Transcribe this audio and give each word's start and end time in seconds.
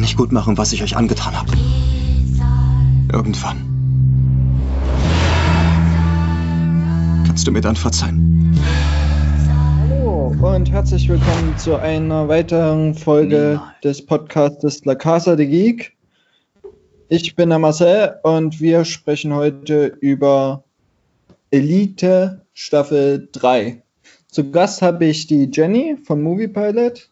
kann 0.00 0.06
ich 0.06 0.16
gut 0.16 0.32
machen, 0.32 0.56
was 0.56 0.72
ich 0.72 0.82
euch 0.82 0.96
angetan 0.96 1.38
habe. 1.38 1.52
Irgendwann. 3.12 3.58
Kannst 7.26 7.46
du 7.46 7.52
mir 7.52 7.60
dann 7.60 7.76
verzeihen? 7.76 8.58
Hallo 9.78 10.34
und 10.40 10.72
herzlich 10.72 11.06
willkommen 11.06 11.54
zu 11.58 11.76
einer 11.76 12.28
weiteren 12.28 12.94
Folge 12.94 13.60
des 13.84 14.06
Podcasts 14.06 14.86
La 14.86 14.94
Casa 14.94 15.36
de 15.36 15.46
Geek. 15.46 15.94
Ich 17.10 17.36
bin 17.36 17.50
der 17.50 17.58
Marcel 17.58 18.14
und 18.22 18.58
wir 18.58 18.86
sprechen 18.86 19.34
heute 19.34 19.98
über 20.00 20.64
Elite 21.50 22.46
Staffel 22.54 23.28
3. 23.32 23.82
Zu 24.28 24.50
Gast 24.50 24.80
habe 24.80 25.04
ich 25.04 25.26
die 25.26 25.50
Jenny 25.52 25.98
vom 26.02 26.22
Movie 26.22 26.48
Pilot. 26.48 27.10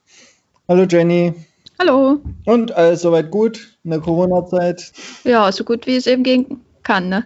Hallo 0.67 0.85
Jenny. 0.85 1.35
Hallo. 1.81 2.21
Und 2.45 2.73
alles 2.73 3.03
soweit 3.03 3.31
gut 3.31 3.79
in 3.85 3.91
der 3.91 4.01
Corona-Zeit? 4.01 4.93
Ja, 5.25 5.51
so 5.53 5.63
gut 5.65 5.87
wie 5.87 5.97
es 5.97 6.07
eben 6.07 6.25
gehen 6.25 6.61
kann, 6.83 7.09
ne? 7.09 7.25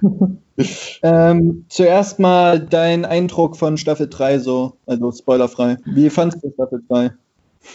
ähm, 1.02 1.66
zuerst 1.68 2.18
mal 2.18 2.58
dein 2.58 3.04
Eindruck 3.04 3.56
von 3.56 3.76
Staffel 3.76 4.08
3 4.08 4.38
so, 4.38 4.76
also 4.86 5.12
spoilerfrei. 5.12 5.76
Wie 5.84 6.08
fandest 6.08 6.42
du 6.42 6.50
Staffel 6.52 6.82
3? 6.88 7.10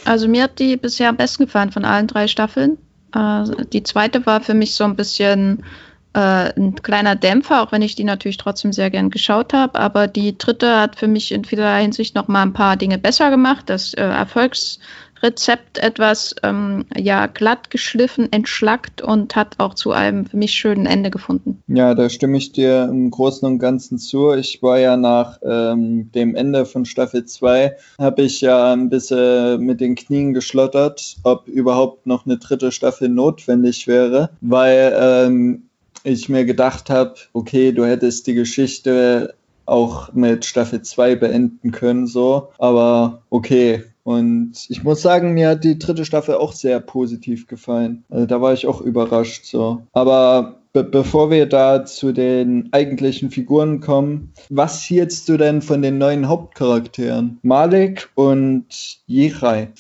Also 0.05 0.27
mir 0.27 0.43
hat 0.43 0.59
die 0.59 0.75
bisher 0.75 1.09
am 1.09 1.17
besten 1.17 1.45
gefallen 1.45 1.71
von 1.71 1.85
allen 1.85 2.07
drei 2.07 2.27
Staffeln. 2.27 2.77
Äh, 3.13 3.65
die 3.71 3.83
zweite 3.83 4.25
war 4.25 4.41
für 4.41 4.53
mich 4.53 4.75
so 4.75 4.83
ein 4.83 4.95
bisschen 4.95 5.63
äh, 6.13 6.51
ein 6.57 6.75
kleiner 6.75 7.15
Dämpfer, 7.15 7.61
auch 7.61 7.71
wenn 7.71 7.81
ich 7.81 7.95
die 7.95 8.03
natürlich 8.03 8.37
trotzdem 8.37 8.73
sehr 8.73 8.89
gern 8.89 9.09
geschaut 9.09 9.53
habe. 9.53 9.79
Aber 9.79 10.07
die 10.07 10.37
dritte 10.37 10.79
hat 10.79 10.95
für 10.95 11.07
mich 11.07 11.31
in 11.31 11.45
vieler 11.45 11.75
Hinsicht 11.77 12.15
noch 12.15 12.27
mal 12.27 12.41
ein 12.41 12.53
paar 12.53 12.75
Dinge 12.75 12.97
besser 12.97 13.29
gemacht. 13.29 13.69
Das 13.69 13.93
äh, 13.93 14.01
Erfolgs 14.01 14.79
Rezept 15.21 15.79
etwas 15.79 16.35
ähm, 16.43 16.85
ja, 16.95 17.27
glatt 17.27 17.69
geschliffen, 17.69 18.31
entschlackt 18.31 19.01
und 19.01 19.35
hat 19.35 19.55
auch 19.57 19.73
zu 19.73 19.91
einem 19.91 20.25
für 20.25 20.37
mich 20.37 20.53
schönen 20.53 20.85
Ende 20.85 21.09
gefunden. 21.09 21.61
Ja, 21.67 21.95
da 21.95 22.09
stimme 22.09 22.37
ich 22.37 22.51
dir 22.51 22.83
im 22.83 23.11
Großen 23.11 23.47
und 23.47 23.59
Ganzen 23.59 23.97
zu. 23.97 24.33
Ich 24.33 24.61
war 24.61 24.79
ja 24.79 24.97
nach 24.97 25.39
ähm, 25.43 26.11
dem 26.13 26.35
Ende 26.35 26.65
von 26.65 26.85
Staffel 26.85 27.25
2, 27.25 27.75
habe 27.99 28.21
ich 28.21 28.41
ja 28.41 28.73
ein 28.73 28.89
bisschen 28.89 29.61
mit 29.61 29.81
den 29.81 29.95
Knien 29.95 30.33
geschlottert, 30.33 31.17
ob 31.23 31.47
überhaupt 31.47 32.05
noch 32.05 32.25
eine 32.25 32.37
dritte 32.37 32.71
Staffel 32.71 33.09
notwendig 33.09 33.87
wäre, 33.87 34.29
weil 34.41 34.95
ähm, 34.99 35.63
ich 36.03 36.29
mir 36.29 36.45
gedacht 36.45 36.89
habe, 36.89 37.15
okay, 37.33 37.71
du 37.71 37.85
hättest 37.85 38.27
die 38.27 38.33
Geschichte 38.33 39.33
auch 39.65 40.13
mit 40.13 40.45
Staffel 40.45 40.81
2 40.81 41.15
beenden 41.15 41.71
können, 41.71 42.07
so. 42.07 42.49
Aber 42.57 43.21
okay. 43.29 43.83
Und 44.07 44.67
ich 44.69 44.85
muss 44.85 45.01
sagen, 45.01 45.33
mir 45.33 45.49
hat 45.49 45.65
die 45.65 45.77
dritte 45.77 46.05
Staffel 46.05 46.35
auch 46.35 46.53
sehr 46.53 46.79
positiv 46.79 47.45
gefallen. 47.45 48.05
Also 48.09 48.25
da 48.25 48.39
war 48.39 48.53
ich 48.53 48.65
auch 48.65 48.79
überrascht, 48.79 49.43
so. 49.43 49.81
Aber 49.91 50.61
be 50.71 50.85
bevor 50.85 51.29
wir 51.29 51.45
da 51.45 51.83
zu 51.83 52.13
den 52.13 52.69
eigentlichen 52.71 53.31
Figuren 53.31 53.81
kommen, 53.81 54.31
was 54.49 54.81
hieltst 54.81 55.27
du 55.27 55.35
denn 55.35 55.61
von 55.61 55.81
den 55.81 55.97
neuen 55.97 56.29
Hauptcharakteren? 56.29 57.39
Malik 57.41 58.07
und 58.15 58.67
Jirai? 59.07 59.73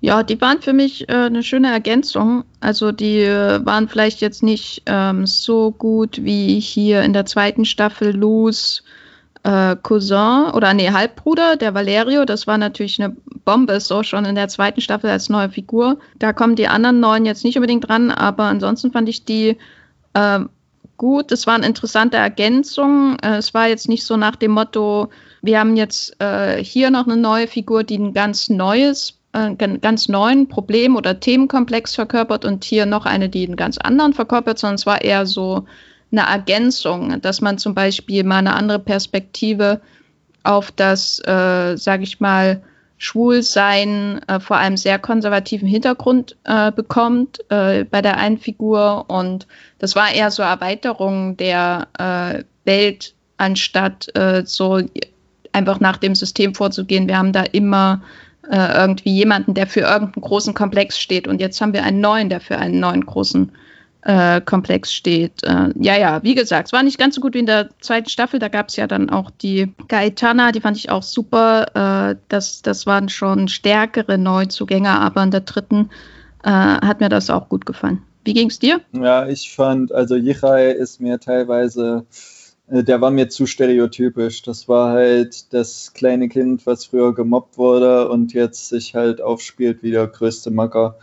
Ja, 0.00 0.22
die 0.22 0.40
waren 0.40 0.62
für 0.62 0.72
mich 0.72 1.08
äh, 1.08 1.14
eine 1.14 1.42
schöne 1.42 1.72
Ergänzung. 1.72 2.44
Also 2.60 2.92
die 2.92 3.22
äh, 3.22 3.66
waren 3.66 3.88
vielleicht 3.88 4.20
jetzt 4.20 4.44
nicht 4.44 4.84
ähm, 4.86 5.26
so 5.26 5.72
gut 5.72 6.22
wie 6.22 6.60
hier 6.60 7.02
in 7.02 7.12
der 7.12 7.26
zweiten 7.26 7.64
Staffel 7.64 8.14
Luz 8.14 8.84
äh, 9.46 9.76
Cousin 9.80 10.50
oder 10.52 10.74
nee, 10.74 10.90
Halbbruder, 10.90 11.56
der 11.56 11.72
Valerio. 11.72 12.24
Das 12.24 12.48
war 12.48 12.58
natürlich 12.58 13.00
eine 13.00 13.14
Bombe, 13.44 13.78
so 13.78 14.02
schon 14.02 14.24
in 14.24 14.34
der 14.34 14.48
zweiten 14.48 14.80
Staffel 14.80 15.08
als 15.08 15.28
neue 15.28 15.50
Figur. 15.50 15.98
Da 16.18 16.32
kommen 16.32 16.56
die 16.56 16.66
anderen 16.66 16.98
neuen 16.98 17.24
jetzt 17.24 17.44
nicht 17.44 17.56
unbedingt 17.56 17.88
dran, 17.88 18.10
aber 18.10 18.44
ansonsten 18.44 18.90
fand 18.90 19.08
ich 19.08 19.24
die 19.24 19.56
äh, 20.14 20.40
gut. 20.96 21.30
Es 21.30 21.46
waren 21.46 21.62
interessante 21.62 22.16
Ergänzungen. 22.16 23.18
Äh, 23.20 23.36
es 23.36 23.54
war 23.54 23.68
jetzt 23.68 23.88
nicht 23.88 24.04
so 24.04 24.16
nach 24.16 24.34
dem 24.34 24.50
Motto, 24.50 25.10
wir 25.42 25.60
haben 25.60 25.76
jetzt 25.76 26.20
äh, 26.20 26.62
hier 26.62 26.90
noch 26.90 27.06
eine 27.06 27.16
neue 27.16 27.46
Figur, 27.46 27.84
die 27.84 27.98
ein 27.98 28.14
ganz 28.14 28.48
neues 28.48 29.16
äh, 29.32 29.54
ganz 29.54 30.08
neuen 30.08 30.48
Problem- 30.48 30.96
oder 30.96 31.20
Themenkomplex 31.20 31.94
verkörpert 31.94 32.44
und 32.44 32.64
hier 32.64 32.84
noch 32.84 33.06
eine, 33.06 33.28
die 33.28 33.46
einen 33.46 33.56
ganz 33.56 33.78
anderen 33.78 34.12
verkörpert, 34.12 34.58
sondern 34.58 34.74
es 34.74 34.86
war 34.86 35.02
eher 35.02 35.24
so 35.24 35.66
eine 36.12 36.22
Ergänzung, 36.22 37.20
dass 37.20 37.40
man 37.40 37.58
zum 37.58 37.74
Beispiel 37.74 38.24
mal 38.24 38.38
eine 38.38 38.54
andere 38.54 38.78
Perspektive 38.78 39.80
auf 40.44 40.70
das, 40.70 41.18
äh, 41.26 41.76
sage 41.76 42.04
ich 42.04 42.20
mal, 42.20 42.62
Schwulsein 42.98 44.22
äh, 44.26 44.40
vor 44.40 44.56
einem 44.56 44.76
sehr 44.76 44.98
konservativen 44.98 45.68
Hintergrund 45.68 46.36
äh, 46.44 46.72
bekommt 46.72 47.40
äh, 47.50 47.84
bei 47.84 48.00
der 48.00 48.16
einen 48.16 48.38
Figur. 48.38 49.04
Und 49.08 49.46
das 49.78 49.94
war 49.96 50.10
eher 50.12 50.30
so 50.30 50.42
Erweiterung 50.42 51.36
der 51.36 51.88
äh, 51.98 52.44
Welt, 52.64 53.14
anstatt 53.36 54.08
äh, 54.16 54.44
so 54.46 54.80
einfach 55.52 55.80
nach 55.80 55.98
dem 55.98 56.14
System 56.14 56.54
vorzugehen. 56.54 57.06
Wir 57.06 57.18
haben 57.18 57.32
da 57.32 57.42
immer 57.42 58.02
äh, 58.50 58.78
irgendwie 58.78 59.10
jemanden, 59.10 59.52
der 59.52 59.66
für 59.66 59.80
irgendeinen 59.80 60.22
großen 60.22 60.54
Komplex 60.54 60.98
steht. 60.98 61.28
Und 61.28 61.40
jetzt 61.40 61.60
haben 61.60 61.74
wir 61.74 61.84
einen 61.84 62.00
neuen, 62.00 62.30
der 62.30 62.40
für 62.40 62.56
einen 62.56 62.80
neuen 62.80 63.04
großen 63.04 63.52
äh, 64.06 64.40
Komplex 64.40 64.94
steht. 64.94 65.42
Äh, 65.42 65.70
ja, 65.80 65.98
ja, 65.98 66.22
wie 66.22 66.36
gesagt, 66.36 66.68
es 66.68 66.72
war 66.72 66.82
nicht 66.82 66.98
ganz 66.98 67.16
so 67.16 67.20
gut 67.20 67.34
wie 67.34 67.40
in 67.40 67.46
der 67.46 67.70
zweiten 67.80 68.08
Staffel. 68.08 68.38
Da 68.38 68.48
gab 68.48 68.68
es 68.68 68.76
ja 68.76 68.86
dann 68.86 69.10
auch 69.10 69.30
die 69.30 69.72
Gaetana, 69.88 70.52
die 70.52 70.60
fand 70.60 70.76
ich 70.76 70.90
auch 70.90 71.02
super. 71.02 72.12
Äh, 72.12 72.16
das, 72.28 72.62
das 72.62 72.86
waren 72.86 73.08
schon 73.08 73.48
stärkere 73.48 74.16
Neuzugänge, 74.16 74.90
aber 74.90 75.24
in 75.24 75.32
der 75.32 75.40
dritten 75.40 75.90
äh, 76.44 76.50
hat 76.50 77.00
mir 77.00 77.08
das 77.08 77.30
auch 77.30 77.48
gut 77.48 77.66
gefallen. 77.66 78.02
Wie 78.24 78.34
ging 78.34 78.48
es 78.48 78.60
dir? 78.60 78.80
Ja, 78.92 79.26
ich 79.26 79.52
fand, 79.54 79.92
also 79.92 80.14
Yichai 80.14 80.70
ist 80.70 81.00
mir 81.00 81.18
teilweise 81.18 82.06
äh, 82.68 82.84
der 82.84 83.00
war 83.00 83.10
mir 83.10 83.28
zu 83.28 83.46
stereotypisch. 83.46 84.42
Das 84.42 84.68
war 84.68 84.92
halt 84.92 85.52
das 85.52 85.94
kleine 85.94 86.28
Kind, 86.28 86.64
was 86.64 86.86
früher 86.86 87.12
gemobbt 87.12 87.58
wurde 87.58 88.08
und 88.08 88.34
jetzt 88.34 88.68
sich 88.68 88.94
halt 88.94 89.20
aufspielt 89.20 89.82
wie 89.82 89.90
der 89.90 90.06
größte 90.06 90.52
Macker 90.52 90.96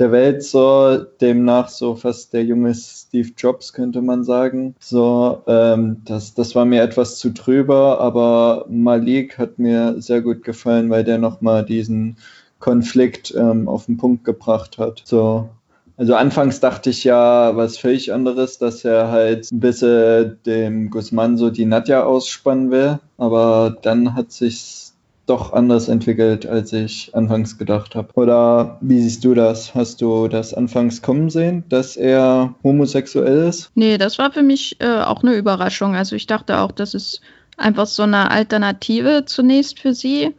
der 0.00 0.12
Welt, 0.12 0.42
so 0.42 0.96
demnach 1.20 1.68
so 1.68 1.94
fast 1.94 2.32
der 2.32 2.44
junge 2.44 2.74
Steve 2.74 3.30
Jobs, 3.36 3.72
könnte 3.72 4.00
man 4.02 4.24
sagen. 4.24 4.74
So, 4.80 5.42
ähm, 5.46 5.98
das, 6.06 6.34
das 6.34 6.54
war 6.54 6.64
mir 6.64 6.82
etwas 6.82 7.18
zu 7.18 7.30
drüber, 7.30 8.00
aber 8.00 8.64
Malik 8.68 9.38
hat 9.38 9.58
mir 9.58 10.00
sehr 10.00 10.22
gut 10.22 10.42
gefallen, 10.42 10.90
weil 10.90 11.04
der 11.04 11.18
nochmal 11.18 11.64
diesen 11.64 12.16
Konflikt 12.58 13.34
ähm, 13.36 13.68
auf 13.68 13.86
den 13.86 13.98
Punkt 13.98 14.24
gebracht 14.24 14.78
hat. 14.78 15.02
So, 15.04 15.48
also 15.96 16.14
anfangs 16.14 16.60
dachte 16.60 16.88
ich 16.88 17.04
ja 17.04 17.54
was 17.56 17.76
völlig 17.76 18.12
anderes, 18.12 18.56
dass 18.56 18.86
er 18.86 19.10
halt 19.10 19.52
ein 19.52 19.60
bisschen 19.60 20.38
dem 20.46 20.90
Guzman 20.90 21.36
so 21.36 21.50
die 21.50 21.66
Nadja 21.66 22.04
ausspannen 22.04 22.70
will. 22.70 23.00
Aber 23.18 23.76
dann 23.82 24.14
hat 24.14 24.32
sich 24.32 24.89
doch 25.30 25.52
anders 25.52 25.88
entwickelt, 25.88 26.46
als 26.46 26.72
ich 26.72 27.14
anfangs 27.14 27.56
gedacht 27.56 27.94
habe. 27.94 28.12
Oder 28.14 28.78
wie 28.80 29.00
siehst 29.00 29.24
du 29.24 29.34
das? 29.34 29.74
Hast 29.74 30.02
du 30.02 30.28
das 30.28 30.52
anfangs 30.52 31.00
kommen 31.00 31.30
sehen, 31.30 31.64
dass 31.68 31.96
er 31.96 32.54
homosexuell 32.62 33.48
ist? 33.48 33.70
Nee, 33.74 33.96
das 33.96 34.18
war 34.18 34.32
für 34.32 34.42
mich 34.42 34.76
äh, 34.80 35.00
auch 35.00 35.22
eine 35.22 35.34
Überraschung. 35.34 35.94
Also 35.94 36.16
ich 36.16 36.26
dachte 36.26 36.58
auch, 36.58 36.72
das 36.72 36.94
ist 36.94 37.20
einfach 37.56 37.86
so 37.86 38.02
eine 38.02 38.30
Alternative 38.30 39.24
zunächst 39.24 39.78
für 39.78 39.94
sie. 39.94 40.34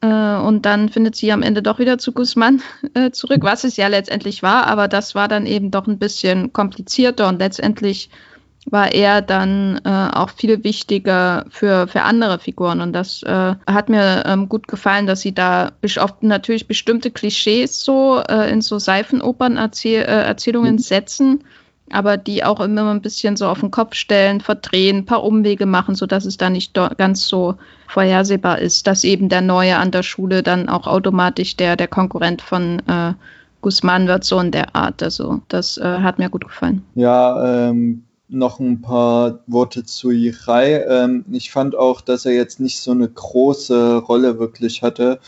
Äh, 0.00 0.36
und 0.36 0.64
dann 0.64 0.88
findet 0.88 1.16
sie 1.16 1.30
am 1.32 1.42
Ende 1.42 1.62
doch 1.62 1.78
wieder 1.78 1.98
zu 1.98 2.12
Guzman 2.12 2.62
äh, 2.94 3.10
zurück, 3.10 3.42
was 3.42 3.64
es 3.64 3.76
ja 3.76 3.88
letztendlich 3.88 4.42
war, 4.42 4.66
aber 4.66 4.88
das 4.88 5.14
war 5.14 5.28
dann 5.28 5.46
eben 5.46 5.70
doch 5.70 5.86
ein 5.86 5.98
bisschen 5.98 6.52
komplizierter 6.52 7.28
und 7.28 7.38
letztendlich 7.38 8.08
war 8.66 8.92
er 8.92 9.22
dann 9.22 9.80
äh, 9.84 10.08
auch 10.12 10.30
viel 10.30 10.62
wichtiger 10.64 11.46
für, 11.48 11.88
für 11.88 12.02
andere 12.02 12.38
Figuren. 12.38 12.80
Und 12.80 12.92
das 12.92 13.22
äh, 13.22 13.54
hat 13.66 13.88
mir 13.88 14.24
ähm, 14.26 14.48
gut 14.48 14.68
gefallen, 14.68 15.06
dass 15.06 15.22
sie 15.22 15.34
da 15.34 15.72
oft 15.98 16.22
natürlich 16.22 16.68
bestimmte 16.68 17.10
Klischees 17.10 17.82
so 17.82 18.22
äh, 18.28 18.50
in 18.50 18.60
so 18.60 18.78
Seifenopern-Erzählungen 18.78 20.06
-Erzähl 20.06 20.72
mhm. 20.72 20.78
setzen 20.78 21.44
aber 21.90 22.16
die 22.16 22.44
auch 22.44 22.60
immer 22.60 22.90
ein 22.90 23.02
bisschen 23.02 23.36
so 23.36 23.46
auf 23.46 23.60
den 23.60 23.70
Kopf 23.70 23.94
stellen, 23.94 24.40
verdrehen, 24.40 24.98
ein 24.98 25.06
paar 25.06 25.24
Umwege 25.24 25.66
machen, 25.66 25.94
sodass 25.94 26.24
es 26.24 26.36
da 26.36 26.48
nicht 26.48 26.72
ganz 26.96 27.26
so 27.26 27.56
vorhersehbar 27.88 28.60
ist, 28.60 28.86
dass 28.86 29.04
eben 29.04 29.28
der 29.28 29.40
Neue 29.40 29.76
an 29.76 29.90
der 29.90 30.02
Schule 30.02 30.42
dann 30.42 30.68
auch 30.68 30.86
automatisch 30.86 31.56
der, 31.56 31.76
der 31.76 31.88
Konkurrent 31.88 32.42
von 32.42 32.80
äh, 32.86 33.12
Guzman 33.60 34.06
wird, 34.06 34.24
so 34.24 34.38
in 34.38 34.52
der 34.52 34.74
Art. 34.74 35.02
Also 35.02 35.42
das 35.48 35.76
äh, 35.78 35.98
hat 35.98 36.18
mir 36.18 36.30
gut 36.30 36.46
gefallen. 36.46 36.84
Ja, 36.94 37.68
ähm, 37.68 38.04
noch 38.30 38.60
ein 38.60 38.80
paar 38.80 39.40
Worte 39.46 39.84
zu 39.84 40.10
Yichai. 40.10 40.84
Ähm, 40.88 41.24
ich 41.30 41.50
fand 41.50 41.76
auch, 41.76 42.00
dass 42.00 42.26
er 42.26 42.32
jetzt 42.32 42.60
nicht 42.60 42.80
so 42.80 42.92
eine 42.92 43.08
große 43.08 43.96
Rolle 43.96 44.38
wirklich 44.38 44.82
hatte 44.82 45.20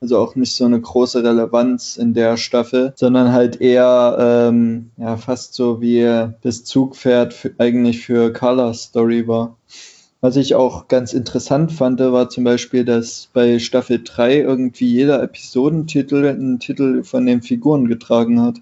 also 0.00 0.18
auch 0.18 0.34
nicht 0.34 0.54
so 0.54 0.64
eine 0.64 0.80
große 0.80 1.22
Relevanz 1.22 1.96
in 1.96 2.14
der 2.14 2.36
Staffel, 2.36 2.92
sondern 2.96 3.32
halt 3.32 3.60
eher 3.60 4.16
ähm, 4.18 4.90
ja 4.96 5.16
fast 5.16 5.54
so 5.54 5.80
wie 5.80 6.28
das 6.42 6.64
Zugpferd 6.64 7.34
für, 7.34 7.52
eigentlich 7.58 8.04
für 8.04 8.32
Carlas 8.32 8.84
Story 8.84 9.28
war. 9.28 9.56
Was 10.22 10.36
ich 10.36 10.54
auch 10.54 10.88
ganz 10.88 11.14
interessant 11.14 11.72
fand, 11.72 12.00
war 12.00 12.28
zum 12.28 12.44
Beispiel, 12.44 12.84
dass 12.84 13.28
bei 13.32 13.58
Staffel 13.58 14.02
3 14.04 14.40
irgendwie 14.40 14.86
jeder 14.86 15.22
Episodentitel 15.22 16.26
einen 16.26 16.58
Titel 16.58 17.02
von 17.04 17.24
den 17.24 17.40
Figuren 17.40 17.88
getragen 17.88 18.40
hat. 18.40 18.56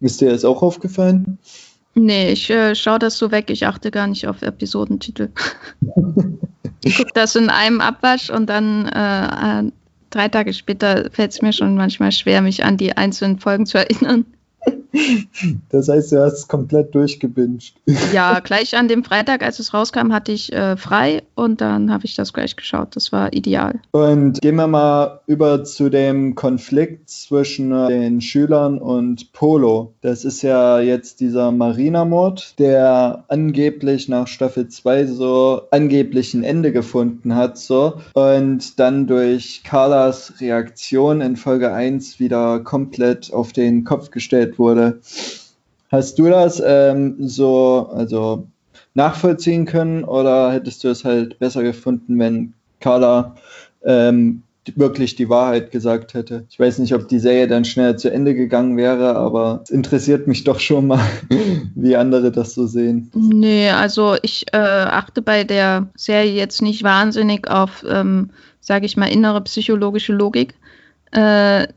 Ist 0.00 0.20
dir 0.20 0.30
das 0.30 0.44
auch 0.44 0.62
aufgefallen? 0.62 1.38
Nee, 1.98 2.30
ich 2.32 2.48
äh, 2.48 2.74
schaue 2.76 3.00
das 3.00 3.18
so 3.18 3.32
weg. 3.32 3.50
Ich 3.50 3.66
achte 3.66 3.90
gar 3.90 4.06
nicht 4.06 4.26
auf 4.28 4.42
Episodentitel. 4.42 5.30
ich 6.84 6.96
gucke 6.96 7.10
das 7.12 7.34
in 7.34 7.50
einem 7.50 7.80
Abwasch 7.80 8.30
und 8.30 8.46
dann 8.46 8.86
äh, 8.86 9.60
äh 9.60 9.72
drei 10.10 10.28
Tage 10.28 10.54
später 10.54 11.10
fällt 11.12 11.32
es 11.32 11.42
mir 11.42 11.52
schon 11.52 11.74
manchmal 11.74 12.12
schwer, 12.12 12.40
mich 12.40 12.64
an 12.64 12.78
die 12.78 12.96
einzelnen 12.96 13.38
Folgen 13.38 13.66
zu 13.66 13.78
erinnern. 13.78 14.24
Das 15.70 15.88
heißt, 15.88 16.12
du 16.12 16.22
hast 16.22 16.32
es 16.34 16.48
komplett 16.48 16.94
durchgebinged. 16.94 17.74
Ja, 18.12 18.40
gleich 18.40 18.76
an 18.76 18.88
dem 18.88 19.04
Freitag, 19.04 19.42
als 19.42 19.58
es 19.58 19.74
rauskam, 19.74 20.12
hatte 20.12 20.32
ich 20.32 20.52
äh, 20.52 20.76
frei 20.76 21.22
und 21.34 21.60
dann 21.60 21.92
habe 21.92 22.04
ich 22.06 22.14
das 22.14 22.32
gleich 22.32 22.56
geschaut. 22.56 22.96
Das 22.96 23.12
war 23.12 23.32
ideal. 23.32 23.80
Und 23.92 24.40
gehen 24.40 24.56
wir 24.56 24.66
mal 24.66 25.20
über 25.26 25.64
zu 25.64 25.88
dem 25.88 26.34
Konflikt 26.34 27.10
zwischen 27.10 27.72
äh, 27.72 27.88
den 27.88 28.20
Schülern 28.20 28.78
und 28.78 29.32
Polo. 29.32 29.94
Das 30.00 30.24
ist 30.24 30.42
ja 30.42 30.80
jetzt 30.80 31.20
dieser 31.20 31.52
Marina-Mord, 31.52 32.58
der 32.58 33.24
angeblich 33.28 34.08
nach 34.08 34.26
Staffel 34.26 34.68
2 34.68 35.06
so 35.06 35.62
angeblich 35.70 36.34
ein 36.34 36.44
Ende 36.44 36.72
gefunden 36.72 37.34
hat. 37.34 37.58
So. 37.58 38.00
Und 38.14 38.78
dann 38.78 39.06
durch 39.06 39.62
Carlas 39.64 40.34
Reaktion 40.40 41.20
in 41.20 41.36
Folge 41.36 41.72
1 41.72 42.18
wieder 42.18 42.60
komplett 42.60 43.32
auf 43.32 43.52
den 43.52 43.84
Kopf 43.84 44.10
gestellt 44.10 44.57
wurde. 44.58 45.00
Hast 45.90 46.18
du 46.18 46.28
das 46.28 46.62
ähm, 46.64 47.16
so 47.20 47.90
also 47.92 48.46
nachvollziehen 48.94 49.64
können 49.64 50.04
oder 50.04 50.52
hättest 50.52 50.84
du 50.84 50.88
es 50.88 51.04
halt 51.04 51.38
besser 51.38 51.62
gefunden, 51.62 52.18
wenn 52.18 52.52
Carla 52.80 53.36
ähm, 53.84 54.42
wirklich 54.76 55.16
die 55.16 55.30
Wahrheit 55.30 55.70
gesagt 55.70 56.12
hätte? 56.12 56.44
Ich 56.50 56.60
weiß 56.60 56.78
nicht, 56.78 56.94
ob 56.94 57.08
die 57.08 57.18
Serie 57.18 57.48
dann 57.48 57.64
schnell 57.64 57.96
zu 57.96 58.12
Ende 58.12 58.34
gegangen 58.34 58.76
wäre, 58.76 59.16
aber 59.16 59.60
es 59.64 59.70
interessiert 59.70 60.26
mich 60.26 60.44
doch 60.44 60.60
schon 60.60 60.88
mal, 60.88 61.00
wie 61.74 61.96
andere 61.96 62.30
das 62.30 62.54
so 62.54 62.66
sehen. 62.66 63.10
Nee, 63.14 63.70
also 63.70 64.16
ich 64.22 64.46
äh, 64.52 64.58
achte 64.58 65.22
bei 65.22 65.44
der 65.44 65.88
Serie 65.96 66.32
jetzt 66.32 66.60
nicht 66.60 66.82
wahnsinnig 66.82 67.48
auf, 67.48 67.84
ähm, 67.88 68.30
sage 68.60 68.84
ich 68.84 68.96
mal, 68.96 69.06
innere 69.06 69.40
psychologische 69.42 70.12
Logik. 70.12 70.54
Äh, 71.12 71.68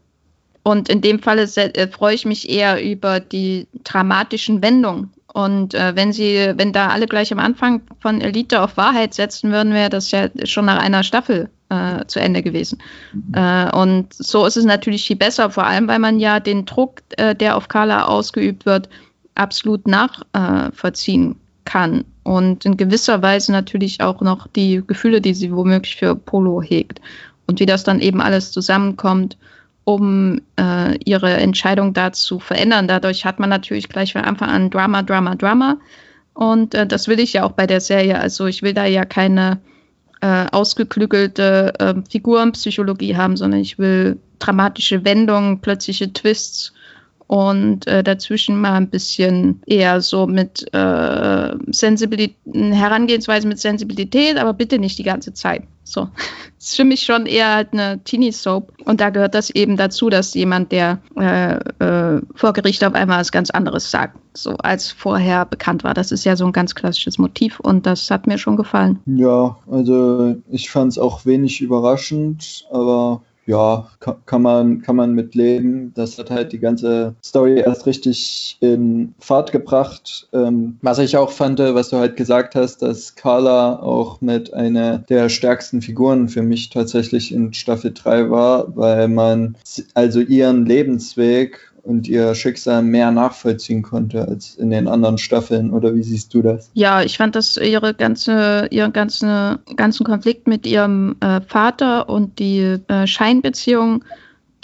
und 0.63 0.89
in 0.89 1.01
dem 1.01 1.19
Falle 1.19 1.43
äh, 1.43 1.87
freue 1.87 2.15
ich 2.15 2.25
mich 2.25 2.49
eher 2.49 2.83
über 2.83 3.19
die 3.19 3.67
dramatischen 3.83 4.61
Wendungen. 4.61 5.11
Und 5.33 5.73
äh, 5.73 5.95
wenn 5.95 6.11
sie, 6.11 6.53
wenn 6.55 6.73
da 6.73 6.89
alle 6.89 7.07
gleich 7.07 7.31
am 7.31 7.39
Anfang 7.39 7.81
von 7.99 8.19
Elite 8.19 8.61
auf 8.61 8.75
Wahrheit 8.75 9.13
setzen 9.13 9.51
würden, 9.51 9.73
wäre 9.73 9.89
das 9.89 10.11
ja 10.11 10.27
schon 10.43 10.65
nach 10.65 10.81
einer 10.81 11.03
Staffel 11.03 11.49
äh, 11.69 12.05
zu 12.05 12.19
Ende 12.19 12.43
gewesen. 12.43 12.79
Mhm. 13.13 13.33
Äh, 13.33 13.75
und 13.75 14.13
so 14.13 14.45
ist 14.45 14.57
es 14.57 14.65
natürlich 14.65 15.07
viel 15.07 15.15
besser, 15.15 15.49
vor 15.49 15.65
allem 15.65 15.87
weil 15.87 15.99
man 15.99 16.19
ja 16.19 16.39
den 16.39 16.65
Druck, 16.65 17.01
äh, 17.17 17.33
der 17.33 17.55
auf 17.55 17.69
Carla 17.69 18.05
ausgeübt 18.05 18.65
wird, 18.65 18.89
absolut 19.35 19.87
nachvollziehen 19.87 21.37
kann. 21.63 22.03
Und 22.23 22.65
in 22.65 22.75
gewisser 22.75 23.21
Weise 23.21 23.53
natürlich 23.53 24.01
auch 24.01 24.19
noch 24.21 24.47
die 24.47 24.83
Gefühle, 24.85 25.21
die 25.21 25.33
sie 25.33 25.55
womöglich 25.55 25.95
für 25.95 26.15
Polo 26.15 26.61
hegt. 26.61 26.99
Und 27.47 27.61
wie 27.61 27.65
das 27.65 27.85
dann 27.85 28.01
eben 28.01 28.21
alles 28.21 28.51
zusammenkommt 28.51 29.37
um 29.83 30.41
äh, 30.57 30.97
ihre 31.03 31.33
Entscheidung 31.33 31.93
da 31.93 32.11
zu 32.11 32.39
verändern. 32.39 32.87
Dadurch 32.87 33.25
hat 33.25 33.39
man 33.39 33.49
natürlich 33.49 33.89
gleich 33.89 34.13
von 34.13 34.21
Anfang 34.21 34.49
an 34.49 34.69
Drama, 34.69 35.01
Drama, 35.01 35.35
Drama. 35.35 35.77
Und 36.33 36.75
äh, 36.75 36.87
das 36.87 37.07
will 37.07 37.19
ich 37.19 37.33
ja 37.33 37.43
auch 37.43 37.51
bei 37.51 37.67
der 37.67 37.81
Serie. 37.81 38.19
Also 38.19 38.45
ich 38.45 38.61
will 38.61 38.73
da 38.73 38.85
ja 38.85 39.05
keine 39.05 39.59
äh, 40.21 40.45
ausgeklügelte 40.51 41.73
äh, 41.79 41.93
Figurenpsychologie 42.09 43.15
haben, 43.15 43.37
sondern 43.37 43.59
ich 43.59 43.79
will 43.79 44.19
dramatische 44.39 45.03
Wendungen, 45.03 45.61
plötzliche 45.61 46.13
Twists 46.13 46.73
und 47.31 47.87
äh, 47.87 48.03
dazwischen 48.03 48.59
mal 48.59 48.73
ein 48.73 48.89
bisschen 48.89 49.61
eher 49.65 50.01
so 50.01 50.27
mit 50.27 50.67
äh, 50.73 51.55
Sensibilität, 51.67 52.35
Herangehensweise 52.53 53.47
mit 53.47 53.57
Sensibilität, 53.57 54.37
aber 54.37 54.51
bitte 54.51 54.79
nicht 54.79 54.99
die 54.99 55.03
ganze 55.03 55.33
Zeit. 55.33 55.63
So. 55.85 56.09
Das 56.57 56.67
ist 56.67 56.75
für 56.75 56.83
mich 56.83 57.01
schon 57.01 57.25
eher 57.25 57.55
halt 57.55 57.69
eine 57.73 58.03
Teenie-Soap. 58.03 58.73
Und 58.85 59.01
da 59.01 59.09
gehört 59.09 59.33
das 59.33 59.49
eben 59.49 59.77
dazu, 59.77 60.11
dass 60.11 60.35
jemand, 60.35 60.71
der 60.71 60.99
äh, 61.17 61.55
äh, 61.55 62.21
vor 62.35 62.53
Gericht 62.53 62.83
auf 62.83 62.93
einmal 62.93 63.19
was 63.19 63.31
ganz 63.31 63.49
anderes 63.49 63.89
sagt, 63.89 64.15
so 64.35 64.57
als 64.57 64.91
vorher 64.91 65.45
bekannt 65.45 65.83
war. 65.83 65.95
Das 65.95 66.11
ist 66.11 66.23
ja 66.23 66.35
so 66.35 66.45
ein 66.45 66.51
ganz 66.51 66.75
klassisches 66.75 67.17
Motiv 67.17 67.59
und 67.61 67.87
das 67.87 68.11
hat 68.11 68.27
mir 68.27 68.37
schon 68.37 68.57
gefallen. 68.57 68.99
Ja, 69.07 69.57
also 69.71 70.35
ich 70.51 70.69
fand 70.69 70.91
es 70.91 70.99
auch 70.99 71.25
wenig 71.25 71.61
überraschend, 71.61 72.67
aber 72.69 73.23
ja, 73.45 73.89
kann, 73.99 74.41
man, 74.41 74.81
kann 74.81 74.95
man 74.95 75.13
mit 75.13 75.35
leben. 75.35 75.93
Das 75.95 76.17
hat 76.17 76.29
halt 76.29 76.51
die 76.51 76.59
ganze 76.59 77.15
Story 77.23 77.59
erst 77.59 77.85
richtig 77.85 78.57
in 78.59 79.13
Fahrt 79.19 79.51
gebracht. 79.51 80.27
Ähm, 80.31 80.77
was 80.81 80.99
ich 80.99 81.17
auch 81.17 81.31
fand, 81.31 81.59
was 81.59 81.89
du 81.89 81.97
halt 81.97 82.17
gesagt 82.17 82.55
hast, 82.55 82.81
dass 82.81 83.15
Carla 83.15 83.79
auch 83.79 84.21
mit 84.21 84.53
einer 84.53 84.99
der 84.99 85.29
stärksten 85.29 85.81
Figuren 85.81 86.29
für 86.29 86.43
mich 86.43 86.69
tatsächlich 86.69 87.31
in 87.33 87.53
Staffel 87.53 87.91
3 87.93 88.29
war, 88.29 88.75
weil 88.75 89.07
man 89.07 89.55
also 89.93 90.19
ihren 90.19 90.65
Lebensweg 90.65 91.70
und 91.83 92.07
ihr 92.07 92.35
Schicksal 92.35 92.83
mehr 92.83 93.11
nachvollziehen 93.11 93.81
konnte 93.81 94.27
als 94.27 94.55
in 94.55 94.69
den 94.69 94.87
anderen 94.87 95.17
Staffeln. 95.17 95.71
Oder 95.71 95.95
wie 95.95 96.03
siehst 96.03 96.33
du 96.33 96.41
das? 96.41 96.69
Ja, 96.73 97.01
ich 97.01 97.17
fand, 97.17 97.35
dass 97.35 97.57
ihre 97.57 97.93
ganze, 97.93 98.67
ihren 98.71 98.93
ganze, 98.93 99.59
ganzen 99.75 100.05
Konflikt 100.05 100.47
mit 100.47 100.65
ihrem 100.65 101.15
äh, 101.21 101.41
Vater 101.41 102.09
und 102.09 102.39
die 102.39 102.77
äh, 102.87 103.07
Scheinbeziehung, 103.07 104.03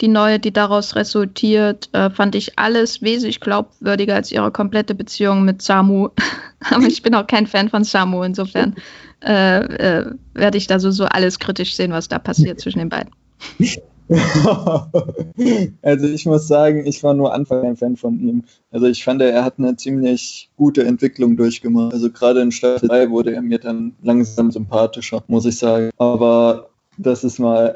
die 0.00 0.08
neue, 0.08 0.38
die 0.38 0.52
daraus 0.52 0.94
resultiert, 0.94 1.88
äh, 1.92 2.10
fand 2.10 2.34
ich 2.34 2.58
alles 2.58 3.02
wesentlich 3.02 3.40
glaubwürdiger 3.40 4.14
als 4.14 4.30
ihre 4.30 4.52
komplette 4.52 4.94
Beziehung 4.94 5.44
mit 5.44 5.60
Samu. 5.60 6.10
Aber 6.70 6.86
ich 6.86 7.02
bin 7.02 7.14
auch 7.14 7.26
kein 7.26 7.46
Fan 7.46 7.68
von 7.68 7.84
Samu, 7.84 8.22
insofern 8.22 8.76
äh, 9.24 9.58
äh, 9.58 10.12
werde 10.34 10.58
ich 10.58 10.68
da 10.68 10.78
so, 10.78 10.90
so 10.92 11.04
alles 11.04 11.38
kritisch 11.38 11.74
sehen, 11.74 11.92
was 11.92 12.08
da 12.08 12.18
passiert 12.18 12.60
zwischen 12.60 12.78
den 12.78 12.88
beiden. 12.88 13.10
also 15.82 16.06
ich 16.06 16.24
muss 16.26 16.48
sagen, 16.48 16.86
ich 16.86 17.02
war 17.02 17.14
nur 17.14 17.34
Anfang 17.34 17.64
ein 17.64 17.76
Fan 17.76 17.96
von 17.96 18.18
ihm. 18.20 18.44
Also 18.70 18.86
ich 18.86 19.04
fand, 19.04 19.20
er 19.20 19.44
hat 19.44 19.54
eine 19.58 19.76
ziemlich 19.76 20.50
gute 20.56 20.84
Entwicklung 20.84 21.36
durchgemacht. 21.36 21.92
Also 21.92 22.10
gerade 22.10 22.40
in 22.40 22.52
Staffel 22.52 22.88
3 22.88 23.10
wurde 23.10 23.34
er 23.34 23.42
mir 23.42 23.58
dann 23.58 23.94
langsam 24.02 24.50
sympathischer, 24.50 25.22
muss 25.26 25.46
ich 25.46 25.58
sagen. 25.58 25.90
Aber 25.98 26.70
das 26.98 27.22
ist 27.24 27.38
mal 27.38 27.72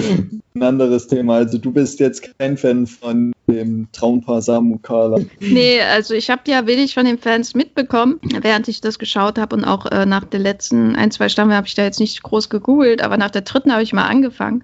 ein 0.54 0.62
anderes 0.62 1.06
Thema. 1.06 1.36
Also 1.36 1.58
du 1.58 1.70
bist 1.70 2.00
jetzt 2.00 2.36
kein 2.38 2.56
Fan 2.56 2.86
von 2.86 3.32
dem 3.46 3.88
Traumpaar 3.92 4.42
Samu 4.42 4.78
Kala. 4.78 5.20
Nee, 5.38 5.80
also 5.80 6.14
ich 6.14 6.30
habe 6.30 6.42
ja 6.46 6.66
wenig 6.66 6.94
von 6.94 7.04
den 7.04 7.18
Fans 7.18 7.54
mitbekommen, 7.54 8.20
während 8.40 8.68
ich 8.68 8.80
das 8.80 8.98
geschaut 8.98 9.38
habe 9.38 9.56
und 9.56 9.64
auch 9.64 9.86
äh, 9.86 10.06
nach 10.06 10.24
den 10.24 10.42
letzten 10.42 10.96
ein, 10.96 11.10
zwei 11.10 11.28
Stammen 11.28 11.52
habe 11.52 11.66
ich 11.66 11.74
da 11.74 11.84
jetzt 11.84 12.00
nicht 12.00 12.22
groß 12.22 12.48
gegoogelt, 12.48 13.02
aber 13.02 13.16
nach 13.16 13.30
der 13.30 13.42
dritten 13.42 13.72
habe 13.72 13.82
ich 13.82 13.92
mal 13.92 14.06
angefangen 14.06 14.62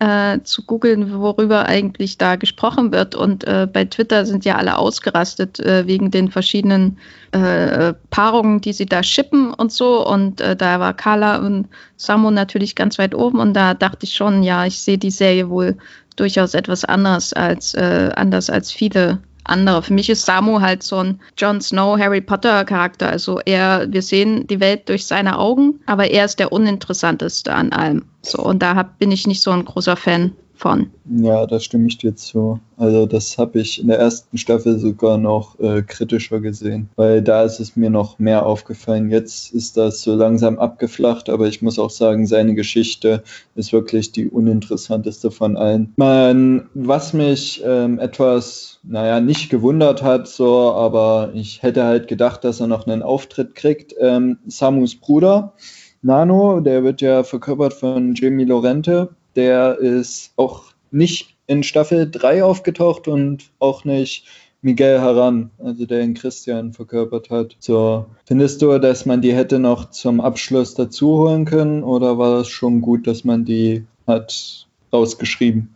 äh, 0.00 0.40
zu 0.42 0.62
googeln, 0.64 1.18
worüber 1.20 1.66
eigentlich 1.66 2.18
da 2.18 2.36
gesprochen 2.36 2.92
wird. 2.92 3.14
Und 3.14 3.44
äh, 3.44 3.66
bei 3.70 3.84
Twitter 3.84 4.26
sind 4.26 4.44
ja 4.44 4.56
alle 4.56 4.76
ausgerastet 4.76 5.60
äh, 5.60 5.86
wegen 5.86 6.10
den 6.10 6.30
verschiedenen 6.30 6.98
äh, 7.32 7.94
Paarungen, 8.10 8.60
die 8.60 8.72
sie 8.72 8.86
da 8.86 9.02
schippen 9.02 9.54
und 9.54 9.72
so. 9.72 10.06
Und 10.06 10.40
äh, 10.40 10.56
da 10.56 10.80
war 10.80 10.94
Carla 10.94 11.38
und 11.38 11.68
Samu 11.96 12.30
natürlich 12.30 12.74
ganz 12.74 12.98
weit 12.98 13.14
oben. 13.14 13.38
Und 13.38 13.54
da 13.54 13.74
dachte 13.74 14.04
ich 14.04 14.14
schon, 14.14 14.42
ja, 14.42 14.66
ich 14.66 14.80
sehe 14.80 14.98
die 14.98 15.10
Serie 15.10 15.48
wohl 15.48 15.76
durchaus 16.16 16.54
etwas 16.54 16.84
anders 16.84 17.32
als 17.32 17.74
äh, 17.74 18.10
anders 18.16 18.50
als 18.50 18.72
viele 18.72 19.18
andere. 19.48 19.82
Für 19.82 19.92
mich 19.92 20.08
ist 20.10 20.26
Samu 20.26 20.60
halt 20.60 20.82
so 20.82 20.96
ein 20.98 21.20
Jon 21.36 21.60
Snow, 21.60 21.98
Harry 21.98 22.20
Potter 22.20 22.64
Charakter. 22.64 23.08
Also 23.08 23.40
er, 23.44 23.86
wir 23.90 24.02
sehen 24.02 24.46
die 24.46 24.60
Welt 24.60 24.88
durch 24.88 25.06
seine 25.06 25.38
Augen, 25.38 25.80
aber 25.86 26.10
er 26.10 26.24
ist 26.24 26.38
der 26.38 26.52
uninteressanteste 26.52 27.52
an 27.52 27.72
allem. 27.72 28.04
So, 28.22 28.42
und 28.42 28.60
da 28.60 28.74
hab, 28.74 28.98
bin 28.98 29.12
ich 29.12 29.26
nicht 29.26 29.42
so 29.42 29.50
ein 29.50 29.64
großer 29.64 29.96
Fan 29.96 30.32
von. 30.56 30.90
Ja, 31.08 31.46
da 31.46 31.60
stimme 31.60 31.86
ich 31.88 31.98
dir 31.98 32.16
zu. 32.16 32.58
Also 32.76 33.06
das 33.06 33.38
habe 33.38 33.60
ich 33.60 33.80
in 33.80 33.88
der 33.88 33.98
ersten 33.98 34.36
Staffel 34.36 34.78
sogar 34.78 35.18
noch 35.18 35.58
äh, 35.60 35.82
kritischer 35.82 36.40
gesehen, 36.40 36.88
weil 36.96 37.22
da 37.22 37.44
ist 37.44 37.60
es 37.60 37.76
mir 37.76 37.90
noch 37.90 38.18
mehr 38.18 38.44
aufgefallen. 38.44 39.10
Jetzt 39.10 39.52
ist 39.52 39.76
das 39.76 40.02
so 40.02 40.14
langsam 40.14 40.58
abgeflacht, 40.58 41.28
aber 41.28 41.46
ich 41.46 41.62
muss 41.62 41.78
auch 41.78 41.90
sagen, 41.90 42.26
seine 42.26 42.54
Geschichte 42.54 43.22
ist 43.54 43.72
wirklich 43.72 44.12
die 44.12 44.28
uninteressanteste 44.28 45.30
von 45.30 45.56
allen. 45.56 45.94
Man, 45.96 46.68
was 46.74 47.12
mich 47.12 47.62
ähm, 47.64 47.98
etwas, 47.98 48.80
naja, 48.82 49.20
nicht 49.20 49.50
gewundert 49.50 50.02
hat, 50.02 50.28
so, 50.28 50.72
aber 50.72 51.30
ich 51.34 51.62
hätte 51.62 51.84
halt 51.84 52.08
gedacht, 52.08 52.44
dass 52.44 52.60
er 52.60 52.66
noch 52.66 52.86
einen 52.86 53.02
Auftritt 53.02 53.54
kriegt. 53.54 53.94
Ähm, 54.00 54.38
Samus 54.46 54.96
Bruder. 54.96 55.54
Nano, 56.02 56.60
der 56.60 56.84
wird 56.84 57.00
ja 57.00 57.24
verkörpert 57.24 57.74
von 57.74 58.14
Jamie 58.14 58.44
Lorente, 58.44 59.08
der 59.36 59.78
ist 59.78 60.32
auch 60.36 60.64
nicht 60.90 61.36
in 61.46 61.62
Staffel 61.62 62.10
3 62.10 62.44
aufgetaucht 62.44 63.08
und 63.08 63.44
auch 63.58 63.84
nicht 63.84 64.26
Miguel 64.62 65.00
Haran, 65.00 65.50
also 65.62 65.86
der 65.86 66.00
in 66.00 66.14
Christian 66.14 66.72
verkörpert 66.72 67.30
hat. 67.30 67.56
So, 67.60 68.06
findest 68.24 68.62
du, 68.62 68.78
dass 68.78 69.06
man 69.06 69.20
die 69.20 69.34
hätte 69.34 69.58
noch 69.58 69.90
zum 69.90 70.20
Abschluss 70.20 70.74
dazu 70.74 71.18
holen 71.18 71.44
können 71.44 71.84
oder 71.84 72.18
war 72.18 72.38
das 72.38 72.48
schon 72.48 72.80
gut, 72.80 73.06
dass 73.06 73.24
man 73.24 73.44
die 73.44 73.86
hat 74.06 74.66
rausgeschrieben? 74.92 75.72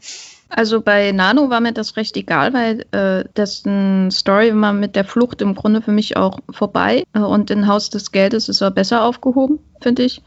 Also 0.49 0.81
bei 0.81 1.12
Nano 1.12 1.49
war 1.49 1.61
mir 1.61 1.73
das 1.73 1.97
recht 1.97 2.17
egal, 2.17 2.52
weil 2.52 2.85
äh, 2.90 3.25
dessen 3.37 4.11
Story 4.11 4.50
war 4.52 4.73
mit 4.73 4.97
der 4.97 5.05
Flucht 5.05 5.40
im 5.43 5.55
Grunde 5.55 5.81
für 5.81 5.93
mich 5.93 6.17
auch 6.17 6.40
vorbei. 6.50 7.05
Äh, 7.14 7.21
und 7.21 7.52
in 7.52 7.69
Haus 7.69 7.90
des 7.90 8.11
Geldes 8.11 8.49
ist 8.49 8.61
er 8.61 8.73
besser 8.73 9.05
aufgehoben, 9.05 9.61
finde 9.81 10.02
ich. 10.02 10.21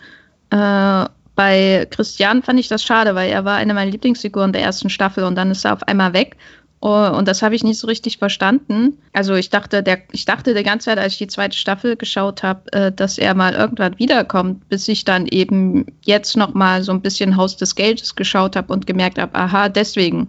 Äh, 0.49 1.05
bei 1.35 1.87
Christian 1.89 2.43
fand 2.43 2.59
ich 2.59 2.67
das 2.67 2.83
schade, 2.83 3.15
weil 3.15 3.31
er 3.31 3.45
war 3.45 3.57
eine 3.57 3.73
meiner 3.73 3.91
Lieblingsfiguren 3.91 4.53
der 4.53 4.61
ersten 4.61 4.89
Staffel 4.89 5.23
und 5.23 5.35
dann 5.35 5.51
ist 5.51 5.65
er 5.65 5.73
auf 5.73 5.83
einmal 5.83 6.13
weg. 6.13 6.37
Oh, 6.85 7.09
und 7.17 7.29
das 7.29 7.41
habe 7.41 7.55
ich 7.55 7.63
nicht 7.63 7.79
so 7.79 7.87
richtig 7.87 8.17
verstanden. 8.17 8.97
Also 9.13 9.35
ich 9.35 9.49
dachte, 9.49 9.81
der, 9.81 9.99
ich 10.11 10.25
dachte 10.25 10.53
die 10.53 10.63
ganze 10.63 10.85
Zeit, 10.85 10.97
als 10.97 11.13
ich 11.13 11.19
die 11.19 11.27
zweite 11.27 11.57
Staffel 11.57 11.95
geschaut 11.95 12.43
habe, 12.43 12.73
äh, 12.73 12.91
dass 12.91 13.17
er 13.17 13.35
mal 13.35 13.53
irgendwann 13.53 13.97
wiederkommt, 13.99 14.67
bis 14.67 14.89
ich 14.89 15.05
dann 15.05 15.25
eben 15.25 15.85
jetzt 16.03 16.35
noch 16.35 16.53
mal 16.53 16.83
so 16.83 16.91
ein 16.91 17.01
bisschen 17.01 17.37
Haus 17.37 17.55
des 17.55 17.75
Geldes 17.75 18.15
geschaut 18.15 18.57
habe 18.57 18.73
und 18.73 18.85
gemerkt 18.85 19.17
habe, 19.17 19.33
aha, 19.33 19.69
deswegen 19.69 20.27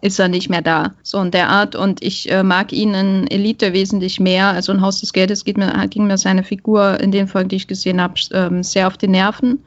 ist 0.00 0.18
er 0.18 0.28
nicht 0.28 0.48
mehr 0.48 0.62
da. 0.62 0.94
So 1.02 1.20
in 1.20 1.32
der 1.32 1.50
Art. 1.50 1.76
Und 1.76 2.02
ich 2.02 2.30
äh, 2.30 2.42
mag 2.42 2.72
ihn 2.72 2.94
in 2.94 3.30
Elite 3.30 3.74
wesentlich 3.74 4.18
mehr. 4.18 4.46
Also 4.46 4.72
in 4.72 4.80
Haus 4.80 5.00
des 5.00 5.12
Geldes 5.12 5.44
mir, 5.44 5.86
ging 5.88 6.06
mir 6.06 6.16
seine 6.16 6.44
Figur 6.44 6.98
in 6.98 7.12
den 7.12 7.28
Folgen, 7.28 7.50
die 7.50 7.56
ich 7.56 7.68
gesehen 7.68 8.00
habe, 8.00 8.14
ähm, 8.32 8.62
sehr 8.62 8.86
auf 8.86 8.96
die 8.96 9.08
Nerven. 9.08 9.62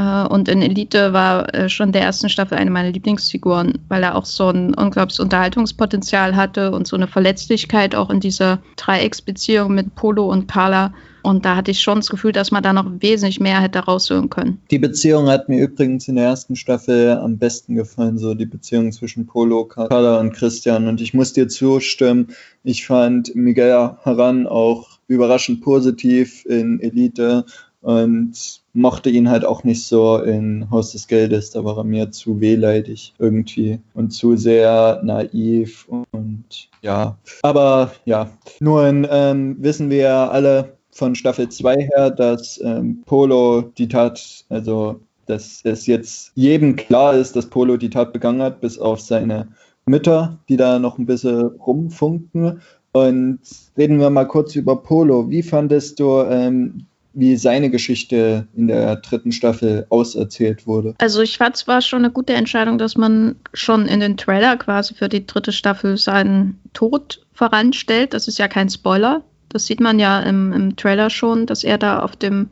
Äh, 0.00 0.26
und 0.28 0.48
in 0.48 0.62
Elite 0.62 1.12
war 1.12 1.52
äh, 1.54 1.68
schon 1.68 1.92
der 1.92 2.02
ersten 2.02 2.28
Staffel 2.28 2.56
eine 2.56 2.70
meiner 2.70 2.90
Lieblingsfiguren, 2.90 3.78
weil 3.88 4.02
er 4.02 4.16
auch 4.16 4.24
so 4.24 4.48
ein 4.48 4.74
unglaubliches 4.74 5.20
Unterhaltungspotenzial 5.20 6.36
hatte 6.36 6.72
und 6.72 6.86
so 6.86 6.96
eine 6.96 7.06
Verletzlichkeit 7.06 7.94
auch 7.94 8.08
in 8.08 8.20
dieser 8.20 8.60
Dreiecksbeziehung 8.76 9.74
mit 9.74 9.94
Polo 9.94 10.30
und 10.30 10.48
Carla. 10.48 10.94
Und 11.22 11.44
da 11.44 11.54
hatte 11.54 11.70
ich 11.70 11.80
schon 11.80 11.98
das 11.98 12.08
Gefühl, 12.08 12.32
dass 12.32 12.50
man 12.50 12.62
da 12.62 12.72
noch 12.72 12.86
wesentlich 13.00 13.40
mehr 13.40 13.60
hätte 13.60 13.80
rausholen 13.80 14.30
können. 14.30 14.58
Die 14.70 14.78
Beziehung 14.78 15.28
hat 15.28 15.50
mir 15.50 15.62
übrigens 15.62 16.08
in 16.08 16.16
der 16.16 16.24
ersten 16.24 16.56
Staffel 16.56 17.10
am 17.10 17.36
besten 17.36 17.74
gefallen, 17.74 18.16
so 18.16 18.32
die 18.32 18.46
Beziehung 18.46 18.90
zwischen 18.90 19.26
Polo, 19.26 19.66
Carla 19.66 20.18
und 20.18 20.32
Christian. 20.32 20.88
Und 20.88 21.02
ich 21.02 21.12
muss 21.12 21.34
dir 21.34 21.46
zustimmen, 21.48 22.28
ich 22.64 22.86
fand 22.86 23.34
Miguel 23.34 23.96
Haran 24.02 24.46
auch 24.46 24.88
überraschend 25.08 25.60
positiv 25.60 26.46
in 26.46 26.80
Elite 26.80 27.44
und 27.82 28.59
mochte 28.72 29.10
ihn 29.10 29.28
halt 29.28 29.44
auch 29.44 29.64
nicht 29.64 29.84
so 29.84 30.18
in 30.18 30.70
Haus 30.70 30.92
des 30.92 31.08
Geldes. 31.08 31.50
Da 31.50 31.64
war 31.64 31.78
er 31.78 31.84
mir 31.84 32.10
zu 32.10 32.40
wehleidig 32.40 33.14
irgendwie 33.18 33.80
und 33.94 34.10
zu 34.10 34.36
sehr 34.36 35.00
naiv 35.02 35.88
und 35.88 36.68
ja. 36.82 37.18
Aber 37.42 37.92
ja, 38.04 38.30
nun 38.60 39.06
ähm, 39.10 39.56
wissen 39.60 39.90
wir 39.90 40.10
alle 40.10 40.76
von 40.92 41.14
Staffel 41.14 41.48
2 41.48 41.88
her, 41.94 42.10
dass 42.10 42.60
ähm, 42.62 43.02
Polo 43.06 43.62
die 43.62 43.88
Tat, 43.88 44.44
also 44.48 45.00
dass 45.26 45.60
es 45.64 45.86
jetzt 45.86 46.32
jedem 46.34 46.76
klar 46.76 47.14
ist, 47.14 47.36
dass 47.36 47.46
Polo 47.46 47.76
die 47.76 47.90
Tat 47.90 48.12
begangen 48.12 48.42
hat, 48.42 48.60
bis 48.60 48.78
auf 48.78 49.00
seine 49.00 49.48
Mütter, 49.86 50.38
die 50.48 50.56
da 50.56 50.78
noch 50.78 50.98
ein 50.98 51.06
bisschen 51.06 51.46
rumfunken. 51.46 52.60
Und 52.92 53.38
reden 53.78 54.00
wir 54.00 54.10
mal 54.10 54.26
kurz 54.26 54.56
über 54.56 54.82
Polo. 54.82 55.30
Wie 55.30 55.44
fandest 55.44 56.00
du 56.00 56.22
ähm, 56.22 56.86
wie 57.12 57.36
seine 57.36 57.70
Geschichte 57.70 58.46
in 58.54 58.68
der 58.68 58.96
dritten 58.96 59.32
Staffel 59.32 59.86
auserzählt 59.88 60.66
wurde. 60.66 60.94
Also 60.98 61.22
ich 61.22 61.38
fand 61.38 61.56
es 61.56 61.66
war 61.66 61.80
schon 61.80 62.04
eine 62.04 62.12
gute 62.12 62.34
Entscheidung, 62.34 62.78
dass 62.78 62.96
man 62.96 63.36
schon 63.52 63.86
in 63.86 64.00
den 64.00 64.16
Trailer 64.16 64.56
quasi 64.56 64.94
für 64.94 65.08
die 65.08 65.26
dritte 65.26 65.52
Staffel 65.52 65.96
seinen 65.96 66.60
Tod 66.72 67.26
voranstellt. 67.32 68.14
Das 68.14 68.28
ist 68.28 68.38
ja 68.38 68.48
kein 68.48 68.68
Spoiler. 68.68 69.24
Das 69.48 69.66
sieht 69.66 69.80
man 69.80 69.98
ja 69.98 70.20
im, 70.20 70.52
im 70.52 70.76
Trailer 70.76 71.10
schon, 71.10 71.46
dass 71.46 71.64
er 71.64 71.78
da 71.78 72.00
auf 72.00 72.14
dem 72.14 72.48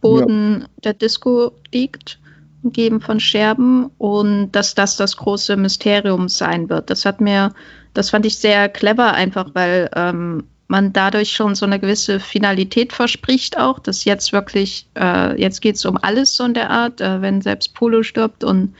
Boden 0.00 0.60
ja. 0.60 0.66
der 0.84 0.94
Disco 0.94 1.52
liegt, 1.72 2.18
umgeben 2.62 3.00
von 3.00 3.20
Scherben 3.20 3.90
und 3.98 4.52
dass 4.52 4.74
das 4.74 4.96
das 4.96 5.16
große 5.16 5.56
Mysterium 5.56 6.28
sein 6.28 6.70
wird. 6.70 6.88
Das 6.88 7.04
hat 7.04 7.20
mir, 7.20 7.52
das 7.92 8.10
fand 8.10 8.24
ich 8.24 8.38
sehr 8.38 8.68
clever 8.68 9.12
einfach, 9.12 9.50
weil 9.54 9.90
ähm, 9.94 10.44
man 10.68 10.92
dadurch 10.92 11.32
schon 11.32 11.54
so 11.54 11.66
eine 11.66 11.80
gewisse 11.80 12.20
Finalität 12.20 12.92
verspricht 12.92 13.58
auch, 13.58 13.78
dass 13.78 14.04
jetzt 14.04 14.32
wirklich, 14.32 14.86
äh, 14.96 15.40
jetzt 15.40 15.60
geht 15.60 15.76
es 15.76 15.84
um 15.86 15.98
alles 16.00 16.36
so 16.36 16.44
in 16.44 16.54
der 16.54 16.70
Art, 16.70 17.00
äh, 17.00 17.20
wenn 17.22 17.40
selbst 17.40 17.74
Polo 17.74 18.02
stirbt 18.02 18.44
und 18.44 18.74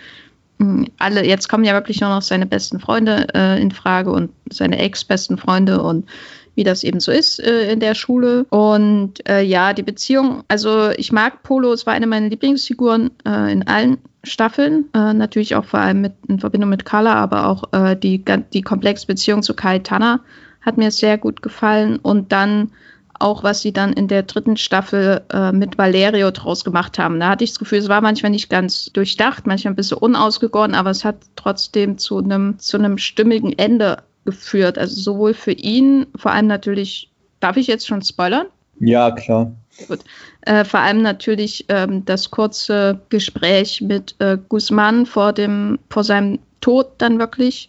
mh, 0.58 0.66
hm, 0.66 0.86
alle, 0.98 1.24
jetzt 1.24 1.48
kommen 1.48 1.64
ja 1.64 1.72
wirklich 1.72 2.00
nur 2.00 2.10
noch 2.10 2.22
seine 2.22 2.46
besten 2.46 2.78
Freunde 2.78 3.26
äh, 3.34 3.60
in 3.60 3.70
Frage 3.70 4.10
und 4.10 4.30
seine 4.50 4.78
ex-besten 4.78 5.38
Freunde 5.38 5.82
und 5.82 6.08
wie 6.54 6.64
das 6.64 6.84
eben 6.84 7.00
so 7.00 7.10
ist 7.10 7.40
äh, 7.40 7.72
in 7.72 7.80
der 7.80 7.94
Schule. 7.94 8.44
Und 8.50 9.26
äh, 9.28 9.42
ja, 9.42 9.72
die 9.72 9.84
Beziehung, 9.84 10.42
also 10.48 10.90
ich 10.90 11.10
mag 11.10 11.42
Polo, 11.42 11.72
es 11.72 11.86
war 11.86 11.94
eine 11.94 12.06
meiner 12.06 12.28
Lieblingsfiguren 12.28 13.12
äh, 13.26 13.52
in 13.52 13.66
allen 13.66 13.98
Staffeln, 14.24 14.86
natürlich 14.92 15.54
auch 15.54 15.64
vor 15.64 15.78
allem 15.78 16.02
mit, 16.02 16.12
in 16.26 16.40
Verbindung 16.40 16.68
mit 16.68 16.84
Carla, 16.84 17.14
aber 17.14 17.46
auch 17.46 17.94
die, 17.94 18.22
die 18.52 18.62
komplexe 18.62 19.06
Beziehung 19.06 19.42
zu 19.42 19.54
Kai 19.54 19.78
Tanner 19.78 20.20
hat 20.60 20.76
mir 20.76 20.90
sehr 20.90 21.18
gut 21.18 21.42
gefallen. 21.42 21.96
Und 21.96 22.32
dann 22.32 22.72
auch, 23.18 23.42
was 23.42 23.62
sie 23.62 23.72
dann 23.72 23.92
in 23.92 24.08
der 24.08 24.22
dritten 24.22 24.56
Staffel 24.56 25.22
äh, 25.32 25.52
mit 25.52 25.78
Valerio 25.78 26.30
draus 26.30 26.64
gemacht 26.64 26.98
haben. 26.98 27.18
Da 27.20 27.30
hatte 27.30 27.44
ich 27.44 27.50
das 27.50 27.58
Gefühl, 27.58 27.78
es 27.78 27.88
war 27.88 28.00
manchmal 28.00 28.30
nicht 28.30 28.48
ganz 28.48 28.86
durchdacht, 28.86 29.46
manchmal 29.46 29.72
ein 29.72 29.76
bisschen 29.76 29.98
unausgegoren, 29.98 30.74
aber 30.74 30.90
es 30.90 31.04
hat 31.04 31.16
trotzdem 31.36 31.98
zu 31.98 32.18
einem, 32.18 32.58
zu 32.58 32.76
einem 32.76 32.98
stimmigen 32.98 33.58
Ende 33.58 33.98
geführt. 34.24 34.78
Also 34.78 35.00
sowohl 35.00 35.34
für 35.34 35.52
ihn, 35.52 36.06
vor 36.16 36.32
allem 36.32 36.46
natürlich, 36.46 37.10
darf 37.40 37.56
ich 37.56 37.66
jetzt 37.66 37.86
schon 37.86 38.02
spoilern? 38.02 38.46
Ja, 38.80 39.10
klar. 39.10 39.52
Gut. 39.88 40.00
Äh, 40.42 40.64
vor 40.64 40.80
allem 40.80 41.02
natürlich 41.02 41.66
ähm, 41.68 42.04
das 42.04 42.30
kurze 42.30 43.00
Gespräch 43.08 43.80
mit 43.80 44.14
äh, 44.18 44.38
Guzman 44.48 45.06
vor, 45.06 45.32
dem, 45.32 45.78
vor 45.90 46.04
seinem 46.04 46.38
Tod 46.60 46.92
dann 46.98 47.18
wirklich. 47.18 47.68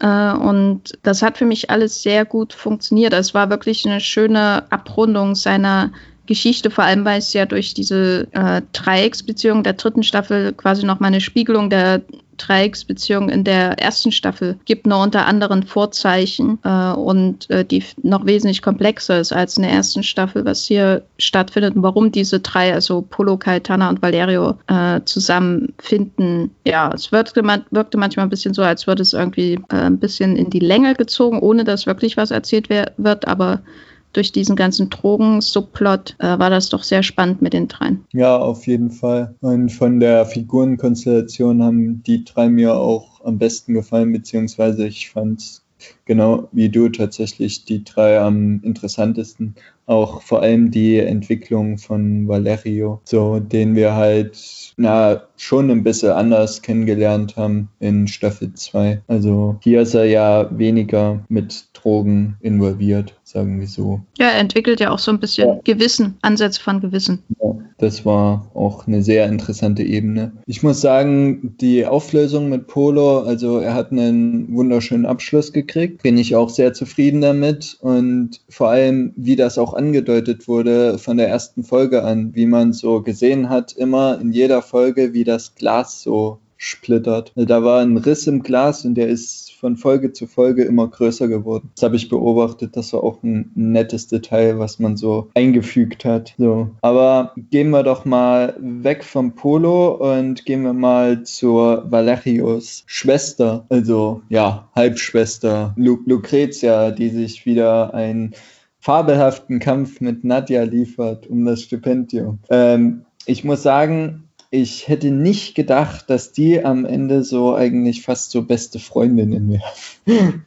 Äh, 0.00 0.32
und 0.32 0.98
das 1.02 1.22
hat 1.22 1.38
für 1.38 1.44
mich 1.44 1.70
alles 1.70 2.02
sehr 2.02 2.24
gut 2.24 2.52
funktioniert. 2.52 3.12
Es 3.12 3.34
war 3.34 3.50
wirklich 3.50 3.86
eine 3.86 4.00
schöne 4.00 4.70
Abrundung 4.70 5.34
seiner 5.34 5.92
Geschichte, 6.28 6.70
vor 6.70 6.84
allem 6.84 7.04
weil 7.04 7.18
es 7.18 7.32
ja 7.32 7.46
durch 7.46 7.74
diese 7.74 8.28
äh, 8.32 8.62
Dreiecksbeziehung 8.72 9.64
der 9.64 9.72
dritten 9.72 10.04
Staffel 10.04 10.52
quasi 10.52 10.86
nochmal 10.86 11.08
eine 11.08 11.20
Spiegelung 11.20 11.70
der 11.70 12.02
Dreiecksbeziehung 12.36 13.28
in 13.30 13.42
der 13.42 13.78
ersten 13.78 14.12
Staffel 14.12 14.58
gibt, 14.64 14.86
nur 14.86 15.02
unter 15.02 15.26
anderen 15.26 15.64
Vorzeichen 15.64 16.58
äh, 16.62 16.92
und 16.92 17.50
äh, 17.50 17.64
die 17.64 17.82
noch 18.02 18.26
wesentlich 18.26 18.62
komplexer 18.62 19.18
ist 19.18 19.32
als 19.32 19.56
in 19.56 19.64
der 19.64 19.72
ersten 19.72 20.02
Staffel, 20.02 20.44
was 20.44 20.64
hier 20.64 21.02
stattfindet 21.18 21.74
und 21.74 21.82
warum 21.82 22.12
diese 22.12 22.40
drei, 22.40 22.72
also 22.72 23.02
Polo, 23.02 23.36
Caetana 23.36 23.88
und 23.88 24.00
Valerio, 24.02 24.54
äh, 24.68 25.00
zusammenfinden. 25.04 26.52
Ja, 26.64 26.92
es 26.94 27.10
wirkte, 27.10 27.42
man, 27.42 27.64
wirkte 27.70 27.98
manchmal 27.98 28.26
ein 28.26 28.30
bisschen 28.30 28.54
so, 28.54 28.62
als 28.62 28.86
würde 28.86 29.02
es 29.02 29.14
irgendwie 29.14 29.54
äh, 29.70 29.76
ein 29.76 29.98
bisschen 29.98 30.36
in 30.36 30.50
die 30.50 30.60
Länge 30.60 30.94
gezogen, 30.94 31.40
ohne 31.40 31.64
dass 31.64 31.86
wirklich 31.86 32.16
was 32.16 32.30
erzählt 32.30 32.68
wird, 32.70 33.26
aber 33.26 33.62
durch 34.12 34.32
diesen 34.32 34.56
ganzen 34.56 34.90
Drogen-Subplot 34.90 36.16
äh, 36.18 36.38
war 36.38 36.50
das 36.50 36.68
doch 36.68 36.82
sehr 36.82 37.02
spannend 37.02 37.42
mit 37.42 37.52
den 37.52 37.68
dreien. 37.68 38.04
Ja, 38.12 38.36
auf 38.36 38.66
jeden 38.66 38.90
Fall. 38.90 39.34
Und 39.40 39.70
von 39.70 40.00
der 40.00 40.26
Figurenkonstellation 40.26 41.62
haben 41.62 42.02
die 42.02 42.24
drei 42.24 42.48
mir 42.48 42.74
auch 42.74 43.24
am 43.24 43.38
besten 43.38 43.74
gefallen, 43.74 44.12
beziehungsweise 44.12 44.86
ich 44.86 45.10
fand 45.10 45.62
genau 46.08 46.48
wie 46.50 46.70
du 46.70 46.88
tatsächlich 46.88 47.64
die 47.66 47.84
drei 47.84 48.18
am 48.18 48.60
interessantesten. 48.64 49.54
Auch 49.86 50.20
vor 50.22 50.42
allem 50.42 50.70
die 50.70 50.98
Entwicklung 50.98 51.78
von 51.78 52.28
Valerio, 52.28 53.00
so 53.04 53.38
den 53.38 53.74
wir 53.76 53.94
halt 53.94 54.74
na, 54.76 55.22
schon 55.36 55.70
ein 55.70 55.82
bisschen 55.82 56.10
anders 56.10 56.60
kennengelernt 56.60 57.36
haben 57.36 57.68
in 57.80 58.06
Staffel 58.06 58.52
2. 58.52 59.02
Also 59.06 59.56
hier 59.62 59.82
ist 59.82 59.94
er 59.94 60.04
ja 60.04 60.50
weniger 60.58 61.24
mit 61.28 61.68
Drogen 61.72 62.36
involviert, 62.40 63.14
sagen 63.24 63.60
wir 63.60 63.66
so. 63.66 64.00
Ja, 64.18 64.26
er 64.28 64.40
entwickelt 64.40 64.80
ja 64.80 64.90
auch 64.90 64.98
so 64.98 65.10
ein 65.10 65.20
bisschen 65.20 65.48
ja. 65.48 65.60
Gewissen, 65.64 66.18
Ansätze 66.22 66.60
von 66.60 66.80
Gewissen. 66.80 67.22
Ja, 67.40 67.56
das 67.78 68.04
war 68.04 68.50
auch 68.54 68.86
eine 68.86 69.02
sehr 69.02 69.26
interessante 69.26 69.84
Ebene. 69.84 70.32
Ich 70.46 70.62
muss 70.62 70.80
sagen, 70.80 71.54
die 71.60 71.86
Auflösung 71.86 72.48
mit 72.48 72.66
Polo, 72.66 73.20
also 73.20 73.58
er 73.58 73.74
hat 73.74 73.92
einen 73.92 74.54
wunderschönen 74.54 75.06
Abschluss 75.06 75.52
gekriegt, 75.52 75.97
bin 76.02 76.16
ich 76.16 76.36
auch 76.36 76.50
sehr 76.50 76.72
zufrieden 76.72 77.20
damit 77.20 77.76
und 77.80 78.40
vor 78.48 78.68
allem, 78.68 79.12
wie 79.16 79.36
das 79.36 79.58
auch 79.58 79.74
angedeutet 79.74 80.48
wurde 80.48 80.98
von 80.98 81.16
der 81.16 81.28
ersten 81.28 81.64
Folge 81.64 82.04
an, 82.04 82.34
wie 82.34 82.46
man 82.46 82.72
so 82.72 83.02
gesehen 83.02 83.48
hat, 83.48 83.72
immer 83.72 84.20
in 84.20 84.32
jeder 84.32 84.62
Folge, 84.62 85.12
wie 85.12 85.24
das 85.24 85.54
Glas 85.54 86.02
so 86.02 86.38
zersplittert. 86.58 87.32
Da 87.34 87.62
war 87.62 87.80
ein 87.80 87.96
Riss 87.96 88.26
im 88.26 88.42
Glas 88.42 88.84
und 88.84 88.94
der 88.94 89.08
ist 89.08 89.52
von 89.52 89.76
Folge 89.76 90.12
zu 90.12 90.26
Folge 90.26 90.64
immer 90.64 90.88
größer 90.88 91.28
geworden. 91.28 91.70
Das 91.74 91.84
habe 91.84 91.96
ich 91.96 92.08
beobachtet. 92.08 92.76
Das 92.76 92.92
war 92.92 93.02
auch 93.02 93.22
ein 93.22 93.50
nettes 93.54 94.06
Detail, 94.08 94.58
was 94.58 94.78
man 94.78 94.96
so 94.96 95.30
eingefügt 95.34 96.04
hat. 96.04 96.34
So. 96.38 96.70
Aber 96.80 97.32
gehen 97.50 97.70
wir 97.70 97.82
doch 97.82 98.04
mal 98.04 98.56
weg 98.60 99.04
vom 99.04 99.34
Polo 99.34 99.94
und 99.94 100.44
gehen 100.44 100.62
wir 100.62 100.72
mal 100.72 101.22
zur 101.24 101.90
Valerios 101.90 102.84
Schwester, 102.86 103.66
also 103.68 104.22
ja, 104.28 104.68
Halbschwester 104.74 105.74
Lu 105.76 105.98
Lucretia, 106.06 106.90
die 106.90 107.10
sich 107.10 107.46
wieder 107.46 107.94
ein 107.94 108.34
fabelhaften 108.80 109.58
Kampf 109.58 110.00
mit 110.00 110.24
Nadja 110.24 110.62
liefert 110.62 111.26
um 111.26 111.44
das 111.44 111.62
Stipendium. 111.62 112.38
Ähm, 112.48 113.04
ich 113.26 113.44
muss 113.44 113.62
sagen, 113.62 114.27
ich 114.50 114.88
hätte 114.88 115.10
nicht 115.10 115.54
gedacht, 115.54 116.08
dass 116.08 116.32
die 116.32 116.64
am 116.64 116.86
Ende 116.86 117.22
so 117.22 117.54
eigentlich 117.54 118.02
fast 118.02 118.30
so 118.30 118.42
beste 118.42 118.78
Freundinnen 118.78 119.60
wären. 120.06 120.44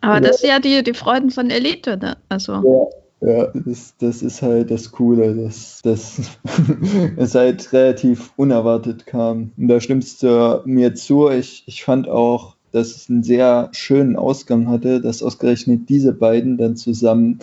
Aber 0.00 0.20
das 0.20 0.36
ist 0.36 0.48
ja 0.48 0.60
die, 0.60 0.82
die 0.82 0.94
Freuden 0.94 1.30
von 1.30 1.50
Elite, 1.50 1.96
ne? 1.96 2.16
Also. 2.28 2.90
Ja, 3.20 3.28
ja 3.28 3.52
das, 3.54 3.94
das 3.98 4.22
ist 4.22 4.42
halt 4.42 4.70
das 4.70 4.92
Coole, 4.92 5.34
dass 5.34 5.80
das 5.82 6.20
es 7.16 7.34
halt 7.34 7.72
relativ 7.72 8.32
unerwartet 8.36 9.06
kam. 9.06 9.50
Und 9.56 9.68
da 9.68 9.80
stimmst 9.80 10.22
du 10.22 10.62
mir 10.64 10.94
zu. 10.94 11.30
Ich, 11.30 11.64
ich 11.66 11.82
fand 11.82 12.08
auch, 12.08 12.54
dass 12.70 12.94
es 12.94 13.10
einen 13.10 13.24
sehr 13.24 13.70
schönen 13.72 14.14
Ausgang 14.14 14.68
hatte, 14.68 15.00
dass 15.00 15.24
ausgerechnet 15.24 15.88
diese 15.88 16.12
beiden 16.12 16.56
dann 16.56 16.76
zusammen 16.76 17.40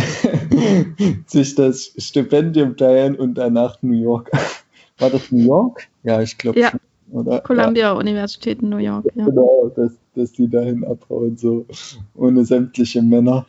sich 1.26 1.54
das 1.54 1.92
Stipendium 1.96 2.76
teilen 2.76 3.16
und 3.16 3.34
danach 3.34 3.80
New 3.82 4.00
York. 4.00 4.30
War 4.98 5.10
das 5.10 5.30
New 5.30 5.44
York? 5.44 5.88
Ja, 6.02 6.20
ich 6.20 6.36
glaube. 6.36 6.60
Ja. 6.60 6.72
Oder? 7.12 7.40
Columbia 7.40 7.86
ja. 7.86 7.92
Universität 7.92 8.62
in 8.62 8.68
New 8.68 8.76
York, 8.76 9.04
ja. 9.14 9.24
Genau, 9.24 9.72
dass, 9.74 9.92
dass 10.14 10.32
die 10.32 10.48
dahin 10.48 10.84
abhauen, 10.84 11.36
so 11.36 11.66
ohne 12.14 12.44
sämtliche 12.44 13.02
Männer. 13.02 13.46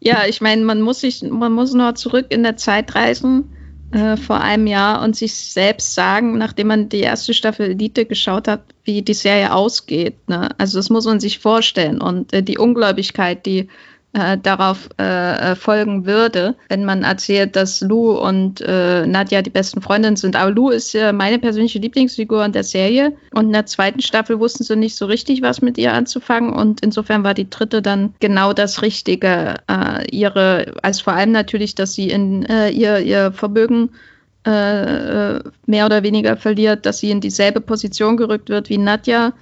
ja, 0.00 0.24
ich 0.26 0.40
meine, 0.40 0.64
man 0.64 0.80
muss 0.80 1.00
sich, 1.00 1.22
man 1.22 1.52
muss 1.52 1.74
noch 1.74 1.92
zurück 1.94 2.26
in 2.30 2.42
der 2.42 2.56
Zeit 2.56 2.94
reisen 2.94 3.50
äh, 3.92 4.16
vor 4.16 4.40
einem 4.40 4.66
Jahr 4.66 5.02
und 5.02 5.16
sich 5.16 5.34
selbst 5.34 5.94
sagen, 5.94 6.38
nachdem 6.38 6.68
man 6.68 6.88
die 6.88 7.00
erste 7.00 7.34
Staffel 7.34 7.70
Elite 7.70 8.04
geschaut 8.06 8.48
hat, 8.48 8.62
wie 8.84 9.02
die 9.02 9.14
Serie 9.14 9.54
ausgeht. 9.54 10.28
Ne? 10.28 10.48
Also 10.58 10.78
das 10.78 10.90
muss 10.90 11.04
man 11.04 11.20
sich 11.20 11.38
vorstellen 11.38 12.00
und 12.00 12.32
äh, 12.32 12.42
die 12.42 12.58
Ungläubigkeit, 12.58 13.46
die 13.46 13.68
äh, 14.16 14.38
darauf 14.38 14.88
äh, 14.98 15.52
äh, 15.52 15.56
folgen 15.56 16.06
würde, 16.06 16.54
wenn 16.70 16.86
man 16.86 17.02
erzählt, 17.02 17.54
dass 17.54 17.82
Lou 17.82 18.12
und 18.12 18.62
äh, 18.62 19.06
Nadja 19.06 19.42
die 19.42 19.50
besten 19.50 19.82
Freundinnen 19.82 20.16
sind. 20.16 20.36
Aber 20.36 20.50
Lou 20.50 20.70
ist 20.70 20.94
ja 20.94 21.12
meine 21.12 21.38
persönliche 21.38 21.78
Lieblingsfigur 21.78 22.42
in 22.44 22.52
der 22.52 22.64
Serie. 22.64 23.12
Und 23.34 23.46
in 23.46 23.52
der 23.52 23.66
zweiten 23.66 24.00
Staffel 24.00 24.40
wussten 24.40 24.64
sie 24.64 24.74
nicht 24.74 24.96
so 24.96 25.04
richtig, 25.04 25.42
was 25.42 25.60
mit 25.60 25.76
ihr 25.76 25.92
anzufangen. 25.92 26.54
Und 26.54 26.80
insofern 26.80 27.24
war 27.24 27.34
die 27.34 27.50
dritte 27.50 27.82
dann 27.82 28.14
genau 28.18 28.54
das 28.54 28.80
Richtige. 28.80 29.56
Äh, 29.70 30.08
ihre, 30.10 30.72
also 30.80 31.04
vor 31.04 31.12
allem 31.12 31.32
natürlich, 31.32 31.74
dass 31.74 31.92
sie 31.92 32.08
in 32.08 32.44
äh, 32.46 32.70
ihr, 32.70 33.00
ihr 33.00 33.32
Vermögen 33.32 33.90
mehr 34.48 35.86
oder 35.86 36.04
weniger 36.04 36.36
verliert, 36.36 36.86
dass 36.86 37.00
sie 37.00 37.10
in 37.10 37.20
dieselbe 37.20 37.60
Position 37.60 38.16
gerückt 38.16 38.48
wird 38.48 38.68
wie 38.68 38.78
Nadja 38.78 39.32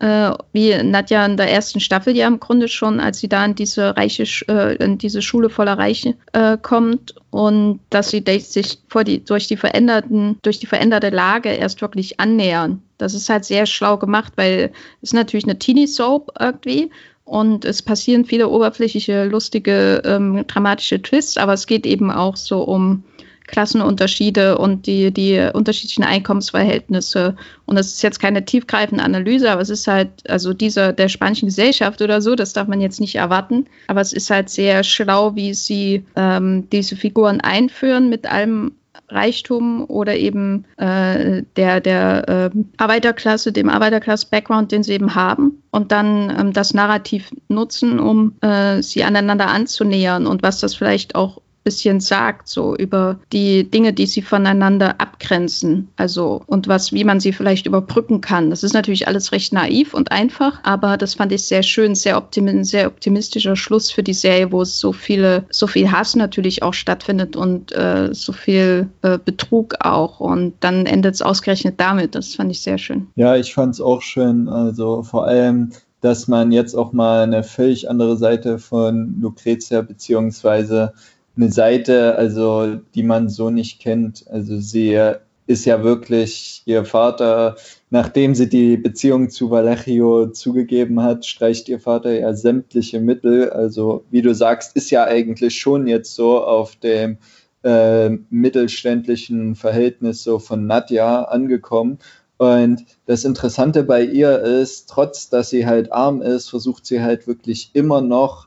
äh, 0.00 0.32
wie 0.52 0.74
Nadja 0.82 1.24
in 1.26 1.36
der 1.36 1.50
ersten 1.50 1.78
Staffel 1.78 2.16
ja 2.16 2.26
im 2.26 2.40
Grunde 2.40 2.68
schon, 2.68 3.00
als 3.00 3.18
sie 3.18 3.28
da 3.28 3.44
in 3.44 3.54
diese 3.54 3.96
reiche, 3.96 4.24
äh, 4.48 4.76
in 4.76 4.98
diese 4.98 5.22
Schule 5.22 5.50
voller 5.50 5.78
Reiche 5.78 6.14
äh, 6.32 6.56
kommt 6.56 7.14
und 7.30 7.80
dass 7.90 8.10
sie 8.10 8.24
sich 8.40 8.78
vor 8.88 9.04
die, 9.04 9.24
durch 9.24 9.46
die 9.46 9.56
veränderten, 9.56 10.38
durch 10.42 10.58
die 10.58 10.66
veränderte 10.66 11.10
Lage 11.10 11.50
erst 11.50 11.82
wirklich 11.82 12.18
annähern. 12.18 12.82
Das 12.98 13.14
ist 13.14 13.28
halt 13.28 13.44
sehr 13.44 13.66
schlau 13.66 13.98
gemacht, 13.98 14.32
weil 14.36 14.72
es 15.02 15.12
natürlich 15.12 15.44
eine 15.44 15.58
Teenie-Soap 15.58 16.32
irgendwie 16.40 16.90
und 17.24 17.64
es 17.64 17.82
passieren 17.82 18.24
viele 18.24 18.48
oberflächliche, 18.48 19.26
lustige, 19.26 20.02
ähm, 20.04 20.44
dramatische 20.46 21.00
Twists, 21.00 21.36
aber 21.36 21.52
es 21.52 21.66
geht 21.66 21.86
eben 21.86 22.10
auch 22.10 22.36
so 22.36 22.62
um 22.62 23.04
Klassenunterschiede 23.50 24.58
und 24.58 24.86
die, 24.86 25.12
die 25.12 25.50
unterschiedlichen 25.52 26.04
Einkommensverhältnisse. 26.04 27.36
Und 27.66 27.76
das 27.76 27.88
ist 27.88 28.02
jetzt 28.02 28.20
keine 28.20 28.44
tiefgreifende 28.44 29.04
Analyse, 29.04 29.50
aber 29.50 29.60
es 29.60 29.70
ist 29.70 29.86
halt, 29.86 30.08
also 30.28 30.52
dieser 30.52 30.92
der 30.92 31.08
spanischen 31.08 31.46
Gesellschaft 31.46 32.00
oder 32.02 32.20
so, 32.22 32.34
das 32.34 32.52
darf 32.52 32.68
man 32.68 32.80
jetzt 32.80 33.00
nicht 33.00 33.16
erwarten. 33.16 33.66
Aber 33.88 34.00
es 34.00 34.12
ist 34.12 34.30
halt 34.30 34.48
sehr 34.48 34.84
schlau, 34.84 35.34
wie 35.34 35.54
sie 35.54 36.04
ähm, 36.16 36.68
diese 36.70 36.96
Figuren 36.96 37.40
einführen 37.40 38.08
mit 38.08 38.30
allem 38.30 38.72
Reichtum 39.10 39.84
oder 39.88 40.16
eben 40.16 40.64
äh, 40.76 41.42
der, 41.56 41.80
der 41.80 42.28
äh, 42.28 42.50
Arbeiterklasse, 42.76 43.52
dem 43.52 43.68
Arbeiterklasse-Background, 43.68 44.72
den 44.72 44.82
sie 44.82 44.92
eben 44.92 45.14
haben 45.14 45.62
und 45.70 45.92
dann 45.92 46.34
ähm, 46.38 46.52
das 46.52 46.74
Narrativ 46.74 47.30
nutzen, 47.48 47.98
um 47.98 48.34
äh, 48.40 48.82
sie 48.82 49.04
aneinander 49.04 49.48
anzunähern 49.48 50.26
und 50.26 50.42
was 50.42 50.60
das 50.60 50.74
vielleicht 50.74 51.14
auch 51.14 51.40
bisschen 51.62 52.00
sagt, 52.00 52.48
so 52.48 52.74
über 52.76 53.18
die 53.32 53.70
Dinge, 53.70 53.92
die 53.92 54.06
sie 54.06 54.22
voneinander 54.22 55.00
abgrenzen. 55.00 55.88
Also 55.96 56.42
und 56.46 56.68
was, 56.68 56.92
wie 56.92 57.04
man 57.04 57.20
sie 57.20 57.32
vielleicht 57.32 57.66
überbrücken 57.66 58.20
kann. 58.20 58.50
Das 58.50 58.62
ist 58.62 58.72
natürlich 58.72 59.08
alles 59.08 59.32
recht 59.32 59.52
naiv 59.52 59.94
und 59.94 60.12
einfach, 60.12 60.60
aber 60.62 60.96
das 60.96 61.14
fand 61.14 61.32
ich 61.32 61.44
sehr 61.44 61.62
schön, 61.62 61.94
sehr, 61.94 62.16
optimi 62.16 62.64
sehr 62.64 62.86
optimistischer 62.86 63.56
Schluss 63.56 63.90
für 63.90 64.02
die 64.02 64.14
Serie, 64.14 64.50
wo 64.52 64.62
es 64.62 64.78
so 64.78 64.92
viele, 64.92 65.44
so 65.50 65.66
viel 65.66 65.90
Hass 65.90 66.16
natürlich 66.16 66.62
auch 66.62 66.74
stattfindet 66.74 67.36
und 67.36 67.72
äh, 67.72 68.10
so 68.12 68.32
viel 68.32 68.88
äh, 69.02 69.18
Betrug 69.22 69.76
auch. 69.80 70.20
Und 70.20 70.54
dann 70.60 70.86
endet 70.86 71.14
es 71.14 71.22
ausgerechnet 71.22 71.74
damit. 71.78 72.14
Das 72.14 72.34
fand 72.34 72.50
ich 72.50 72.60
sehr 72.60 72.78
schön. 72.78 73.08
Ja, 73.16 73.36
ich 73.36 73.54
fand 73.54 73.74
es 73.74 73.80
auch 73.80 74.02
schön. 74.02 74.48
Also 74.48 75.02
vor 75.02 75.26
allem 75.26 75.70
dass 76.00 76.28
man 76.28 76.50
jetzt 76.50 76.74
auch 76.74 76.92
mal 76.92 77.22
eine 77.22 77.42
völlig 77.42 77.90
andere 77.90 78.16
Seite 78.16 78.58
von 78.58 79.16
Lucrezia 79.20 79.82
beziehungsweise 79.82 80.94
eine 81.40 81.50
Seite, 81.50 82.16
also 82.16 82.76
die 82.94 83.02
man 83.02 83.28
so 83.28 83.50
nicht 83.50 83.80
kennt. 83.80 84.26
Also 84.28 84.58
sie 84.58 84.98
ist 85.46 85.64
ja 85.64 85.82
wirklich 85.82 86.62
ihr 86.66 86.84
Vater, 86.84 87.56
nachdem 87.90 88.34
sie 88.34 88.48
die 88.48 88.76
Beziehung 88.76 89.30
zu 89.30 89.50
Valerio 89.50 90.28
zugegeben 90.28 91.02
hat, 91.02 91.26
streicht 91.26 91.68
ihr 91.68 91.80
Vater 91.80 92.12
ja 92.12 92.34
sämtliche 92.34 93.00
Mittel. 93.00 93.50
Also 93.50 94.04
wie 94.10 94.22
du 94.22 94.34
sagst, 94.34 94.76
ist 94.76 94.90
ja 94.90 95.04
eigentlich 95.04 95.58
schon 95.58 95.86
jetzt 95.86 96.14
so 96.14 96.44
auf 96.44 96.76
dem 96.76 97.18
äh, 97.64 98.10
mittelständlichen 98.30 99.56
Verhältnis 99.56 100.22
so 100.22 100.38
von 100.38 100.66
Nadja 100.66 101.22
angekommen. 101.22 101.98
Und 102.38 102.86
das 103.06 103.24
Interessante 103.24 103.82
bei 103.82 104.02
ihr 104.02 104.38
ist, 104.38 104.88
trotz 104.88 105.28
dass 105.28 105.50
sie 105.50 105.66
halt 105.66 105.92
arm 105.92 106.22
ist, 106.22 106.48
versucht 106.48 106.86
sie 106.86 107.02
halt 107.02 107.26
wirklich 107.26 107.70
immer 107.74 108.00
noch 108.00 108.46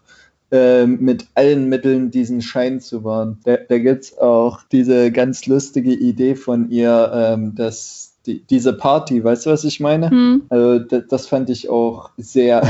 ähm, 0.53 0.99
mit 1.01 1.25
allen 1.33 1.67
Mitteln 1.67 2.11
diesen 2.11 2.43
Schein 2.43 2.79
zu 2.79 3.03
wahren. 3.03 3.39
Da, 3.43 3.57
da 3.57 3.79
gibt 3.79 4.03
es 4.03 4.17
auch 4.19 4.59
diese 4.71 5.11
ganz 5.11 5.47
lustige 5.47 5.91
Idee 5.91 6.35
von 6.35 6.69
ihr, 6.69 7.11
ähm, 7.11 7.55
dass 7.55 8.13
die, 8.27 8.43
diese 8.47 8.73
Party, 8.73 9.23
weißt 9.23 9.47
du, 9.47 9.49
was 9.49 9.63
ich 9.63 9.79
meine? 9.79 10.11
Hm. 10.11 10.43
Also 10.49 10.77
das, 10.77 11.03
das 11.09 11.27
fand 11.27 11.49
ich 11.49 11.69
auch 11.69 12.11
sehr, 12.17 12.61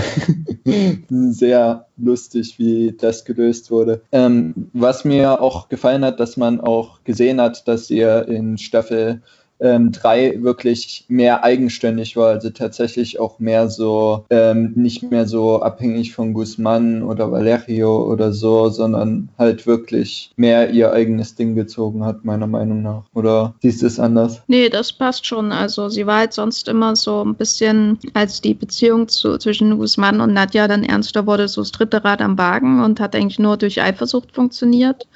sehr 1.09 1.85
lustig, 1.97 2.57
wie 2.57 2.95
das 2.97 3.25
gelöst 3.25 3.69
wurde. 3.69 4.01
Ähm, 4.13 4.69
was 4.71 5.03
mir 5.03 5.41
auch 5.41 5.67
gefallen 5.67 6.05
hat, 6.05 6.21
dass 6.21 6.37
man 6.37 6.61
auch 6.61 7.03
gesehen 7.03 7.41
hat, 7.41 7.67
dass 7.67 7.89
ihr 7.89 8.29
in 8.29 8.57
Staffel 8.57 9.21
ähm, 9.63 9.91
drei 9.91 10.43
wirklich 10.43 11.05
mehr 11.07 11.43
eigenständig 11.43 12.17
war, 12.17 12.29
also 12.29 12.49
tatsächlich 12.49 13.19
auch 13.19 13.39
mehr 13.39 13.69
so, 13.69 14.25
ähm, 14.29 14.73
nicht 14.75 15.09
mehr 15.09 15.25
so 15.25 15.61
abhängig 15.61 16.13
von 16.13 16.33
Guzman 16.33 17.01
oder 17.01 17.31
Valerio 17.31 18.03
oder 18.11 18.33
so, 18.33 18.69
sondern 18.69 19.29
halt 19.39 19.65
wirklich 19.65 20.31
mehr 20.35 20.69
ihr 20.71 20.91
eigenes 20.91 21.35
Ding 21.35 21.55
gezogen 21.55 22.03
hat, 22.03 22.25
meiner 22.25 22.47
Meinung 22.47 22.81
nach. 22.81 23.03
Oder 23.13 23.55
siehst 23.61 23.81
du 23.81 23.87
es 23.87 23.99
anders? 23.99 24.41
Nee, 24.47 24.67
das 24.67 24.91
passt 24.91 25.25
schon. 25.25 25.51
Also 25.53 25.87
sie 25.87 26.05
war 26.05 26.19
halt 26.19 26.33
sonst 26.33 26.67
immer 26.67 26.95
so 26.95 27.23
ein 27.23 27.35
bisschen, 27.35 27.97
als 28.13 28.41
die 28.41 28.53
Beziehung 28.53 29.07
zu, 29.07 29.37
zwischen 29.37 29.77
Guzman 29.77 30.19
und 30.19 30.33
Nadja 30.33 30.67
dann 30.67 30.83
ernster 30.83 31.25
wurde, 31.25 31.47
so 31.47 31.61
das 31.61 31.71
dritte 31.71 32.03
Rad 32.03 32.21
am 32.21 32.37
Wagen 32.37 32.83
und 32.83 32.99
hat 32.99 33.15
eigentlich 33.15 33.39
nur 33.39 33.55
durch 33.55 33.81
Eifersucht 33.81 34.33
funktioniert. 34.33 35.07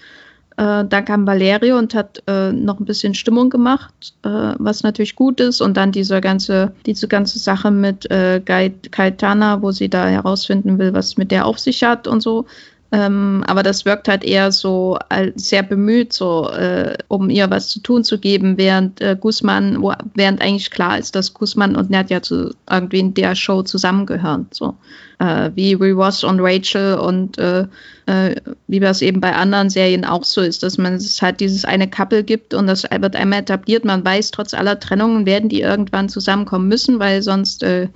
Äh, 0.58 0.86
da 0.86 1.02
kam 1.02 1.28
Valerio 1.28 1.78
und 1.78 1.94
hat 1.94 2.24
äh, 2.28 2.52
noch 2.52 2.80
ein 2.80 2.86
bisschen 2.86 3.14
Stimmung 3.14 3.52
gemacht, 3.52 4.16
äh, 4.24 4.54
was 4.58 4.82
natürlich 4.82 5.16
gut 5.16 5.40
ist. 5.40 5.62
Und 5.62 5.78
dann 5.78 5.92
diese 5.92 6.20
ganze, 6.20 6.74
diese 6.86 7.08
ganze 7.08 7.38
Sache 7.38 7.70
mit 7.70 8.10
äh, 8.10 8.42
Gaetana, 8.44 9.62
wo 9.62 9.72
sie 9.72 9.88
da 9.88 10.08
herausfinden 10.08 10.80
will, 10.80 10.94
was 10.94 11.16
mit 11.16 11.32
der 11.32 11.46
auf 11.46 11.60
sich 11.60 11.84
hat 11.84 12.08
und 12.08 12.22
so. 12.22 12.46
Ähm, 12.92 13.44
aber 13.48 13.64
das 13.64 13.84
wirkt 13.84 14.08
halt 14.08 14.24
eher 14.24 14.52
so 14.54 14.98
sehr 15.36 15.62
bemüht, 15.64 16.14
so 16.14 16.50
äh, 16.50 16.98
um 17.10 17.30
ihr 17.30 17.50
was 17.50 17.68
zu 17.68 17.82
tun 17.82 18.06
zu 18.06 18.18
geben, 18.18 18.58
während 18.58 19.02
äh, 19.02 19.18
Guzman, 19.20 19.82
wo, 19.82 19.94
während 20.14 20.42
eigentlich 20.42 20.72
klar 20.72 20.98
ist, 20.98 21.14
dass 21.16 21.34
Guzman 21.34 21.76
und 21.76 21.90
Nadja 21.90 22.22
zu 22.22 22.56
irgendwie 22.70 23.00
in 23.00 23.14
der 23.14 23.36
Show 23.36 23.62
zusammengehören. 23.62 24.48
So 24.52 24.76
äh, 25.20 25.52
wie 25.56 25.78
We 25.78 25.98
Was 25.98 26.24
on 26.24 26.40
Rachel 26.40 26.96
und 26.96 27.38
äh, 27.38 27.68
äh, 28.06 28.36
wie 28.68 28.80
das 28.80 29.02
eben 29.02 29.20
bei 29.20 29.36
anderen 29.36 29.70
Serien 29.70 30.06
auch 30.06 30.24
so 30.24 30.40
ist, 30.40 30.64
dass 30.64 30.78
man 30.78 30.94
es 30.94 31.22
halt 31.22 31.42
dieses 31.42 31.66
eine 31.66 31.90
Couple 31.90 32.24
gibt 32.24 32.54
und 32.54 32.68
das 32.68 32.84
wird 32.84 33.16
einmal 33.18 33.42
etabliert. 33.42 33.84
Man 33.84 34.06
weiß, 34.06 34.32
trotz 34.32 34.54
aller 34.54 34.80
Trennungen 34.80 35.26
werden 35.26 35.50
die 35.50 35.62
irgendwann 35.62 36.08
zusammenkommen 36.08 36.70
müssen, 36.70 37.00
weil 37.00 37.22
sonst 37.22 37.64
äh, 37.64 37.90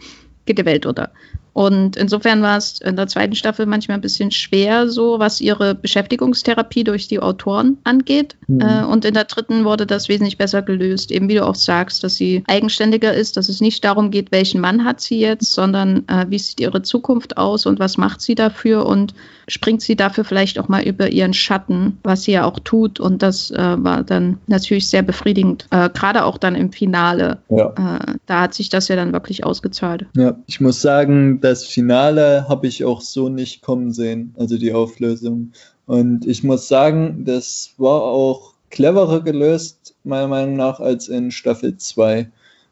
geht 0.45 0.57
die 0.57 0.65
Welt 0.65 0.85
unter. 0.85 1.11
Und 1.53 1.97
insofern 1.97 2.41
war 2.41 2.57
es 2.57 2.79
in 2.79 2.95
der 2.95 3.07
zweiten 3.07 3.35
Staffel 3.35 3.65
manchmal 3.65 3.97
ein 3.97 4.01
bisschen 4.01 4.31
schwer, 4.31 4.89
so 4.89 5.19
was 5.19 5.41
ihre 5.41 5.75
Beschäftigungstherapie 5.75 6.83
durch 6.83 7.07
die 7.07 7.19
Autoren 7.19 7.77
angeht. 7.83 8.37
Mhm. 8.47 8.61
Äh, 8.61 8.83
und 8.85 9.03
in 9.03 9.13
der 9.13 9.25
dritten 9.25 9.65
wurde 9.65 9.85
das 9.85 10.07
wesentlich 10.07 10.37
besser 10.37 10.61
gelöst. 10.61 11.11
Eben 11.11 11.27
wie 11.27 11.35
du 11.35 11.45
auch 11.45 11.55
sagst, 11.55 12.03
dass 12.03 12.15
sie 12.15 12.43
eigenständiger 12.47 13.13
ist, 13.13 13.35
dass 13.35 13.49
es 13.49 13.59
nicht 13.59 13.83
darum 13.83 14.11
geht, 14.11 14.31
welchen 14.31 14.61
Mann 14.61 14.85
hat 14.85 15.01
sie 15.01 15.19
jetzt, 15.19 15.53
sondern 15.53 16.07
äh, 16.07 16.25
wie 16.29 16.39
sieht 16.39 16.61
ihre 16.61 16.81
Zukunft 16.83 17.37
aus 17.37 17.65
und 17.65 17.79
was 17.79 17.97
macht 17.97 18.21
sie 18.21 18.35
dafür 18.35 18.85
und 18.85 19.13
springt 19.47 19.81
sie 19.81 19.97
dafür 19.97 20.23
vielleicht 20.23 20.57
auch 20.59 20.69
mal 20.69 20.83
über 20.83 21.09
ihren 21.09 21.33
Schatten, 21.33 21.97
was 22.03 22.23
sie 22.23 22.31
ja 22.31 22.45
auch 22.45 22.59
tut. 22.59 22.99
Und 22.99 23.21
das 23.21 23.51
äh, 23.51 23.57
war 23.57 24.03
dann 24.03 24.37
natürlich 24.47 24.87
sehr 24.87 25.01
befriedigend, 25.01 25.67
äh, 25.71 25.89
gerade 25.89 26.23
auch 26.23 26.37
dann 26.37 26.55
im 26.55 26.71
Finale. 26.71 27.39
Ja. 27.49 27.99
Äh, 27.99 28.15
da 28.25 28.41
hat 28.41 28.53
sich 28.53 28.69
das 28.69 28.87
ja 28.87 28.95
dann 28.95 29.11
wirklich 29.11 29.43
ausgezahlt. 29.43 30.05
Ja, 30.15 30.37
ich 30.47 30.61
muss 30.61 30.81
sagen, 30.81 31.40
das 31.41 31.65
Finale 31.65 32.47
habe 32.47 32.67
ich 32.67 32.85
auch 32.85 33.01
so 33.01 33.29
nicht 33.29 33.61
kommen 33.61 33.91
sehen, 33.91 34.33
also 34.37 34.57
die 34.57 34.73
Auflösung. 34.73 35.51
Und 35.85 36.25
ich 36.25 36.43
muss 36.43 36.67
sagen, 36.67 37.25
das 37.25 37.73
war 37.77 38.01
auch 38.03 38.53
cleverer 38.69 39.21
gelöst, 39.21 39.95
meiner 40.03 40.27
Meinung 40.27 40.55
nach, 40.55 40.79
als 40.79 41.07
in 41.07 41.31
Staffel 41.31 41.77
2. 41.77 42.29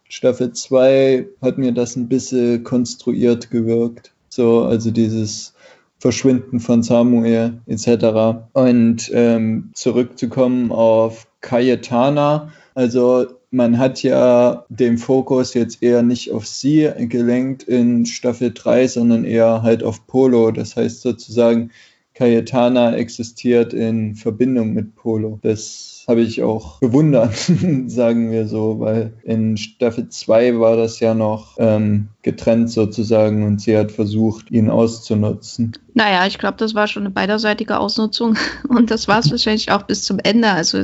Staffel 0.07 0.53
2 0.53 1.27
hat 1.41 1.57
mir 1.57 1.71
das 1.71 1.95
ein 1.95 2.07
bisschen 2.07 2.63
konstruiert 2.63 3.51
gewirkt. 3.51 4.11
So, 4.29 4.63
also 4.63 4.91
dieses 4.91 5.53
Verschwinden 5.99 6.59
von 6.59 6.81
Samuel 6.81 7.59
etc. 7.67 8.39
Und 8.53 9.11
ähm, 9.13 9.69
zurückzukommen 9.73 10.71
auf 10.71 11.27
Cayetana, 11.41 12.51
also 12.73 13.27
man 13.51 13.77
hat 13.77 14.03
ja 14.03 14.65
den 14.69 14.97
Fokus 14.97 15.53
jetzt 15.53 15.81
eher 15.81 16.03
nicht 16.03 16.31
auf 16.31 16.45
sie 16.45 16.89
gelenkt 16.97 17.63
in 17.63 18.05
Staffel 18.05 18.51
3, 18.53 18.87
sondern 18.87 19.25
eher 19.25 19.63
halt 19.63 19.83
auf 19.83 20.05
Polo. 20.07 20.51
Das 20.51 20.75
heißt 20.75 21.01
sozusagen, 21.01 21.71
Cayetana 22.13 22.95
existiert 22.95 23.73
in 23.73 24.15
Verbindung 24.15 24.73
mit 24.73 24.95
Polo. 24.95 25.39
Das 25.41 26.03
habe 26.05 26.21
ich 26.21 26.43
auch 26.43 26.79
bewundert, 26.79 27.33
sagen 27.87 28.31
wir 28.31 28.47
so, 28.47 28.79
weil 28.79 29.13
in 29.23 29.55
Staffel 29.57 30.09
2 30.09 30.59
war 30.59 30.75
das 30.75 30.99
ja 30.99 31.13
noch 31.13 31.55
ähm, 31.59 32.09
getrennt 32.23 32.71
sozusagen 32.71 33.45
und 33.45 33.61
sie 33.61 33.77
hat 33.77 33.91
versucht, 33.91 34.51
ihn 34.51 34.69
auszunutzen. 34.69 35.77
Naja, 35.93 36.25
ich 36.25 36.39
glaube, 36.39 36.57
das 36.57 36.73
war 36.75 36.87
schon 36.87 37.03
eine 37.03 37.11
beiderseitige 37.11 37.79
Ausnutzung 37.79 38.35
und 38.67 38.91
das 38.91 39.07
war 39.07 39.19
es 39.19 39.31
wahrscheinlich 39.31 39.71
auch 39.71 39.83
bis 39.83 40.03
zum 40.03 40.19
Ende. 40.19 40.49
Also 40.51 40.83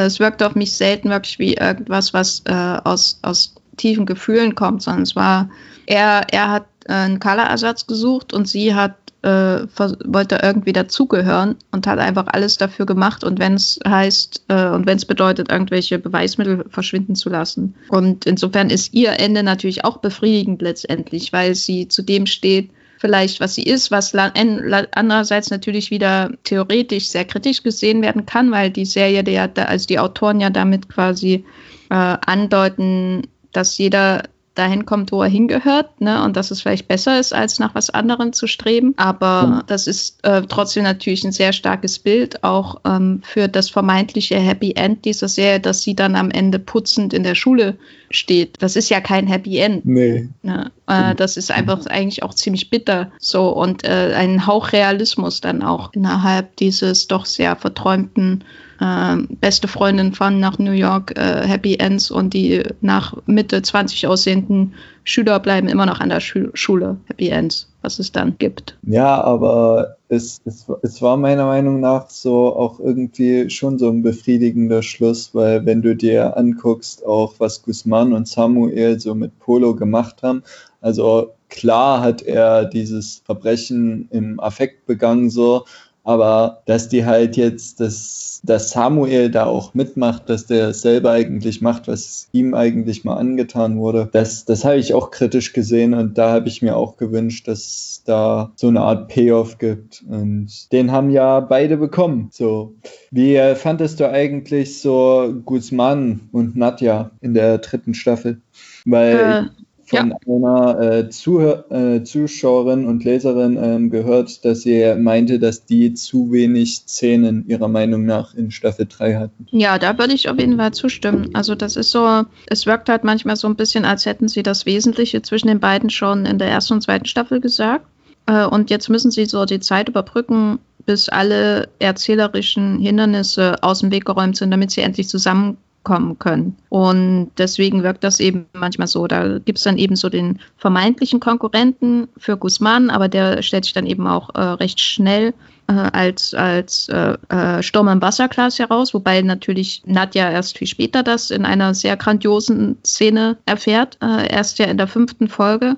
es 0.00 0.20
wirkt 0.20 0.42
auf 0.42 0.54
mich 0.54 0.72
selten 0.72 1.10
wirklich 1.10 1.38
wie 1.38 1.54
irgendwas, 1.54 2.12
was 2.12 2.42
äh, 2.46 2.52
aus, 2.84 3.18
aus 3.22 3.54
tiefen 3.76 4.06
Gefühlen 4.06 4.54
kommt, 4.54 4.82
sondern 4.82 5.02
es 5.02 5.16
war, 5.16 5.48
er, 5.86 6.26
er 6.30 6.50
hat 6.50 6.66
äh, 6.86 6.92
einen 6.92 7.20
Color-Ersatz 7.20 7.86
gesucht 7.86 8.32
und 8.32 8.48
sie 8.48 8.74
hat 8.74 8.94
äh, 9.22 9.66
wollte 10.04 10.40
irgendwie 10.42 10.74
dazugehören 10.74 11.56
und 11.72 11.86
hat 11.86 11.98
einfach 11.98 12.26
alles 12.26 12.58
dafür 12.58 12.84
gemacht 12.84 13.24
und 13.24 13.38
wenn 13.38 13.54
es 13.54 13.80
heißt 13.86 14.44
äh, 14.48 14.68
und 14.68 14.86
wenn 14.86 14.98
es 14.98 15.06
bedeutet, 15.06 15.50
irgendwelche 15.50 15.98
Beweismittel 15.98 16.66
verschwinden 16.68 17.14
zu 17.14 17.30
lassen. 17.30 17.74
Und 17.88 18.26
insofern 18.26 18.68
ist 18.68 18.92
ihr 18.92 19.18
Ende 19.18 19.42
natürlich 19.42 19.84
auch 19.84 19.96
befriedigend 19.96 20.60
letztendlich, 20.60 21.32
weil 21.32 21.54
sie 21.54 21.88
zu 21.88 22.02
dem 22.02 22.26
steht, 22.26 22.68
vielleicht 23.04 23.38
was 23.40 23.54
sie 23.54 23.64
ist, 23.64 23.90
was 23.90 24.14
andererseits 24.14 25.50
natürlich 25.50 25.90
wieder 25.90 26.30
theoretisch 26.44 27.10
sehr 27.10 27.26
kritisch 27.26 27.62
gesehen 27.62 28.00
werden 28.00 28.24
kann, 28.24 28.50
weil 28.50 28.70
die 28.70 28.86
Serie, 28.86 29.22
der, 29.22 29.50
also 29.68 29.86
die 29.86 29.98
Autoren 29.98 30.40
ja 30.40 30.48
damit 30.48 30.88
quasi 30.88 31.44
äh, 31.90 31.94
andeuten, 31.94 33.26
dass 33.52 33.76
jeder 33.76 34.22
dahin 34.54 34.86
kommt, 34.86 35.10
wo 35.10 35.22
er 35.22 35.28
hingehört, 35.28 36.00
ne? 36.00 36.22
Und 36.22 36.36
dass 36.36 36.50
es 36.50 36.62
vielleicht 36.62 36.86
besser 36.86 37.18
ist, 37.18 37.34
als 37.34 37.58
nach 37.58 37.74
was 37.74 37.90
anderem 37.90 38.32
zu 38.32 38.46
streben. 38.46 38.94
Aber 38.96 39.64
das 39.66 39.86
ist 39.86 40.24
äh, 40.24 40.42
trotzdem 40.48 40.84
natürlich 40.84 41.24
ein 41.24 41.32
sehr 41.32 41.52
starkes 41.52 41.98
Bild, 41.98 42.44
auch 42.44 42.80
ähm, 42.84 43.20
für 43.24 43.48
das 43.48 43.68
vermeintliche 43.68 44.36
Happy 44.36 44.72
End 44.72 45.04
dieser 45.04 45.28
Serie, 45.28 45.60
dass 45.60 45.82
sie 45.82 45.96
dann 45.96 46.14
am 46.14 46.30
Ende 46.30 46.58
putzend 46.58 47.12
in 47.12 47.24
der 47.24 47.34
Schule 47.34 47.76
steht. 48.10 48.62
Das 48.62 48.76
ist 48.76 48.90
ja 48.90 49.00
kein 49.00 49.26
Happy 49.26 49.58
End. 49.58 49.84
Nee. 49.84 50.28
Ne? 50.42 50.70
Äh, 50.86 51.14
das 51.16 51.36
ist 51.36 51.50
einfach 51.50 51.84
eigentlich 51.86 52.22
auch 52.22 52.34
ziemlich 52.34 52.70
bitter. 52.70 53.10
So 53.18 53.48
und 53.48 53.84
äh, 53.84 54.14
ein 54.14 54.46
Hauch 54.46 54.72
Realismus 54.72 55.40
dann 55.40 55.62
auch 55.62 55.92
innerhalb 55.92 56.56
dieses 56.56 57.08
doch 57.08 57.26
sehr 57.26 57.56
verträumten 57.56 58.44
äh, 58.80 59.16
beste 59.40 59.68
Freundin 59.68 60.12
fahren 60.12 60.40
nach 60.40 60.58
New 60.58 60.72
York, 60.72 61.16
äh, 61.16 61.46
Happy 61.46 61.76
Ends 61.76 62.10
und 62.10 62.34
die 62.34 62.62
nach 62.80 63.16
Mitte 63.26 63.62
20 63.62 64.06
aussehenden 64.06 64.74
Schüler 65.04 65.38
bleiben 65.38 65.68
immer 65.68 65.84
noch 65.86 66.00
an 66.00 66.08
der 66.08 66.20
Schu 66.20 66.48
Schule, 66.54 66.96
Happy 67.06 67.28
Ends, 67.28 67.68
was 67.82 67.98
es 67.98 68.10
dann 68.10 68.36
gibt. 68.38 68.78
Ja, 68.82 69.22
aber 69.22 69.96
es, 70.08 70.40
es, 70.46 70.66
es 70.82 71.02
war 71.02 71.16
meiner 71.16 71.44
Meinung 71.44 71.80
nach 71.80 72.08
so 72.08 72.56
auch 72.56 72.80
irgendwie 72.80 73.50
schon 73.50 73.78
so 73.78 73.90
ein 73.90 74.02
befriedigender 74.02 74.82
Schluss, 74.82 75.34
weil 75.34 75.66
wenn 75.66 75.82
du 75.82 75.94
dir 75.94 76.36
anguckst, 76.36 77.04
auch 77.04 77.34
was 77.38 77.62
Guzman 77.62 78.12
und 78.14 78.28
Samuel 78.28 78.98
so 78.98 79.14
mit 79.14 79.38
Polo 79.38 79.74
gemacht 79.74 80.22
haben, 80.22 80.42
also 80.80 81.34
klar 81.48 82.00
hat 82.00 82.22
er 82.22 82.64
dieses 82.64 83.22
Verbrechen 83.24 84.08
im 84.10 84.40
Affekt 84.40 84.86
begangen 84.86 85.30
so, 85.30 85.64
aber 86.04 86.62
dass 86.66 86.88
die 86.88 87.04
halt 87.04 87.36
jetzt, 87.36 87.80
dass, 87.80 88.40
dass 88.44 88.70
Samuel 88.70 89.30
da 89.30 89.46
auch 89.46 89.74
mitmacht, 89.74 90.28
dass 90.28 90.46
der 90.46 90.74
selber 90.74 91.10
eigentlich 91.10 91.62
macht, 91.62 91.88
was 91.88 92.28
ihm 92.32 92.54
eigentlich 92.54 93.04
mal 93.04 93.16
angetan 93.16 93.78
wurde, 93.78 94.08
das, 94.12 94.44
das 94.44 94.64
habe 94.64 94.76
ich 94.76 94.94
auch 94.94 95.10
kritisch 95.10 95.52
gesehen 95.52 95.94
und 95.94 96.18
da 96.18 96.30
habe 96.30 96.48
ich 96.48 96.62
mir 96.62 96.76
auch 96.76 96.96
gewünscht, 96.96 97.48
dass 97.48 98.02
da 98.04 98.52
so 98.56 98.68
eine 98.68 98.82
Art 98.82 99.08
Payoff 99.08 99.58
gibt. 99.58 100.04
Und 100.08 100.70
den 100.72 100.92
haben 100.92 101.10
ja 101.10 101.40
beide 101.40 101.76
bekommen. 101.76 102.28
So. 102.32 102.74
Wie 103.10 103.38
fandest 103.54 104.00
du 104.00 104.10
eigentlich 104.10 104.80
so 104.80 105.34
Guzman 105.44 106.28
und 106.32 106.56
Nadja 106.56 107.12
in 107.20 107.34
der 107.34 107.58
dritten 107.58 107.94
Staffel? 107.94 108.40
Weil 108.84 109.48
äh, 109.48 109.63
von 109.86 110.10
ja. 110.10 110.16
einer 110.26 110.80
äh, 110.80 111.08
Zuhör 111.10 111.70
äh, 111.70 112.02
Zuschauerin 112.02 112.86
und 112.86 113.04
Leserin 113.04 113.58
ähm, 113.60 113.90
gehört, 113.90 114.44
dass 114.44 114.62
sie 114.62 114.94
meinte, 114.96 115.38
dass 115.38 115.66
die 115.66 115.94
zu 115.94 116.32
wenig 116.32 116.84
Szenen 116.86 117.46
ihrer 117.48 117.68
Meinung 117.68 118.04
nach 118.04 118.34
in 118.34 118.50
Staffel 118.50 118.86
3 118.86 119.16
hatten. 119.16 119.46
Ja, 119.50 119.78
da 119.78 119.98
würde 119.98 120.14
ich 120.14 120.28
auf 120.28 120.38
jeden 120.38 120.56
Fall 120.56 120.72
zustimmen. 120.72 121.30
Also 121.34 121.54
das 121.54 121.76
ist 121.76 121.90
so, 121.90 122.22
es 122.46 122.66
wirkt 122.66 122.88
halt 122.88 123.04
manchmal 123.04 123.36
so 123.36 123.46
ein 123.48 123.56
bisschen, 123.56 123.84
als 123.84 124.06
hätten 124.06 124.28
sie 124.28 124.42
das 124.42 124.66
Wesentliche 124.66 125.22
zwischen 125.22 125.48
den 125.48 125.60
beiden 125.60 125.90
schon 125.90 126.26
in 126.26 126.38
der 126.38 126.48
ersten 126.48 126.74
und 126.74 126.82
zweiten 126.82 127.06
Staffel 127.06 127.40
gesagt. 127.40 127.86
Äh, 128.26 128.46
und 128.46 128.70
jetzt 128.70 128.88
müssen 128.88 129.10
sie 129.10 129.26
so 129.26 129.44
die 129.44 129.60
Zeit 129.60 129.88
überbrücken, 129.88 130.58
bis 130.86 131.08
alle 131.08 131.68
erzählerischen 131.78 132.78
Hindernisse 132.78 133.62
aus 133.62 133.80
dem 133.80 133.90
Weg 133.90 134.04
geräumt 134.04 134.36
sind, 134.36 134.50
damit 134.50 134.70
sie 134.70 134.82
endlich 134.82 135.08
zusammenkommen 135.08 135.58
kommen 135.84 136.18
können. 136.18 136.56
Und 136.68 137.30
deswegen 137.38 137.82
wirkt 137.82 138.02
das 138.02 138.18
eben 138.18 138.46
manchmal 138.52 138.88
so. 138.88 139.06
Da 139.06 139.38
gibt 139.38 139.58
es 139.58 139.64
dann 139.64 139.78
eben 139.78 139.94
so 139.96 140.08
den 140.08 140.40
vermeintlichen 140.56 141.20
Konkurrenten 141.20 142.08
für 142.16 142.36
Guzman, 142.36 142.90
aber 142.90 143.08
der 143.08 143.42
stellt 143.42 143.64
sich 143.64 143.74
dann 143.74 143.86
eben 143.86 144.06
auch 144.06 144.34
äh, 144.34 144.40
recht 144.40 144.80
schnell 144.80 145.34
äh, 145.68 145.72
als, 145.72 146.34
als 146.34 146.88
äh, 146.88 147.16
äh 147.28 147.62
Sturm 147.62 147.88
im 147.88 148.02
Wasserglas 148.02 148.58
heraus, 148.58 148.92
wobei 148.92 149.22
natürlich 149.22 149.82
Nadja 149.86 150.30
erst 150.30 150.58
viel 150.58 150.66
später 150.66 151.02
das 151.02 151.30
in 151.30 151.44
einer 151.44 151.74
sehr 151.74 151.96
grandiosen 151.96 152.76
Szene 152.84 153.36
erfährt, 153.46 153.98
äh, 154.02 154.28
erst 154.30 154.58
ja 154.58 154.66
in 154.66 154.76
der 154.76 154.88
fünften 154.88 155.28
Folge 155.28 155.76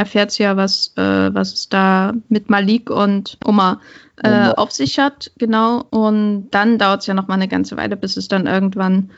erfährt 0.00 0.30
sie 0.30 0.44
ja, 0.44 0.56
was, 0.56 0.94
äh, 0.96 1.34
was 1.34 1.52
es 1.52 1.68
da 1.68 2.14
mit 2.30 2.48
Malik 2.48 2.88
und 2.88 3.36
Oma 3.44 3.80
äh, 4.22 4.48
auf 4.48 4.72
sich 4.72 4.98
hat, 4.98 5.30
genau. 5.36 5.84
Und 5.90 6.48
dann 6.50 6.78
dauert 6.78 7.02
es 7.02 7.06
ja 7.06 7.14
noch 7.14 7.28
mal 7.28 7.34
eine 7.34 7.48
ganze 7.48 7.76
Weile, 7.76 7.96
bis 7.96 8.16
es 8.16 8.26
dann 8.26 8.46
irgendwann 8.46 9.10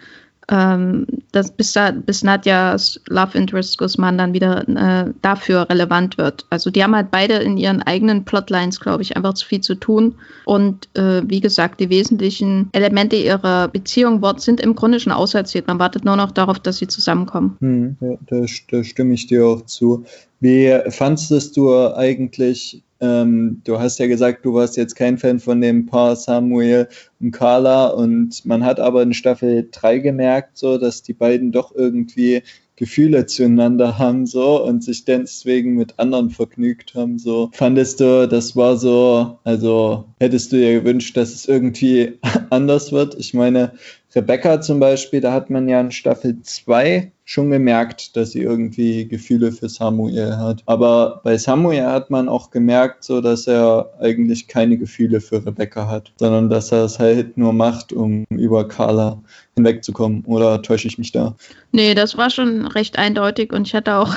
ähm, 0.52 1.06
dass 1.32 1.50
bis, 1.50 1.72
da, 1.72 1.92
bis 1.92 2.22
Nadjas 2.22 3.00
Love 3.08 3.38
Interest 3.38 3.78
Guzman 3.78 4.18
dann 4.18 4.34
wieder 4.34 4.68
äh, 4.68 5.10
dafür 5.22 5.66
relevant 5.70 6.18
wird. 6.18 6.44
Also 6.50 6.70
die 6.70 6.84
haben 6.84 6.94
halt 6.94 7.10
beide 7.10 7.36
in 7.36 7.56
ihren 7.56 7.80
eigenen 7.82 8.24
Plotlines, 8.26 8.78
glaube 8.78 9.02
ich, 9.02 9.16
einfach 9.16 9.32
zu 9.32 9.46
viel 9.46 9.62
zu 9.62 9.74
tun. 9.74 10.14
Und 10.44 10.90
äh, 10.94 11.22
wie 11.26 11.40
gesagt, 11.40 11.80
die 11.80 11.88
wesentlichen 11.88 12.68
Elemente 12.72 13.16
ihrer 13.16 13.68
Beziehung 13.68 14.22
sind 14.36 14.60
im 14.60 14.74
Grunde 14.74 15.00
schon 15.00 15.12
auserzählt. 15.12 15.66
Man 15.68 15.78
wartet 15.78 16.04
nur 16.04 16.16
noch 16.16 16.32
darauf, 16.32 16.58
dass 16.58 16.76
sie 16.76 16.86
zusammenkommen. 16.86 17.56
Hm, 17.60 17.96
ja, 18.00 18.16
da, 18.26 18.44
da 18.70 18.84
stimme 18.84 19.14
ich 19.14 19.26
dir 19.26 19.46
auch 19.46 19.64
zu. 19.64 20.04
Wie 20.40 20.76
fandest 20.90 21.56
du 21.56 21.72
eigentlich 21.94 22.82
ähm, 23.02 23.60
du 23.64 23.80
hast 23.80 23.98
ja 23.98 24.06
gesagt, 24.06 24.44
du 24.46 24.54
warst 24.54 24.76
jetzt 24.76 24.94
kein 24.94 25.18
Fan 25.18 25.40
von 25.40 25.60
dem 25.60 25.86
Paar 25.86 26.14
Samuel 26.14 26.88
und 27.20 27.32
Carla 27.32 27.88
und 27.88 28.46
man 28.46 28.64
hat 28.64 28.78
aber 28.78 29.02
in 29.02 29.12
Staffel 29.12 29.68
3 29.70 29.98
gemerkt, 29.98 30.56
so, 30.56 30.78
dass 30.78 31.02
die 31.02 31.12
beiden 31.12 31.50
doch 31.50 31.74
irgendwie 31.74 32.42
Gefühle 32.76 33.26
zueinander 33.26 33.98
haben 33.98 34.26
so 34.26 34.64
und 34.64 34.82
sich 34.82 35.04
deswegen 35.04 35.74
mit 35.74 35.98
anderen 35.98 36.30
vergnügt 36.30 36.94
haben 36.94 37.18
so. 37.18 37.50
Fandest 37.52 38.00
du, 38.00 38.26
das 38.28 38.56
war 38.56 38.76
so, 38.76 39.38
also 39.44 40.06
hättest 40.18 40.52
du 40.52 40.56
dir 40.56 40.80
gewünscht, 40.80 41.16
dass 41.16 41.34
es 41.34 41.46
irgendwie 41.46 42.18
anders 42.50 42.92
wird? 42.92 43.16
Ich 43.18 43.34
meine, 43.34 43.72
Rebecca 44.14 44.60
zum 44.60 44.78
Beispiel, 44.80 45.20
da 45.20 45.32
hat 45.32 45.48
man 45.50 45.68
ja 45.68 45.80
in 45.80 45.90
Staffel 45.90 46.40
2 46.42 47.12
schon 47.24 47.50
gemerkt, 47.50 48.16
dass 48.16 48.32
sie 48.32 48.40
irgendwie 48.40 49.08
Gefühle 49.08 49.52
für 49.52 49.68
Samuel 49.68 50.36
hat. 50.36 50.62
Aber 50.66 51.20
bei 51.24 51.38
Samuel 51.38 51.86
hat 51.86 52.10
man 52.10 52.28
auch 52.28 52.50
gemerkt, 52.50 53.04
so 53.04 53.20
dass 53.20 53.46
er 53.46 53.90
eigentlich 54.00 54.48
keine 54.48 54.76
Gefühle 54.76 55.20
für 55.20 55.44
Rebecca 55.44 55.88
hat, 55.88 56.12
sondern 56.16 56.50
dass 56.50 56.72
er 56.72 56.84
es 56.84 56.98
halt 56.98 57.38
nur 57.38 57.52
macht, 57.52 57.92
um 57.92 58.24
über 58.30 58.68
Carla 58.68 59.22
hinwegzukommen. 59.54 60.24
Oder 60.26 60.60
täusche 60.60 60.88
ich 60.88 60.98
mich 60.98 61.12
da? 61.12 61.34
Nee, 61.70 61.94
das 61.94 62.16
war 62.18 62.28
schon 62.28 62.66
recht 62.66 62.98
eindeutig 62.98 63.52
und 63.52 63.66
ich 63.66 63.74
hatte 63.74 63.96
auch 63.96 64.14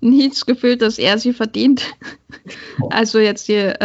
nie 0.00 0.28
das 0.28 0.46
Gefühl, 0.46 0.76
dass 0.76 0.98
er 0.98 1.18
sie 1.18 1.32
verdient. 1.32 1.82
Also 2.90 3.18
jetzt 3.18 3.48
die 3.48 3.54
äh, 3.54 3.84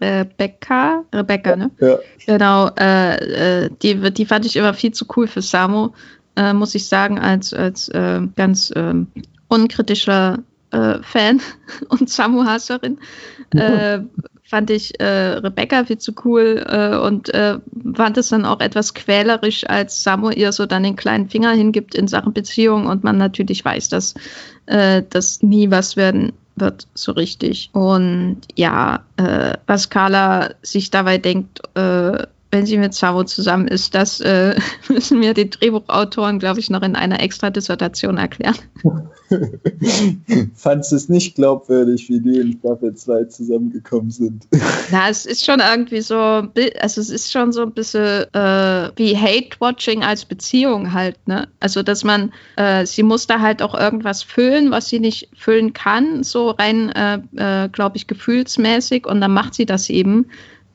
Rebecca, 0.00 1.04
Rebecca, 1.14 1.56
ne? 1.56 1.70
Ja. 1.78 1.98
Genau, 2.26 2.70
äh, 2.78 3.64
äh, 3.64 3.70
die, 3.82 4.12
die 4.12 4.24
fand 4.24 4.46
ich 4.46 4.56
immer 4.56 4.72
viel 4.72 4.92
zu 4.92 5.04
cool 5.16 5.26
für 5.26 5.42
Samu, 5.42 5.90
äh, 6.36 6.52
muss 6.52 6.74
ich 6.74 6.86
sagen, 6.86 7.18
als, 7.18 7.52
als 7.52 7.88
äh, 7.90 8.20
ganz 8.34 8.72
ähm, 8.74 9.08
unkritischer 9.48 10.38
äh, 10.70 11.02
Fan 11.02 11.40
und 11.88 12.08
Samu-Hasserin. 12.08 12.98
Mhm 13.52 14.10
fand 14.52 14.68
ich 14.68 15.00
äh, 15.00 15.38
Rebecca 15.38 15.86
viel 15.86 15.96
zu 15.96 16.12
cool 16.26 16.62
äh, 16.68 16.94
und 16.94 17.32
äh, 17.32 17.58
fand 17.94 18.18
es 18.18 18.28
dann 18.28 18.44
auch 18.44 18.60
etwas 18.60 18.92
quälerisch, 18.92 19.66
als 19.66 20.02
Samu 20.02 20.28
ihr 20.28 20.52
so 20.52 20.66
dann 20.66 20.82
den 20.82 20.94
kleinen 20.94 21.30
Finger 21.30 21.52
hingibt 21.52 21.94
in 21.94 22.06
Sachen 22.06 22.34
Beziehung 22.34 22.84
und 22.84 23.02
man 23.02 23.16
natürlich 23.16 23.64
weiß, 23.64 23.88
dass 23.88 24.12
äh, 24.66 25.04
das 25.08 25.42
nie 25.42 25.70
was 25.70 25.96
werden 25.96 26.34
wird 26.56 26.86
so 26.92 27.12
richtig. 27.12 27.70
Und 27.72 28.42
ja, 28.54 29.02
äh, 29.16 29.54
was 29.66 29.88
Carla 29.88 30.50
sich 30.60 30.90
dabei 30.90 31.16
denkt, 31.16 31.62
äh, 31.74 32.26
wenn 32.52 32.66
sie 32.66 32.76
mit 32.76 32.92
Savo 32.92 33.24
zusammen 33.24 33.66
ist, 33.66 33.94
das 33.94 34.20
äh, 34.20 34.54
müssen 34.88 35.18
mir 35.18 35.32
die 35.32 35.48
Drehbuchautoren, 35.48 36.38
glaube 36.38 36.60
ich, 36.60 36.68
noch 36.68 36.82
in 36.82 36.94
einer 36.94 37.20
extra 37.20 37.48
Dissertation 37.48 38.18
erklären. 38.18 38.56
Fandest 40.54 40.92
du 40.92 40.96
es 40.96 41.08
nicht 41.08 41.34
glaubwürdig, 41.34 42.10
wie 42.10 42.20
die 42.20 42.38
in 42.38 42.58
Staffel 42.58 42.94
2 42.94 43.24
zusammengekommen 43.24 44.10
sind? 44.10 44.46
Na, 44.90 45.08
es 45.08 45.24
ist 45.24 45.46
schon 45.46 45.60
irgendwie 45.60 46.02
so, 46.02 46.14
also 46.14 47.00
es 47.00 47.08
ist 47.08 47.32
schon 47.32 47.52
so 47.52 47.62
ein 47.62 47.72
bisschen 47.72 48.24
äh, 48.34 48.90
wie 48.96 49.16
Hate-Watching 49.16 50.04
als 50.04 50.26
Beziehung 50.26 50.92
halt, 50.92 51.16
ne? 51.26 51.48
Also, 51.58 51.82
dass 51.82 52.04
man, 52.04 52.34
äh, 52.56 52.84
sie 52.84 53.02
muss 53.02 53.26
da 53.26 53.40
halt 53.40 53.62
auch 53.62 53.74
irgendwas 53.74 54.22
füllen, 54.22 54.70
was 54.70 54.90
sie 54.90 55.00
nicht 55.00 55.30
füllen 55.34 55.72
kann, 55.72 56.22
so 56.22 56.50
rein, 56.50 56.90
äh, 56.90 57.18
äh 57.36 57.68
glaube 57.70 57.96
ich, 57.96 58.06
gefühlsmäßig 58.06 59.06
und 59.06 59.22
dann 59.22 59.32
macht 59.32 59.54
sie 59.54 59.64
das 59.64 59.88
eben. 59.88 60.26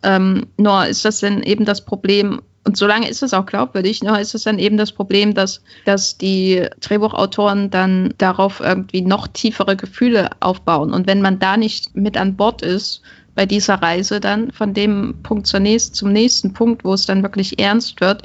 Ähm, 0.04 0.48
nur 0.58 0.86
ist 0.86 1.06
das 1.06 1.20
dann 1.20 1.44
eben 1.44 1.66
das 1.66 1.84
Problem, 1.84 2.42
und 2.64 2.78
solange 2.78 3.10
ist 3.10 3.24
es 3.24 3.34
auch 3.34 3.46
glaubwürdig, 3.46 4.04
nur 4.04 4.20
ist 4.20 4.36
es 4.36 4.44
dann 4.44 4.60
eben 4.60 4.78
das 4.78 4.92
Problem, 4.92 5.34
dass, 5.34 5.62
dass 5.86 6.18
die 6.18 6.68
Drehbuchautoren 6.82 7.70
dann 7.70 8.14
darauf 8.18 8.60
irgendwie 8.60 9.02
noch 9.02 9.28
tiefere 9.28 9.78
Gefühle 9.78 10.30
aufbauen. 10.42 10.94
Und 10.94 11.08
wenn 11.08 11.22
man 11.22 11.40
da 11.40 11.56
nicht 11.56 11.96
mit 11.96 12.18
an 12.18 12.36
Bord 12.36 12.62
ist, 12.62 13.02
bei 13.36 13.46
dieser 13.46 13.76
Reise 13.76 14.20
dann 14.20 14.52
von 14.52 14.74
dem 14.74 15.16
Punkt 15.24 15.48
zur 15.48 15.60
nächsten, 15.60 15.94
zum 15.94 16.12
nächsten 16.12 16.54
Punkt, 16.54 16.84
wo 16.84 16.94
es 16.94 17.06
dann 17.06 17.22
wirklich 17.22 17.60
ernst 17.60 18.02
wird, 18.02 18.24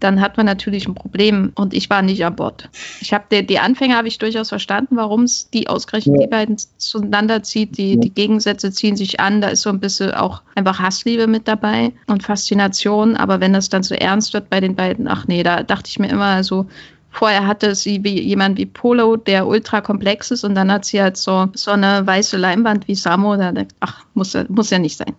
dann 0.00 0.20
hat 0.20 0.36
man 0.36 0.46
natürlich 0.46 0.86
ein 0.88 0.94
Problem 0.94 1.52
und 1.54 1.74
ich 1.74 1.88
war 1.90 2.02
nicht 2.02 2.24
an 2.24 2.36
Bord. 2.36 2.68
Ich 3.00 3.12
habe 3.12 3.24
die, 3.30 3.46
die 3.46 3.58
Anfänge 3.58 3.96
habe 3.96 4.08
ich 4.08 4.18
durchaus 4.18 4.48
verstanden, 4.48 4.96
warum 4.96 5.22
es 5.22 5.50
die 5.50 5.68
ausgerechnet 5.68 6.16
ja. 6.16 6.22
die 6.22 6.30
beiden 6.30 6.56
zueinander 6.78 7.42
zieht. 7.42 7.76
Die, 7.76 7.94
ja. 7.94 8.00
die 8.00 8.10
Gegensätze 8.10 8.72
ziehen 8.72 8.96
sich 8.96 9.20
an, 9.20 9.40
da 9.40 9.48
ist 9.48 9.62
so 9.62 9.70
ein 9.70 9.80
bisschen 9.80 10.12
auch 10.12 10.42
einfach 10.54 10.80
Hassliebe 10.80 11.26
mit 11.26 11.46
dabei 11.46 11.92
und 12.06 12.22
Faszination. 12.22 13.16
Aber 13.16 13.40
wenn 13.40 13.52
das 13.52 13.68
dann 13.68 13.82
so 13.82 13.94
ernst 13.94 14.32
wird 14.32 14.50
bei 14.50 14.60
den 14.60 14.74
beiden, 14.74 15.06
ach 15.06 15.26
nee, 15.28 15.42
da 15.42 15.62
dachte 15.62 15.88
ich 15.88 15.98
mir 15.98 16.08
immer 16.08 16.42
so, 16.42 16.66
Vorher 17.12 17.44
hatte 17.44 17.74
sie 17.74 18.04
wie 18.04 18.20
jemand 18.22 18.56
wie 18.56 18.66
Polo, 18.66 19.16
der 19.16 19.48
ultra 19.48 19.80
komplex 19.80 20.30
ist, 20.30 20.44
und 20.44 20.54
dann 20.54 20.70
hat 20.70 20.84
sie 20.84 21.02
halt 21.02 21.16
so, 21.16 21.48
so 21.54 21.72
eine 21.72 22.06
weiße 22.06 22.36
Leinwand 22.36 22.86
wie 22.86 22.94
Samo. 22.94 23.36
Da 23.36 23.50
denkt, 23.50 23.74
ach, 23.80 24.04
muss, 24.14 24.36
muss 24.48 24.70
ja 24.70 24.78
nicht 24.78 24.96
sein. 24.96 25.14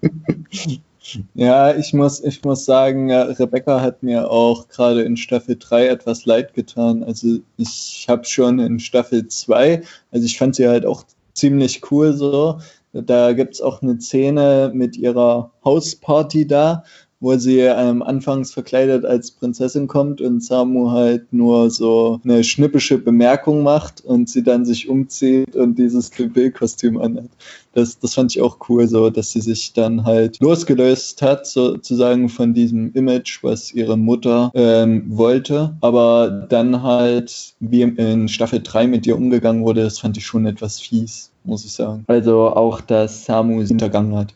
Ja, 1.34 1.74
ich 1.74 1.92
muss, 1.92 2.22
ich 2.22 2.42
muss 2.42 2.64
sagen, 2.64 3.12
Rebecca 3.12 3.80
hat 3.80 4.02
mir 4.02 4.30
auch 4.30 4.68
gerade 4.68 5.02
in 5.02 5.16
Staffel 5.16 5.56
3 5.58 5.88
etwas 5.88 6.26
leid 6.26 6.54
getan. 6.54 7.02
Also 7.04 7.38
ich 7.56 8.06
habe 8.08 8.24
schon 8.24 8.58
in 8.58 8.80
Staffel 8.80 9.26
2, 9.28 9.82
also 10.10 10.26
ich 10.26 10.38
fand 10.38 10.56
sie 10.56 10.68
halt 10.68 10.86
auch 10.86 11.04
ziemlich 11.34 11.90
cool 11.90 12.12
so. 12.12 12.58
Da 12.92 13.32
gibt 13.34 13.54
es 13.54 13.60
auch 13.60 13.82
eine 13.82 14.00
Szene 14.00 14.70
mit 14.74 14.96
ihrer 14.96 15.52
Hausparty 15.64 16.46
da, 16.46 16.82
wo 17.20 17.36
sie 17.36 17.60
ähm, 17.60 18.02
anfangs 18.02 18.52
verkleidet 18.52 19.04
als 19.04 19.30
Prinzessin 19.30 19.86
kommt 19.86 20.20
und 20.20 20.42
Samu 20.42 20.90
halt 20.90 21.32
nur 21.32 21.70
so 21.70 22.20
eine 22.24 22.44
schnippische 22.44 22.98
Bemerkung 22.98 23.62
macht 23.62 24.04
und 24.04 24.28
sie 24.28 24.42
dann 24.42 24.66
sich 24.66 24.88
umzieht 24.88 25.56
und 25.56 25.78
dieses 25.78 26.10
Bill-Kostüm 26.10 26.98
anhat. 27.00 27.30
Das, 27.72 27.98
das 27.98 28.14
fand 28.14 28.34
ich 28.34 28.42
auch 28.42 28.58
cool, 28.68 28.88
so 28.88 29.10
dass 29.10 29.32
sie 29.32 29.40
sich 29.40 29.72
dann 29.72 30.04
halt 30.04 30.40
losgelöst 30.40 31.20
hat, 31.22 31.46
sozusagen 31.46 32.28
von 32.28 32.54
diesem 32.54 32.92
Image, 32.92 33.42
was 33.42 33.72
ihre 33.72 33.96
Mutter 33.96 34.50
ähm, 34.54 35.04
wollte, 35.08 35.76
aber 35.80 36.46
dann 36.48 36.82
halt 36.82 37.54
wie 37.60 37.82
in 37.82 38.28
Staffel 38.28 38.60
3 38.62 38.86
mit 38.86 39.06
ihr 39.06 39.16
umgegangen 39.16 39.64
wurde, 39.64 39.82
das 39.82 39.98
fand 39.98 40.16
ich 40.16 40.26
schon 40.26 40.46
etwas 40.46 40.80
fies, 40.80 41.30
muss 41.44 41.64
ich 41.64 41.72
sagen. 41.72 42.04
Also 42.06 42.48
auch, 42.48 42.80
dass 42.80 43.24
Samu 43.24 43.62
sie 43.62 43.68
hintergangen 43.68 44.16
hat. 44.16 44.34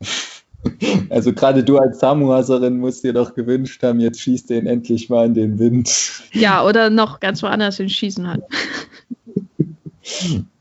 Also 1.10 1.32
gerade 1.32 1.62
du 1.62 1.78
als 1.78 2.00
Samuhaserin 2.00 2.78
musst 2.78 3.04
dir 3.04 3.12
doch 3.12 3.34
gewünscht 3.34 3.82
haben, 3.82 4.00
jetzt 4.00 4.20
schießt 4.20 4.50
den 4.50 4.66
endlich 4.66 5.08
mal 5.08 5.26
in 5.26 5.34
den 5.34 5.58
Wind. 5.58 5.90
Ja, 6.32 6.64
oder 6.64 6.90
noch 6.90 7.20
ganz 7.20 7.42
woanders 7.42 7.76
hin 7.76 7.88
schießen 7.88 8.26
hat. 8.26 8.42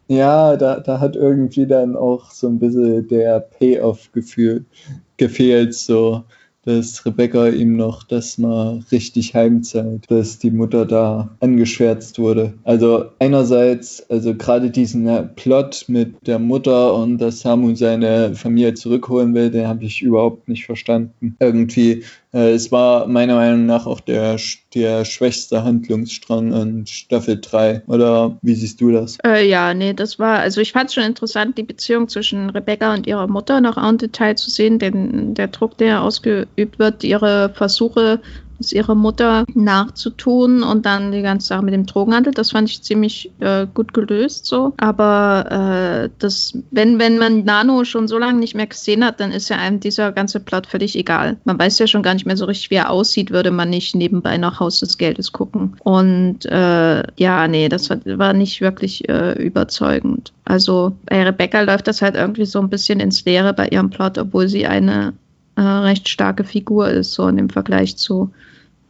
Ja, 0.08 0.56
da, 0.56 0.82
da 0.82 1.00
hat 1.00 1.16
irgendwie 1.16 1.66
dann 1.66 1.96
auch 1.96 2.30
so 2.30 2.48
ein 2.48 2.60
bisschen 2.60 3.08
der 3.08 3.40
Payoff-Gefühl 3.40 4.64
gefehlt, 5.18 5.74
so 5.74 6.24
dass 6.66 7.06
Rebecca 7.06 7.48
ihm 7.48 7.76
noch 7.76 8.04
das 8.04 8.38
mal 8.38 8.84
richtig 8.92 9.34
heimzeigt, 9.34 10.10
dass 10.10 10.40
die 10.40 10.52
Mutter 10.52 10.86
da 10.86 11.30
angeschwärzt 11.40 12.20
wurde. 12.20 12.54
Also 12.64 13.06
einerseits, 13.20 14.10
also 14.10 14.36
gerade 14.36 14.72
diesen 14.72 15.08
äh, 15.08 15.24
Plot 15.24 15.86
mit 15.88 16.28
der 16.28 16.40
Mutter 16.40 16.96
und 16.96 17.20
dass 17.20 17.42
Samu 17.42 17.76
seine 17.76 18.36
Familie 18.36 18.74
zurückholen 18.74 19.34
will, 19.34 19.52
den 19.52 19.68
habe 19.68 19.86
ich 19.86 20.02
überhaupt 20.02 20.48
nicht 20.48 20.66
verstanden. 20.66 21.36
Irgendwie 21.40 22.04
es 22.40 22.72
war 22.72 23.08
meiner 23.08 23.36
Meinung 23.36 23.66
nach 23.66 23.86
auch 23.86 24.02
der, 24.02 24.38
der 24.74 25.06
schwächste 25.06 25.64
Handlungsstrang 25.64 26.52
in 26.52 26.86
Staffel 26.86 27.40
3. 27.40 27.84
Oder 27.88 28.38
wie 28.42 28.56
siehst 28.56 28.82
du 28.82 28.92
das? 28.92 29.18
Äh, 29.26 29.48
ja, 29.48 29.74
nee, 29.74 29.94
das 29.94 30.20
war, 30.20 30.40
also 30.40 30.60
ich 30.60 30.74
fand 30.74 30.90
es 30.90 30.96
schon 30.96 31.04
interessant, 31.04 31.58
die 31.58 31.64
Beziehung 31.64 32.10
zwischen 32.10 32.50
Rebecca 32.50 32.94
und 32.94 33.08
ihrer 33.08 33.28
Mutter 33.28 33.62
noch 33.62 33.78
en 33.78 33.98
Detail 33.98 34.36
zu 34.36 34.50
sehen, 34.50 34.80
denn 34.80 35.34
der 35.34 35.48
Druck, 35.48 35.78
der 35.78 36.02
ausgeübt 36.02 36.78
wird, 36.78 37.04
ihre 37.06 37.52
Versuche 37.54 38.20
es 38.60 38.72
ihrer 38.72 38.96
Mutter 38.96 39.46
nachzutun 39.54 40.64
und 40.64 40.86
dann 40.86 41.12
die 41.12 41.22
ganze 41.22 41.48
Sache 41.48 41.64
mit 41.64 41.74
dem 41.74 41.86
Drogenhandel. 41.86 42.34
Das 42.34 42.52
fand 42.52 42.70
ich 42.70 42.82
ziemlich 42.82 43.32
äh, 43.40 43.68
gut 43.74 43.94
gelöst 43.94 44.46
so. 44.46 44.74
Aber 44.78 46.06
äh, 46.06 46.10
das, 46.20 46.58
wenn, 46.72 47.00
wenn 47.00 47.18
man 47.18 47.44
Nano 47.44 47.84
schon 47.84 48.08
so 48.08 48.18
lange 48.18 48.40
nicht 48.40 48.56
mehr 48.56 48.68
gesehen 48.68 49.04
hat, 49.04 49.20
dann 49.20 49.32
ist 49.32 49.50
ja 49.50 49.58
einem 49.58 49.80
dieser 49.80 50.12
ganze 50.12 50.40
Plot 50.40 50.68
völlig 50.68 50.96
egal. 50.96 51.38
Man 51.46 51.60
weiß 51.60 51.80
ja 51.80 51.88
schon 51.88 52.04
gar 52.04 52.14
nicht 52.14 52.26
mehr 52.26 52.38
so 52.38 52.46
richtig, 52.46 52.72
wie 52.72 52.76
er 52.76 52.90
aussieht, 52.90 53.32
würde 53.32 53.52
man 53.52 53.70
nicht 53.70 53.96
nebenbei 53.96 54.38
nach 54.38 54.60
Haus 54.60 54.80
des 54.80 54.98
Geldes 54.98 55.32
gucken. 55.32 55.76
Und 55.84 56.46
äh, 56.46 57.04
ja, 57.18 57.48
nee, 57.48 57.70
das 57.70 57.90
war, 57.90 57.98
war 58.06 58.34
nicht 58.34 58.62
wirklich 58.62 59.08
äh, 59.10 59.34
überzeugend. 59.34 60.32
Also 60.46 60.96
bei 61.06 61.24
Rebecca 61.24 61.62
läuft 61.62 61.88
das 61.88 62.02
halt 62.02 62.16
irgendwie 62.16 62.46
so 62.46 62.60
ein 62.60 62.70
bisschen 62.70 63.00
ins 63.00 63.26
Leere 63.26 63.54
bei 63.54 63.68
ihrem 63.68 63.90
Plot, 63.90 64.18
obwohl 64.18 64.48
sie 64.48 64.68
eine 64.68 65.14
äh, 65.56 65.62
recht 65.62 66.10
starke 66.10 66.44
Figur 66.44 66.90
ist, 66.90 67.14
so 67.14 67.28
dem 67.38 67.50
Vergleich 67.50 67.98
zu 67.98 68.32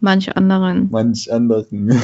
manch 0.06 0.38
anderen. 0.38 0.88
Manch 0.92 1.32
anderen. 1.34 1.90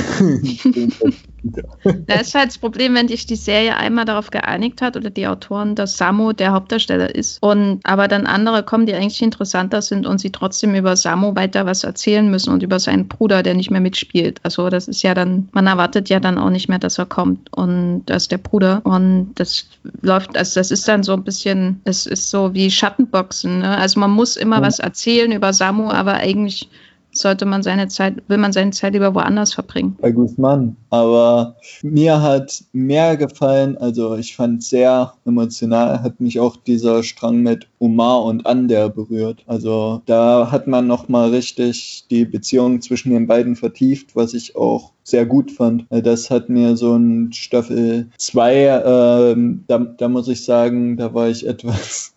das 2.07 2.21
ist 2.21 2.35
halt 2.35 2.47
das 2.47 2.57
Problem, 2.57 2.95
wenn 2.95 3.07
sich 3.07 3.25
die 3.25 3.35
Serie 3.35 3.77
einmal 3.77 4.05
darauf 4.05 4.31
geeinigt 4.31 4.81
hat 4.81 4.97
oder 4.97 5.09
die 5.09 5.27
Autoren, 5.27 5.75
dass 5.75 5.97
Samu 5.97 6.33
der 6.33 6.51
Hauptdarsteller 6.51 7.13
ist 7.15 7.41
und 7.41 7.79
aber 7.83 8.07
dann 8.07 8.25
andere 8.25 8.63
kommen, 8.63 8.87
die 8.87 8.93
eigentlich 8.93 9.21
interessanter 9.21 9.81
sind 9.81 10.05
und 10.05 10.19
sie 10.19 10.31
trotzdem 10.31 10.75
über 10.75 10.95
Samu 10.95 11.35
weiter 11.35 11.65
was 11.65 11.83
erzählen 11.83 12.29
müssen 12.29 12.51
und 12.51 12.63
über 12.63 12.79
seinen 12.79 13.07
Bruder, 13.07 13.43
der 13.43 13.53
nicht 13.53 13.71
mehr 13.71 13.81
mitspielt. 13.81 14.39
Also 14.43 14.69
das 14.69 14.87
ist 14.87 15.03
ja 15.03 15.13
dann, 15.13 15.47
man 15.53 15.67
erwartet 15.67 16.09
ja 16.09 16.19
dann 16.19 16.37
auch 16.37 16.49
nicht 16.49 16.67
mehr, 16.67 16.79
dass 16.79 16.97
er 16.97 17.05
kommt 17.05 17.55
und 17.55 18.03
das 18.07 18.23
ist 18.23 18.31
der 18.31 18.39
Bruder 18.39 18.81
und 18.83 19.33
das 19.35 19.67
läuft, 20.01 20.35
also 20.35 20.59
das 20.59 20.71
ist 20.71 20.87
dann 20.87 21.03
so 21.03 21.13
ein 21.13 21.23
bisschen, 21.23 21.81
es 21.85 22.07
ist 22.07 22.31
so 22.31 22.53
wie 22.55 22.71
Schattenboxen. 22.71 23.59
Ne? 23.59 23.77
Also 23.77 23.99
man 23.99 24.11
muss 24.11 24.37
immer 24.37 24.61
was 24.63 24.79
erzählen 24.79 25.31
über 25.31 25.53
Samu, 25.53 25.89
aber 25.91 26.15
eigentlich 26.15 26.67
sollte 27.13 27.45
man 27.45 27.63
seine 27.63 27.87
Zeit, 27.87 28.23
will 28.27 28.37
man 28.37 28.53
seine 28.53 28.71
Zeit 28.71 28.93
lieber 28.93 29.13
woanders 29.15 29.53
verbringen. 29.53 29.97
Bei 30.01 30.11
Guzman. 30.11 30.75
Aber 30.89 31.55
mir 31.81 32.21
hat 32.21 32.63
mehr 32.73 33.17
gefallen, 33.17 33.77
also 33.77 34.15
ich 34.15 34.35
fand 34.35 34.63
sehr 34.63 35.13
emotional, 35.25 36.01
hat 36.03 36.19
mich 36.19 36.39
auch 36.39 36.55
dieser 36.55 37.03
Strang 37.03 37.41
mit 37.41 37.67
Omar 37.79 38.23
und 38.23 38.45
Ander 38.45 38.89
berührt. 38.89 39.43
Also 39.47 40.01
da 40.05 40.51
hat 40.51 40.67
man 40.67 40.87
nochmal 40.87 41.29
richtig 41.29 42.05
die 42.09 42.25
Beziehung 42.25 42.81
zwischen 42.81 43.11
den 43.11 43.27
beiden 43.27 43.55
vertieft, 43.55 44.15
was 44.15 44.33
ich 44.33 44.55
auch 44.55 44.91
sehr 45.03 45.25
gut 45.25 45.51
fand. 45.51 45.85
Das 45.89 46.29
hat 46.29 46.49
mir 46.49 46.77
so 46.77 46.95
ein 46.95 47.33
Staffel 47.33 48.09
2, 48.17 48.55
äh, 48.55 49.35
da, 49.67 49.77
da 49.79 50.07
muss 50.07 50.27
ich 50.27 50.45
sagen, 50.45 50.97
da 50.97 51.13
war 51.13 51.29
ich 51.29 51.45
etwas 51.51 52.13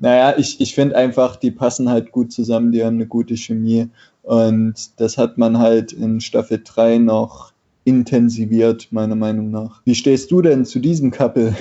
naja, 0.00 0.34
ich, 0.36 0.60
ich 0.60 0.74
finde 0.74 0.96
einfach, 0.96 1.36
die 1.36 1.50
passen 1.50 1.88
halt 1.88 2.12
gut 2.12 2.32
zusammen, 2.32 2.72
die 2.72 2.84
haben 2.84 2.96
eine 2.96 3.06
gute 3.06 3.36
Chemie. 3.36 3.88
Und 4.24 4.98
das 5.00 5.18
hat 5.18 5.36
man 5.38 5.58
halt 5.58 5.92
in 5.92 6.20
Staffel 6.20 6.60
3 6.64 6.98
noch 6.98 7.52
intensiviert, 7.84 8.88
meiner 8.90 9.16
Meinung 9.16 9.50
nach. 9.50 9.82
Wie 9.84 9.94
stehst 9.94 10.30
du 10.30 10.40
denn 10.40 10.64
zu 10.64 10.78
diesem 10.78 11.10
Couple? 11.10 11.54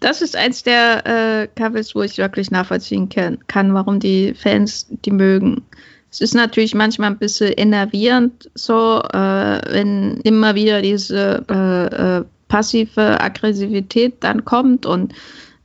Das 0.00 0.20
ist 0.20 0.34
eins 0.34 0.64
der 0.64 1.06
äh, 1.06 1.48
Couples, 1.56 1.94
wo 1.94 2.02
ich 2.02 2.18
wirklich 2.18 2.50
nachvollziehen 2.50 3.08
kann, 3.08 3.38
kann, 3.46 3.72
warum 3.72 4.00
die 4.00 4.34
Fans 4.34 4.88
die 4.90 5.12
mögen. 5.12 5.62
Es 6.10 6.20
ist 6.20 6.34
natürlich 6.34 6.74
manchmal 6.74 7.12
ein 7.12 7.18
bisschen 7.18 7.52
enervierend, 7.52 8.50
so, 8.54 9.00
äh, 9.00 9.60
wenn 9.70 10.16
immer 10.24 10.56
wieder 10.56 10.82
diese 10.82 11.44
äh, 11.48 12.18
äh 12.18 12.24
passive 12.48 13.18
Aggressivität 13.18 14.16
dann 14.20 14.44
kommt 14.44 14.84
und 14.84 15.14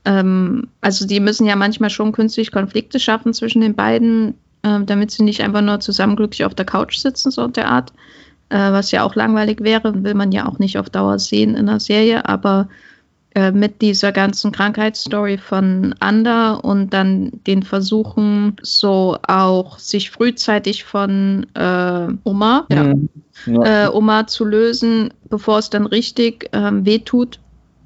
ähm, 0.06 0.70
also 0.80 1.06
die 1.06 1.20
müssen 1.20 1.46
ja 1.46 1.58
manchmal 1.58 1.90
schon 1.90 2.14
künstlich 2.14 2.54
Konflikte 2.54 2.98
schaffen 2.98 3.34
zwischen 3.34 3.60
den 3.60 3.76
beiden, 3.76 4.36
äh, 4.64 4.84
damit 4.84 5.12
sie 5.12 5.24
nicht 5.24 5.42
einfach 5.42 5.62
nur 5.62 5.80
zusammen 5.80 6.16
glücklich 6.16 6.46
auf 6.46 6.56
der 6.56 6.66
Couch 6.66 6.98
sitzen, 6.98 7.32
so 7.32 7.48
der 7.48 7.70
Art. 7.70 7.94
Äh, 8.50 8.72
was 8.72 8.92
ja 8.92 9.04
auch 9.04 9.16
langweilig 9.16 9.62
wäre, 9.62 10.04
will 10.04 10.14
man 10.14 10.32
ja 10.32 10.48
auch 10.48 10.58
nicht 10.60 10.78
auf 10.78 10.90
Dauer 10.90 11.20
sehen 11.20 11.56
in 11.56 11.66
der 11.66 11.82
Serie, 11.82 12.28
aber 12.28 12.70
äh, 13.38 13.52
mit 13.52 13.84
dieser 13.84 14.12
ganzen 14.12 14.52
Krankheitsstory 14.52 15.38
von 15.38 15.94
Anda 16.00 16.54
und 16.54 16.92
dann 16.92 17.30
den 17.46 17.62
Versuchen, 17.62 18.56
so 18.64 19.18
auch 19.28 19.78
sich 19.78 20.10
frühzeitig 20.10 20.86
von 20.86 21.46
äh, 21.54 22.08
Oma, 22.24 22.66
mhm. 22.70 23.10
ja. 23.46 23.86
Äh, 23.86 23.90
Oma 23.90 24.26
zu 24.26 24.44
lösen, 24.44 25.14
bevor 25.30 25.60
es 25.60 25.70
dann 25.70 25.86
richtig 25.86 26.50
ähm, 26.52 26.84
wehtut, 26.84 27.40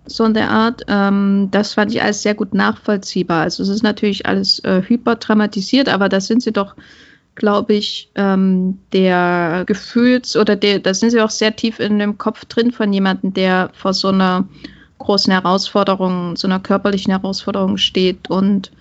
so 0.06 0.26
in 0.26 0.34
der 0.34 0.50
Art. 0.50 0.84
Ähm, 0.88 1.50
das 1.52 1.74
fand 1.74 1.94
ich 1.94 2.02
alles 2.02 2.22
sehr 2.22 2.36
gut 2.36 2.54
nachvollziehbar. 2.54 3.44
Also 3.44 3.64
es 3.64 3.70
ist 3.70 3.84
natürlich 3.84 4.26
alles 4.26 4.60
äh, 4.60 4.82
hyperdramatisiert, 4.86 5.90
aber 5.90 6.10
da 6.10 6.20
sind 6.20 6.44
sie 6.44 6.52
doch, 6.52 6.76
glaube 7.36 7.74
ich, 7.74 8.10
ähm, 8.16 8.80
der 8.94 9.64
Gefühls- 9.66 10.36
oder 10.36 10.56
der, 10.56 10.80
da 10.80 10.94
sind 10.94 11.12
sie 11.12 11.22
auch 11.22 11.30
sehr 11.30 11.56
tief 11.56 11.80
in 11.80 12.00
dem 12.00 12.18
Kopf 12.18 12.46
drin 12.46 12.72
von 12.72 12.92
jemandem, 12.92 13.34
der 13.34 13.70
vor 13.74 13.94
so 13.94 14.10
einer 14.10 14.48
großen 14.98 15.32
Herausforderung, 15.32 16.36
so 16.36 16.48
einer 16.48 16.60
körperlichen 16.60 17.12
Herausforderung 17.12 17.78
steht 17.78 18.30
und 18.30 18.72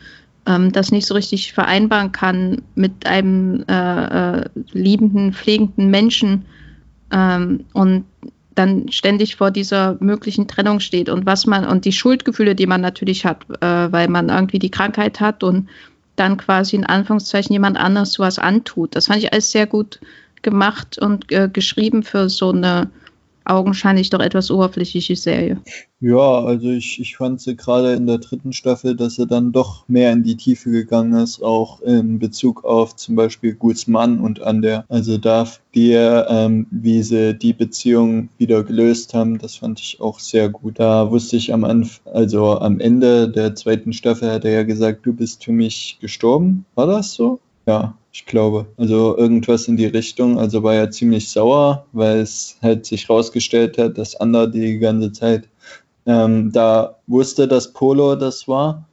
ähm, 0.46 0.72
das 0.72 0.90
nicht 0.90 1.06
so 1.06 1.14
richtig 1.14 1.52
vereinbaren 1.52 2.12
kann 2.12 2.62
mit 2.74 3.06
einem 3.06 3.64
äh, 3.68 4.40
äh, 4.40 4.44
liebenden, 4.72 5.32
pflegenden 5.32 5.90
Menschen. 5.90 6.44
Ähm, 7.12 7.64
und 7.72 8.04
dann 8.54 8.90
ständig 8.90 9.36
vor 9.36 9.50
dieser 9.50 9.96
möglichen 10.00 10.48
Trennung 10.48 10.80
steht 10.80 11.08
und 11.08 11.26
was 11.26 11.46
man 11.46 11.64
und 11.66 11.84
die 11.84 11.92
Schuldgefühle, 11.92 12.54
die 12.54 12.66
man 12.66 12.80
natürlich 12.80 13.24
hat, 13.24 13.44
äh, 13.60 13.92
weil 13.92 14.08
man 14.08 14.28
irgendwie 14.28 14.58
die 14.58 14.70
Krankheit 14.70 15.20
hat 15.20 15.42
und 15.44 15.68
dann 16.16 16.36
quasi 16.36 16.76
in 16.76 16.84
Anführungszeichen 16.84 17.52
jemand 17.52 17.78
anderes 17.78 18.12
sowas 18.12 18.38
antut. 18.38 18.94
Das 18.94 19.06
fand 19.06 19.20
ich 19.20 19.32
alles 19.32 19.52
sehr 19.52 19.66
gut 19.66 20.00
gemacht 20.42 20.98
und 20.98 21.30
äh, 21.32 21.48
geschrieben 21.50 22.02
für 22.02 22.28
so 22.28 22.50
eine 22.52 22.90
augenscheinlich 23.50 24.10
doch 24.10 24.20
etwas 24.20 24.50
oberflächliche 24.50 25.16
Serie. 25.16 25.60
Ja, 26.02 26.44
also 26.44 26.70
ich, 26.70 26.98
ich 26.98 27.16
fand 27.16 27.42
sie 27.42 27.56
gerade 27.56 27.92
in 27.92 28.06
der 28.06 28.18
dritten 28.18 28.54
Staffel, 28.54 28.96
dass 28.96 29.16
sie 29.16 29.26
dann 29.26 29.52
doch 29.52 29.86
mehr 29.86 30.12
in 30.12 30.22
die 30.22 30.36
Tiefe 30.36 30.70
gegangen 30.70 31.12
ist, 31.12 31.42
auch 31.42 31.82
in 31.82 32.18
Bezug 32.18 32.64
auf 32.64 32.96
zum 32.96 33.16
Beispiel 33.16 33.54
Guzman 33.54 34.18
und 34.18 34.40
an 34.40 34.62
der, 34.62 34.86
also 34.88 35.18
da 35.18 35.46
die, 35.74 35.92
ähm, 35.92 36.66
wie 36.70 37.02
sie 37.02 37.34
die 37.34 37.52
Beziehung 37.52 38.30
wieder 38.38 38.64
gelöst 38.64 39.12
haben, 39.12 39.38
das 39.38 39.56
fand 39.56 39.78
ich 39.80 40.00
auch 40.00 40.20
sehr 40.20 40.48
gut. 40.48 40.78
Da 40.80 41.10
wusste 41.10 41.36
ich 41.36 41.52
am 41.52 41.64
Anfang, 41.64 42.14
also 42.14 42.58
am 42.58 42.80
Ende 42.80 43.28
der 43.28 43.54
zweiten 43.54 43.92
Staffel 43.92 44.30
hat 44.30 44.46
er 44.46 44.52
ja 44.52 44.62
gesagt, 44.62 45.04
du 45.04 45.12
bist 45.12 45.44
für 45.44 45.52
mich 45.52 45.98
gestorben. 46.00 46.64
War 46.74 46.86
das 46.86 47.12
so? 47.12 47.40
Ja, 47.66 47.94
ich 48.12 48.26
glaube. 48.26 48.66
Also 48.76 49.16
irgendwas 49.16 49.68
in 49.68 49.76
die 49.76 49.86
Richtung. 49.86 50.38
Also 50.38 50.62
war 50.62 50.74
er 50.74 50.90
ziemlich 50.90 51.30
sauer, 51.30 51.86
weil 51.92 52.18
es 52.18 52.56
halt 52.62 52.86
sich 52.86 53.08
rausgestellt 53.08 53.78
hat, 53.78 53.98
dass 53.98 54.16
Ander 54.16 54.46
die 54.46 54.78
ganze 54.78 55.12
Zeit 55.12 55.48
ähm, 56.06 56.50
da 56.52 56.96
wusste, 57.06 57.46
dass 57.46 57.72
Polo 57.72 58.16
das 58.16 58.48
war. 58.48 58.86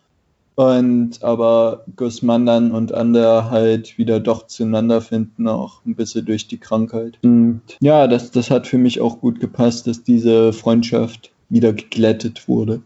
Und 0.56 1.24
aber 1.24 1.84
Guzman 1.96 2.48
dann 2.48 2.72
und 2.72 2.92
Ander 2.92 3.52
halt 3.52 3.98
wieder 4.00 4.20
doch 4.20 4.48
zueinander 4.48 5.02
finden, 5.02 5.48
auch 5.48 5.86
ein 5.86 5.94
bisschen 5.94 6.26
durch 6.26 6.48
die 6.48 6.58
Krankheit. 6.58 7.20
Und 7.22 7.62
ja, 7.80 8.08
das, 8.08 8.32
das 8.32 8.50
hat 8.50 8.66
für 8.66 8.80
mich 8.80 9.00
auch 9.00 9.20
gut 9.20 9.40
gepasst, 9.40 9.86
dass 9.86 10.04
diese 10.04 10.54
Freundschaft 10.54 11.32
wieder 11.50 11.74
geglättet 11.74 12.48
wurde. 12.48 12.82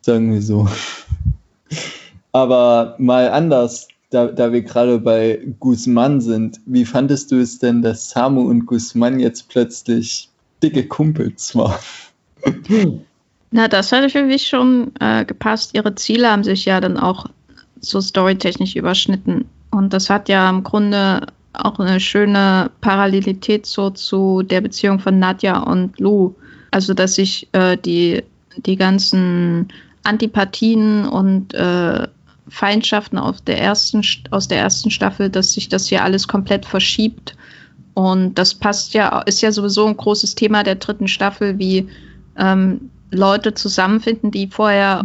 Sagen 0.00 0.32
wir 0.32 0.42
so. 0.42 0.68
Aber 2.32 2.96
mal 2.98 3.30
anders 3.30 3.86
da, 4.10 4.26
da 4.26 4.52
wir 4.52 4.62
gerade 4.62 4.98
bei 4.98 5.40
Guzman 5.58 6.20
sind, 6.20 6.60
wie 6.66 6.84
fandest 6.84 7.32
du 7.32 7.40
es 7.40 7.58
denn, 7.58 7.82
dass 7.82 8.10
Samu 8.10 8.42
und 8.42 8.66
Guzman 8.66 9.18
jetzt 9.18 9.48
plötzlich 9.48 10.28
dicke 10.62 10.86
Kumpels 10.86 11.54
waren? 11.56 11.80
Na, 13.50 13.68
das 13.68 13.92
hat 13.92 14.10
für 14.10 14.22
mich 14.22 14.46
schon 14.46 14.92
äh, 15.00 15.24
gepasst. 15.24 15.74
Ihre 15.74 15.94
Ziele 15.94 16.30
haben 16.30 16.44
sich 16.44 16.64
ja 16.64 16.80
dann 16.80 16.98
auch 16.98 17.26
so 17.80 18.00
storytechnisch 18.00 18.76
überschnitten. 18.76 19.46
Und 19.70 19.92
das 19.92 20.10
hat 20.10 20.28
ja 20.28 20.48
im 20.50 20.62
Grunde 20.62 21.26
auch 21.52 21.78
eine 21.78 22.00
schöne 22.00 22.70
Parallelität 22.80 23.66
so 23.66 23.90
zu 23.90 24.42
der 24.42 24.60
Beziehung 24.60 24.98
von 24.98 25.18
Nadja 25.18 25.58
und 25.60 25.98
Lou. 25.98 26.34
Also, 26.70 26.94
dass 26.94 27.14
sich 27.14 27.48
äh, 27.52 27.76
die, 27.76 28.22
die 28.56 28.76
ganzen 28.76 29.68
Antipathien 30.02 31.06
und 31.06 31.54
äh, 31.54 32.06
Feindschaften 32.48 33.18
aus 33.18 33.42
der 33.44 33.60
ersten, 33.60 34.02
aus 34.30 34.48
der 34.48 34.58
ersten 34.58 34.90
Staffel, 34.90 35.30
dass 35.30 35.52
sich 35.52 35.68
das 35.68 35.86
hier 35.86 36.04
alles 36.04 36.28
komplett 36.28 36.64
verschiebt. 36.64 37.36
Und 37.94 38.34
das 38.34 38.54
passt 38.54 38.94
ja, 38.94 39.20
ist 39.22 39.40
ja 39.40 39.52
sowieso 39.52 39.86
ein 39.86 39.96
großes 39.96 40.34
Thema 40.34 40.62
der 40.62 40.76
dritten 40.76 41.08
Staffel, 41.08 41.58
wie 41.58 41.88
ähm, 42.38 42.90
Leute 43.10 43.54
zusammenfinden, 43.54 44.30
die 44.30 44.48
vorher, 44.48 45.04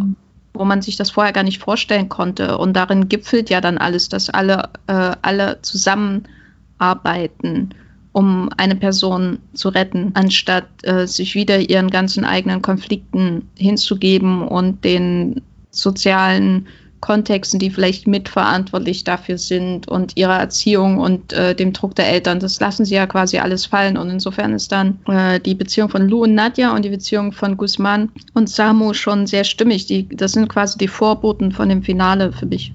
wo 0.54 0.66
man 0.66 0.82
sich 0.82 0.98
das 0.98 1.12
vorher 1.12 1.32
gar 1.34 1.44
nicht 1.44 1.62
vorstellen 1.62 2.10
konnte. 2.10 2.58
Und 2.58 2.74
darin 2.74 3.08
gipfelt 3.08 3.50
ja 3.50 3.62
dann 3.62 3.78
alles, 3.78 4.10
dass 4.10 4.30
alle, 4.30 4.70
äh, 4.88 5.16
alle 5.22 5.60
zusammenarbeiten, 5.62 7.70
um 8.12 8.50
eine 8.58 8.76
Person 8.76 9.40
zu 9.54 9.70
retten, 9.70 10.12
anstatt 10.14 10.68
äh, 10.84 11.08
sich 11.08 11.34
wieder 11.34 11.60
ihren 11.60 11.90
ganzen 11.90 12.26
eigenen 12.26 12.62
Konflikten 12.62 13.48
hinzugeben 13.58 14.46
und 14.48 14.84
den 14.84 15.42
sozialen 15.70 16.68
Kontexten, 17.02 17.60
die 17.60 17.72
vielleicht 17.72 18.08
mitverantwortlich 18.08 19.04
dafür 19.04 19.38
sind 19.38 19.88
und 19.88 20.16
ihrer 20.16 20.40
Erziehung 20.40 21.00
und 21.00 21.34
äh, 21.34 21.56
dem 21.56 21.74
Druck 21.74 21.96
der 21.96 22.08
Eltern. 22.08 22.40
Das 22.40 22.60
lassen 22.60 22.86
sie 22.86 22.96
ja 22.96 23.08
quasi 23.08 23.40
alles 23.40 23.66
fallen. 23.66 23.98
Und 23.98 24.10
insofern 24.10 24.54
ist 24.54 24.72
dann 24.72 25.00
äh, 25.08 25.40
die 25.40 25.56
Beziehung 25.56 25.90
von 25.90 26.08
Lou 26.08 26.24
und 26.24 26.36
Nadja 26.36 26.74
und 26.76 26.86
die 26.86 26.90
Beziehung 26.90 27.32
von 27.32 27.58
Guzman 27.58 28.12
und 28.34 28.50
Samu 28.50 28.94
schon 28.94 29.28
sehr 29.28 29.44
stimmig. 29.44 29.88
Die, 29.88 30.08
das 30.08 30.34
sind 30.34 30.48
quasi 30.48 30.78
die 30.78 30.88
Vorboten 30.88 31.52
von 31.52 31.68
dem 31.68 31.84
Finale 31.84 32.32
für 32.32 32.46
mich. 32.46 32.72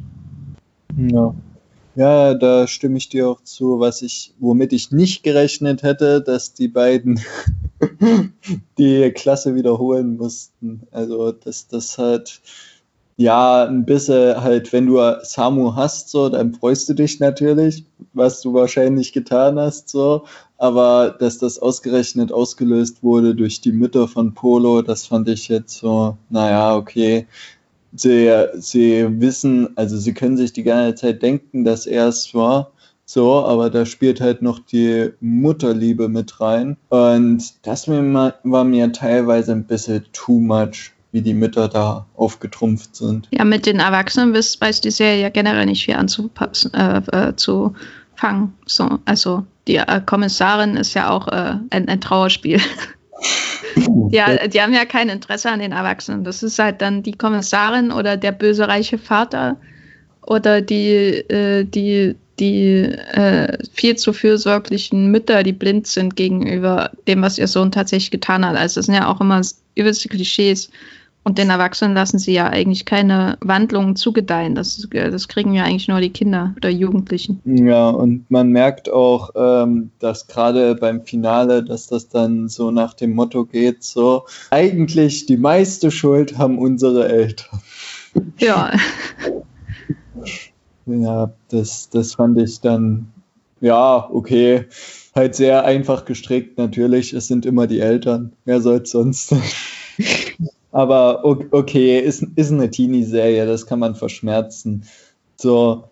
Ja. 0.96 1.34
Ja, 1.96 2.34
da 2.34 2.66
stimme 2.66 2.98
ich 2.98 3.08
dir 3.08 3.26
auch 3.26 3.42
zu, 3.42 3.80
was 3.80 4.02
ich, 4.02 4.34
womit 4.38 4.74
ich 4.74 4.90
nicht 4.90 5.22
gerechnet 5.22 5.82
hätte, 5.82 6.20
dass 6.20 6.52
die 6.52 6.68
beiden 6.68 7.20
die 8.78 9.10
Klasse 9.12 9.54
wiederholen 9.54 10.18
mussten. 10.18 10.82
Also, 10.90 11.32
dass 11.32 11.68
das 11.68 11.96
halt 11.96 12.42
Ja, 13.18 13.64
ein 13.64 13.86
bisschen 13.86 14.42
halt, 14.42 14.72
wenn 14.74 14.86
du 14.86 15.00
Samu 15.22 15.74
hast, 15.74 16.10
so, 16.10 16.28
dann 16.28 16.52
freust 16.52 16.88
du 16.88 16.94
dich 16.94 17.18
natürlich, 17.18 17.84
was 18.12 18.42
du 18.42 18.52
wahrscheinlich 18.52 19.12
getan 19.14 19.58
hast, 19.58 19.88
so. 19.88 20.24
Aber 20.58 21.16
dass 21.18 21.38
das 21.38 21.58
ausgerechnet 21.58 22.30
ausgelöst 22.30 23.02
wurde 23.02 23.34
durch 23.34 23.62
die 23.62 23.72
Mütter 23.72 24.06
von 24.06 24.34
Polo, 24.34 24.82
das 24.82 25.06
fand 25.06 25.28
ich 25.28 25.48
jetzt 25.48 25.78
so, 25.78 26.16
naja, 26.28 26.76
okay. 26.76 27.26
Sie, 27.94 28.30
sie 28.54 29.06
wissen, 29.20 29.70
also 29.76 29.96
sie 29.96 30.12
können 30.12 30.36
sich 30.36 30.52
die 30.52 30.62
ganze 30.64 30.96
Zeit 30.96 31.22
denken, 31.22 31.64
dass 31.64 31.86
er 31.86 32.08
es 32.08 32.34
war. 32.34 32.72
So, 33.06 33.44
aber 33.44 33.70
da 33.70 33.86
spielt 33.86 34.20
halt 34.20 34.42
noch 34.42 34.58
die 34.58 35.12
Mutterliebe 35.20 36.08
mit 36.08 36.40
rein. 36.40 36.76
Und 36.90 37.54
das 37.66 37.88
war 37.88 38.64
mir 38.64 38.92
teilweise 38.92 39.52
ein 39.52 39.64
bisschen 39.64 40.04
too 40.12 40.40
much 40.40 40.92
wie 41.16 41.22
die 41.22 41.32
Mütter 41.32 41.66
da 41.66 42.04
aufgetrumpft 42.14 42.94
sind. 42.94 43.26
Ja, 43.30 43.46
mit 43.46 43.64
den 43.64 43.80
Erwachsenen 43.80 44.34
weiß, 44.34 44.82
die 44.82 44.90
Serie 44.90 45.22
ja 45.22 45.30
generell 45.30 45.64
nicht 45.64 45.82
viel 45.82 45.94
anzupassen, 45.94 46.74
äh, 46.74 46.98
äh, 47.10 47.36
zu 47.36 47.74
fangen. 48.16 48.52
So, 48.66 48.98
also 49.06 49.46
die 49.66 49.76
äh, 49.76 50.02
Kommissarin 50.04 50.76
ist 50.76 50.92
ja 50.92 51.08
auch 51.08 51.28
äh, 51.28 51.54
ein, 51.70 51.88
ein 51.88 52.02
Trauerspiel. 52.02 52.60
ja, 54.10 54.46
die 54.46 54.60
haben 54.60 54.74
ja 54.74 54.84
kein 54.84 55.08
Interesse 55.08 55.50
an 55.50 55.60
den 55.60 55.72
Erwachsenen. 55.72 56.22
Das 56.22 56.42
ist 56.42 56.58
halt 56.58 56.82
dann 56.82 57.02
die 57.02 57.16
Kommissarin 57.16 57.92
oder 57.92 58.18
der 58.18 58.32
böse 58.32 58.68
reiche 58.68 58.98
Vater 58.98 59.56
oder 60.20 60.60
die, 60.60 60.84
äh, 61.30 61.64
die, 61.64 62.14
die 62.38 62.80
äh, 62.82 63.56
viel 63.72 63.96
zu 63.96 64.12
fürsorglichen 64.12 65.10
Mütter, 65.10 65.42
die 65.42 65.54
blind 65.54 65.86
sind 65.86 66.14
gegenüber 66.14 66.90
dem, 67.08 67.22
was 67.22 67.38
ihr 67.38 67.48
Sohn 67.48 67.72
tatsächlich 67.72 68.10
getan 68.10 68.44
hat. 68.44 68.54
Also 68.54 68.80
das 68.80 68.84
sind 68.84 68.96
ja 68.96 69.08
auch 69.08 69.22
immer 69.22 69.40
übelste 69.76 70.08
Klischees. 70.08 70.70
Und 71.26 71.38
den 71.38 71.50
Erwachsenen 71.50 71.92
lassen 71.92 72.20
sie 72.20 72.34
ja 72.34 72.46
eigentlich 72.46 72.84
keine 72.84 73.36
Wandlungen 73.40 73.96
zugedeihen. 73.96 74.54
Das, 74.54 74.86
das 74.92 75.26
kriegen 75.26 75.54
ja 75.54 75.64
eigentlich 75.64 75.88
nur 75.88 75.98
die 75.98 76.12
Kinder 76.12 76.54
oder 76.56 76.68
Jugendlichen. 76.68 77.40
Ja, 77.44 77.88
und 77.88 78.30
man 78.30 78.50
merkt 78.50 78.88
auch, 78.88 79.30
ähm, 79.34 79.90
dass 79.98 80.28
gerade 80.28 80.76
beim 80.76 81.04
Finale, 81.04 81.64
dass 81.64 81.88
das 81.88 82.08
dann 82.08 82.48
so 82.48 82.70
nach 82.70 82.94
dem 82.94 83.12
Motto 83.12 83.44
geht, 83.44 83.82
so 83.82 84.26
eigentlich 84.50 85.26
die 85.26 85.36
meiste 85.36 85.90
Schuld 85.90 86.38
haben 86.38 86.58
unsere 86.58 87.08
Eltern. 87.08 87.58
Ja. 88.38 88.70
ja, 90.86 91.32
das, 91.48 91.90
das 91.90 92.14
fand 92.14 92.38
ich 92.38 92.60
dann, 92.60 93.08
ja, 93.60 94.08
okay. 94.12 94.66
Halt 95.12 95.34
sehr 95.34 95.64
einfach 95.64 96.04
gestrickt, 96.04 96.56
natürlich. 96.56 97.12
Es 97.14 97.26
sind 97.26 97.46
immer 97.46 97.66
die 97.66 97.80
Eltern. 97.80 98.32
Wer 98.44 98.60
soll 98.60 98.82
es 98.82 98.92
sonst? 98.92 99.34
Aber 100.76 101.24
okay, 101.24 101.98
ist, 102.00 102.22
ist 102.36 102.52
eine 102.52 102.70
Teenie-Serie, 102.70 103.46
das 103.46 103.64
kann 103.64 103.78
man 103.78 103.94
verschmerzen. 103.94 104.84
So, 105.36 105.84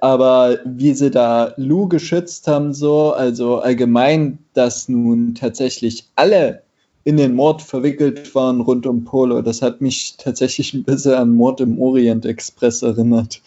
aber 0.00 0.60
wie 0.64 0.94
sie 0.94 1.10
da 1.10 1.52
Lou 1.58 1.88
geschützt 1.88 2.48
haben, 2.48 2.72
so, 2.72 3.12
also 3.12 3.58
allgemein, 3.58 4.38
dass 4.54 4.88
nun 4.88 5.34
tatsächlich 5.34 6.08
alle 6.16 6.62
in 7.04 7.18
den 7.18 7.34
Mord 7.34 7.60
verwickelt 7.60 8.34
waren 8.34 8.62
rund 8.62 8.86
um 8.86 9.04
Polo, 9.04 9.42
das 9.42 9.60
hat 9.60 9.82
mich 9.82 10.16
tatsächlich 10.16 10.72
ein 10.72 10.84
bisschen 10.84 11.12
an 11.12 11.34
Mord 11.34 11.60
im 11.60 11.78
Orient 11.78 12.24
Express 12.24 12.80
erinnert. 12.80 13.42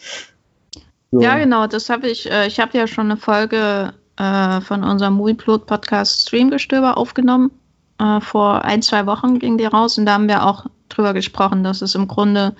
So. 1.10 1.20
Ja, 1.20 1.38
genau, 1.38 1.66
das 1.66 1.90
habe 1.90 2.08
ich, 2.08 2.30
äh, 2.30 2.46
ich 2.46 2.60
habe 2.60 2.78
ja 2.78 2.86
schon 2.86 3.06
eine 3.06 3.16
Folge 3.16 3.94
äh, 4.16 4.60
von 4.60 4.84
unserem 4.84 5.14
Movieplot 5.14 5.66
Podcast 5.66 6.22
Streamgestöber 6.22 6.96
aufgenommen 6.96 7.50
äh, 7.98 8.20
vor 8.20 8.64
ein, 8.64 8.82
zwei 8.82 9.06
Wochen 9.06 9.38
ging 9.38 9.58
die 9.58 9.66
raus 9.66 9.98
und 9.98 10.06
da 10.06 10.14
haben 10.14 10.28
wir 10.28 10.46
auch 10.46 10.66
drüber 10.88 11.14
gesprochen, 11.14 11.64
dass 11.64 11.82
es 11.82 11.94
im 11.94 12.08
Grunde 12.08 12.54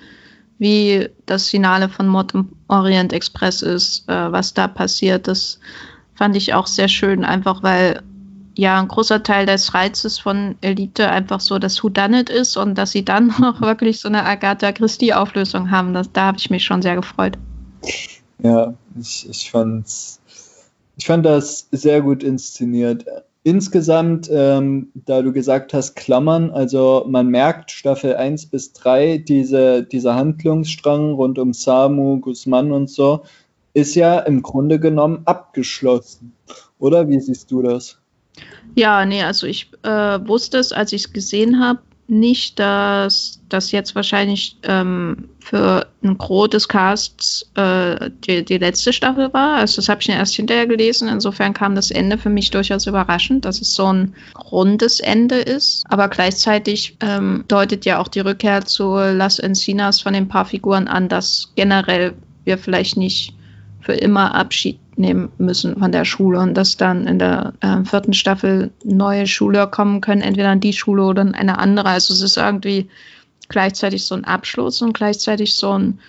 wie 0.57 1.09
das 1.25 1.49
Finale 1.49 1.89
von 1.89 2.07
Mord 2.07 2.33
im 2.33 2.49
Orient 2.67 3.13
Express 3.13 3.61
ist, 3.61 4.07
äh, 4.09 4.31
was 4.31 4.53
da 4.53 4.67
passiert. 4.67 5.27
Das 5.27 5.59
fand 6.15 6.35
ich 6.35 6.53
auch 6.53 6.67
sehr 6.67 6.89
schön, 6.89 7.23
einfach 7.23 7.63
weil 7.63 8.03
ja 8.55 8.79
ein 8.79 8.89
großer 8.89 9.23
Teil 9.23 9.45
des 9.45 9.73
Reizes 9.73 10.19
von 10.19 10.55
Elite 10.59 11.09
einfach 11.09 11.39
so 11.39 11.59
das 11.59 11.81
Whodunit 11.81 12.29
ist 12.29 12.57
und 12.57 12.75
dass 12.75 12.91
sie 12.91 13.05
dann 13.05 13.27
noch 13.39 13.61
wirklich 13.61 14.01
so 14.01 14.09
eine 14.09 14.25
Agatha 14.25 14.73
Christie-Auflösung 14.73 15.71
haben. 15.71 15.93
Das, 15.93 16.11
da 16.11 16.25
habe 16.25 16.37
ich 16.37 16.49
mich 16.49 16.65
schon 16.65 16.81
sehr 16.81 16.97
gefreut. 16.97 17.37
Ja, 18.43 18.73
ich, 18.99 19.29
ich, 19.29 19.49
fand's, 19.49 20.19
ich 20.97 21.05
fand 21.05 21.25
das 21.25 21.67
sehr 21.71 22.01
gut 22.01 22.21
inszeniert. 22.21 23.05
Insgesamt, 23.43 24.29
ähm, 24.31 24.91
da 24.93 25.21
du 25.21 25.31
gesagt 25.31 25.73
hast, 25.73 25.95
Klammern, 25.95 26.51
also 26.51 27.05
man 27.07 27.27
merkt 27.29 27.71
Staffel 27.71 28.15
1 28.15 28.47
bis 28.47 28.73
3, 28.73 29.17
diese, 29.19 29.83
dieser 29.83 30.15
Handlungsstrang 30.15 31.13
rund 31.13 31.39
um 31.39 31.53
Samu, 31.53 32.19
Guzman 32.19 32.73
und 32.73 32.89
so, 32.89 33.21
ist 33.73 33.95
ja 33.95 34.19
im 34.19 34.41
Grunde 34.41 34.79
genommen 34.79 35.21
abgeschlossen. 35.25 36.33
Oder 36.79 37.07
wie 37.07 37.19
siehst 37.19 37.49
du 37.51 37.61
das? 37.61 37.97
Ja, 38.75 39.05
nee, 39.05 39.23
also 39.23 39.47
ich 39.47 39.71
äh, 39.83 40.19
wusste 40.27 40.57
es, 40.57 40.71
als 40.71 40.91
ich 40.91 41.05
es 41.05 41.13
gesehen 41.13 41.59
habe, 41.59 41.79
nicht, 42.09 42.59
dass 42.59 43.39
das 43.49 43.71
jetzt 43.71 43.95
wahrscheinlich 43.95 44.57
ähm, 44.63 45.29
für 45.39 45.87
ein 46.03 46.17
Gros 46.17 46.49
des 46.49 46.67
Casts 46.67 47.49
äh, 47.55 48.09
die, 48.25 48.43
die 48.43 48.57
letzte 48.57 48.93
Staffel 48.93 49.33
war. 49.33 49.55
Also 49.55 49.77
das 49.77 49.89
habe 49.89 50.01
ich 50.01 50.07
ja 50.07 50.15
erst 50.15 50.35
hinterher 50.35 50.67
gelesen. 50.67 51.07
Insofern 51.07 51.53
kam 51.53 51.75
das 51.75 51.91
Ende 51.91 52.17
für 52.17 52.29
mich 52.29 52.51
durchaus 52.51 52.87
überraschend, 52.87 53.45
dass 53.45 53.61
es 53.61 53.73
so 53.73 53.91
ein 53.91 54.15
rundes 54.51 54.99
Ende 54.99 55.37
ist. 55.37 55.83
Aber 55.89 56.07
gleichzeitig 56.07 56.97
ähm, 57.01 57.45
deutet 57.47 57.85
ja 57.85 57.99
auch 57.99 58.07
die 58.07 58.21
Rückkehr 58.21 58.65
zu 58.65 58.95
Las 58.95 59.39
Encinas 59.39 60.01
von 60.01 60.13
den 60.13 60.27
paar 60.27 60.45
Figuren 60.45 60.87
an, 60.87 61.09
dass 61.09 61.51
generell 61.55 62.13
wir 62.43 62.57
vielleicht 62.57 62.97
nicht 62.97 63.33
für 63.81 63.93
immer 63.93 64.35
Abschied 64.35 64.79
nehmen 64.99 65.31
müssen 65.37 65.77
von 65.77 65.91
der 65.91 66.05
Schule 66.05 66.39
und 66.39 66.53
dass 66.53 66.77
dann 66.77 67.07
in 67.07 67.17
der 67.17 67.53
äh, 67.61 67.83
vierten 67.83 68.13
Staffel 68.13 68.71
neue 68.83 69.25
Schüler 69.25 69.65
kommen 69.65 70.01
können, 70.01 70.21
entweder 70.21 70.49
an 70.49 70.59
die 70.59 70.73
Schule 70.73 71.03
oder 71.03 71.21
an 71.21 71.33
eine 71.33 71.57
andere. 71.57 71.89
Also 71.89 72.13
es 72.13 72.21
ist 72.21 72.37
irgendwie 72.37 72.89
gleichzeitig 73.47 74.05
so 74.05 74.15
ein 74.15 74.25
Abschluss 74.25 74.81
und 74.81 74.93
gleichzeitig 74.93 75.55
so 75.55 75.71
ein, 75.71 75.99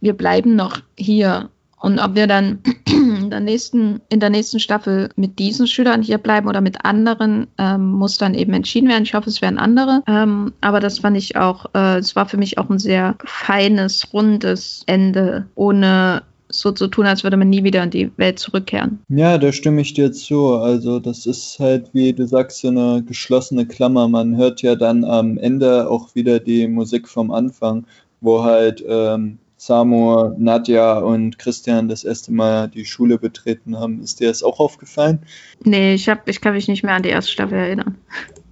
wir 0.00 0.12
bleiben 0.12 0.54
noch 0.54 0.78
hier. 0.96 1.48
Und 1.80 1.98
ob 1.98 2.14
wir 2.14 2.26
dann 2.26 2.58
in 2.86 3.30
der 3.30 3.40
nächsten, 3.40 4.02
in 4.10 4.20
der 4.20 4.30
nächsten 4.30 4.60
Staffel 4.60 5.08
mit 5.16 5.38
diesen 5.38 5.66
Schülern 5.66 6.02
hier 6.02 6.18
bleiben 6.18 6.46
oder 6.46 6.60
mit 6.60 6.84
anderen, 6.84 7.46
ähm, 7.56 7.92
muss 7.92 8.18
dann 8.18 8.34
eben 8.34 8.52
entschieden 8.52 8.88
werden. 8.88 9.04
Ich 9.04 9.14
hoffe, 9.14 9.30
es 9.30 9.40
werden 9.40 9.58
andere. 9.58 10.02
Ähm, 10.06 10.52
aber 10.60 10.80
das 10.80 10.98
fand 10.98 11.16
ich 11.16 11.36
auch, 11.36 11.66
äh, 11.74 11.98
es 11.98 12.14
war 12.14 12.26
für 12.26 12.36
mich 12.36 12.58
auch 12.58 12.68
ein 12.68 12.78
sehr 12.78 13.16
feines, 13.24 14.12
rundes 14.12 14.82
Ende, 14.86 15.46
ohne 15.54 16.22
so 16.50 16.72
zu 16.72 16.88
tun, 16.88 17.06
als 17.06 17.22
würde 17.22 17.36
man 17.36 17.48
nie 17.48 17.64
wieder 17.64 17.82
in 17.82 17.90
die 17.90 18.10
Welt 18.16 18.38
zurückkehren. 18.38 19.00
Ja, 19.08 19.38
da 19.38 19.52
stimme 19.52 19.80
ich 19.80 19.94
dir 19.94 20.12
zu. 20.12 20.54
Also 20.54 21.00
das 21.00 21.26
ist 21.26 21.58
halt, 21.58 21.90
wie 21.92 22.12
du 22.12 22.26
sagst, 22.26 22.60
so 22.60 22.68
eine 22.68 23.02
geschlossene 23.06 23.66
Klammer. 23.66 24.08
Man 24.08 24.36
hört 24.36 24.62
ja 24.62 24.74
dann 24.74 25.04
am 25.04 25.38
Ende 25.38 25.88
auch 25.88 26.14
wieder 26.14 26.40
die 26.40 26.68
Musik 26.68 27.08
vom 27.08 27.30
Anfang, 27.30 27.86
wo 28.20 28.42
halt 28.42 28.84
ähm, 28.86 29.38
Samu, 29.60 30.34
Nadja 30.38 30.98
und 31.00 31.38
Christian 31.38 31.88
das 31.88 32.04
erste 32.04 32.32
Mal 32.32 32.68
die 32.68 32.86
Schule 32.86 33.18
betreten 33.18 33.78
haben. 33.78 34.02
Ist 34.02 34.18
dir 34.18 34.28
das 34.28 34.42
auch 34.42 34.58
aufgefallen? 34.58 35.18
Nee, 35.64 35.92
ich, 35.92 36.08
hab, 36.08 36.26
ich 36.28 36.40
kann 36.40 36.54
mich 36.54 36.66
nicht 36.66 36.82
mehr 36.82 36.94
an 36.94 37.02
die 37.02 37.10
erste 37.10 37.30
Staffel 37.30 37.58
erinnern. 37.58 37.98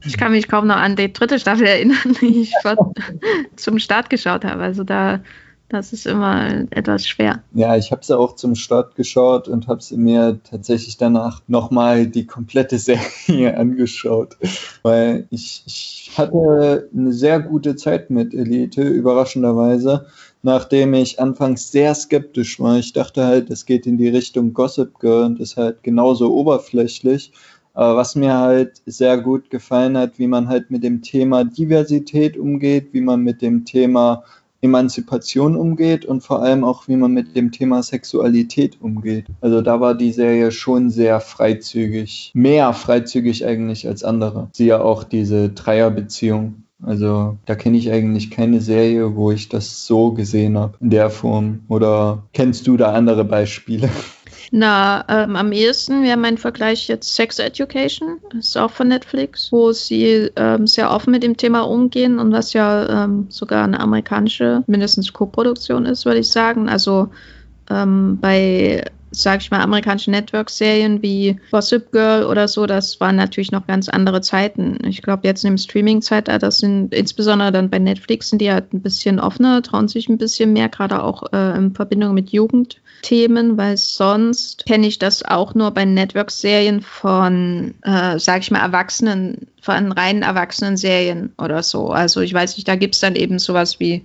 Ich 0.05 0.19
kann 0.19 0.33
mich 0.33 0.49
kaum 0.49 0.67
noch 0.67 0.77
an 0.77 0.97
die 0.97 1.11
dritte 1.11 1.39
Staffel 1.39 1.67
erinnern, 1.67 2.15
die 2.21 2.43
ich 2.43 2.53
zum 3.57 3.79
Start 3.79 4.11
geschaut 4.11 4.45
habe. 4.45 4.63
Also 4.63 4.85
da 4.85 5.21
das 5.69 5.93
ist 5.93 6.07
immer 6.07 6.67
etwas 6.71 7.07
schwer. 7.07 7.43
Ja, 7.53 7.77
ich 7.77 7.91
habe 7.91 8.01
es 8.01 8.09
ja 8.09 8.17
auch 8.17 8.37
zum 8.37 8.55
Start 8.55 8.95
geschaut 8.95 9.49
und 9.49 9.69
habe 9.69 9.83
mir 9.97 10.41
tatsächlich 10.43 10.97
danach 10.97 11.43
nochmal 11.47 12.07
die 12.07 12.27
komplette 12.27 12.79
Serie 12.79 13.57
angeschaut, 13.57 14.37
weil 14.83 15.27
ich, 15.31 15.63
ich 15.67 16.13
hatte 16.17 16.89
eine 16.95 17.13
sehr 17.13 17.41
gute 17.41 17.77
Zeit 17.77 18.11
mit 18.11 18.33
Elite, 18.33 18.83
überraschenderweise, 18.83 20.07
nachdem 20.43 20.95
ich 20.95 21.21
anfangs 21.21 21.71
sehr 21.71 21.95
skeptisch 21.95 22.59
war. 22.61 22.79
Ich 22.79 22.93
dachte 22.93 23.25
halt, 23.25 23.51
es 23.51 23.67
geht 23.67 23.87
in 23.87 23.99
die 23.99 24.09
Richtung 24.09 24.55
Gossip 24.55 24.99
Girl 24.99 25.25
und 25.25 25.41
ist 25.41 25.57
halt 25.57 25.83
genauso 25.83 26.33
oberflächlich. 26.33 27.33
Aber 27.75 27.97
was 27.97 28.17
mir 28.17 28.37
halt 28.37 28.83
sehr 28.87 29.19
gut 29.19 29.51
gefallen 29.51 29.97
hat, 29.97 30.19
wie 30.19 30.27
man 30.27 30.49
halt 30.49 30.71
mit 30.71 30.83
dem 30.83 31.03
Thema 31.03 31.45
Diversität 31.45 32.37
umgeht, 32.37 32.89
wie 32.93 33.01
man 33.01 33.21
mit 33.21 33.41
dem 33.41 33.65
Thema 33.65 34.25
Emanzipation 34.61 35.57
umgeht 35.57 36.05
und 36.05 36.23
vor 36.23 36.43
allem 36.43 36.65
auch, 36.65 36.89
wie 36.89 36.97
man 36.97 37.13
mit 37.13 37.37
dem 37.37 37.53
Thema 37.53 37.83
Sexualität 37.83 38.81
umgeht. 38.81 39.27
Also 39.41 39.63
da 39.63 39.81
war 39.81 39.95
die 39.95 40.13
Serie 40.13 40.51
schon 40.51 40.91
sehr 40.91 41.21
freizügig, 41.21 42.33
mehr 42.35 42.73
freizügig 42.73 43.47
eigentlich 43.47 43.87
als 43.87 44.05
andere. 44.05 44.49
Sie 44.53 44.67
ja 44.67 44.81
auch 44.81 45.05
diese 45.05 45.51
Dreierbeziehung. 45.51 46.65
Also 46.83 47.39
da 47.45 47.57
kenne 47.57 47.77
ich 47.77 47.91
eigentlich 47.91 48.31
keine 48.31 48.61
Serie, 48.61 49.17
wo 49.17 49.33
ich 49.33 49.49
das 49.49 49.85
so 49.85 50.13
gesehen 50.13 50.57
habe, 50.57 50.75
in 50.81 50.91
der 50.91 51.11
Form. 51.11 51.61
Oder 51.69 52.23
kennst 52.33 52.67
du 52.69 52.77
da 52.77 52.93
andere 52.93 53.25
Beispiele? 53.25 53.91
Na, 54.51 55.05
ähm, 55.09 55.37
am 55.37 55.53
ehesten 55.53 56.03
wäre 56.03 56.17
mein 56.17 56.39
Vergleich 56.39 56.89
jetzt 56.89 57.15
Sex 57.15 57.39
Education, 57.39 58.19
ist 58.39 58.57
auch 58.57 58.71
von 58.71 58.89
Netflix, 58.89 59.53
wo 59.53 59.73
sie 59.73 60.31
ähm, 60.37 60.67
sehr 60.67 60.91
offen 60.91 61.11
mit 61.11 61.23
dem 61.23 61.37
Thema 61.37 61.63
umgehen 61.63 62.19
und 62.19 62.33
was 62.33 62.55
ja 62.55 63.05
ähm, 63.05 63.27
sogar 63.29 63.65
eine 63.65 63.81
amerikanische, 63.81 64.65
mindestens 64.67 65.13
Co-Produktion 65.13 65.85
ist, 65.85 66.07
würde 66.07 66.21
ich 66.21 66.31
sagen. 66.31 66.69
Also 66.69 67.11
ähm, 67.69 68.19
bei 68.21 68.85
sag 69.11 69.41
ich 69.41 69.51
mal, 69.51 69.61
amerikanische 69.61 70.11
Network-Serien 70.11 71.03
wie 71.03 71.39
Gossip 71.51 71.93
Girl 71.93 72.25
oder 72.25 72.49
so, 72.49 72.67
das 72.67 73.01
waren 73.01 73.17
natürlich 73.17 73.53
noch 73.53 73.67
ganz 73.67 73.89
andere 73.89 74.21
Zeiten. 74.21 74.79
Ich 74.87 75.03
glaube, 75.03 75.27
jetzt 75.27 75.45
im 75.45 75.57
Streaming-Zeitalter 75.57 76.51
sind 76.51 76.95
insbesondere 76.95 77.53
dann 77.53 77.71
bei 77.71 77.79
Netflix 77.79 78.31
sind 78.31 78.41
die 78.41 78.53
halt 78.53 78.73
ein 78.73 78.83
bisschen 78.83 79.19
offener, 79.19 79.63
trauen 79.63 79.89
sich 79.89 80.09
ein 80.09 80.19
bisschen 80.19 80.53
mehr, 80.53 80.69
gerade 80.69 81.03
auch 81.03 81.33
äh, 81.33 81.57
in 81.57 81.75
Verbindung 81.75 82.15
mit 82.15 82.31
Jugendthemen, 82.31 83.57
weil 83.57 83.77
sonst 83.77 84.67
kenne 84.67 84.87
ich 84.87 84.99
das 84.99 85.25
auch 85.25 85.55
nur 85.55 85.71
bei 85.71 85.85
Network-Serien 85.85 86.83
von, 86.83 87.75
äh, 87.83 88.19
sag 88.19 88.41
ich 88.41 88.51
mal, 88.51 88.61
Erwachsenen, 88.61 89.49
von 89.61 89.93
reinen 89.93 90.23
Erwachsenen-Serien 90.23 91.33
oder 91.39 91.63
so. 91.63 91.89
Also 91.89 92.21
ich 92.21 92.33
weiß 92.33 92.57
nicht, 92.57 92.69
da 92.69 92.77
gibt 92.77 92.95
es 92.95 93.01
dann 93.01 93.17
eben 93.17 93.39
sowas 93.39 93.81
wie 93.81 94.05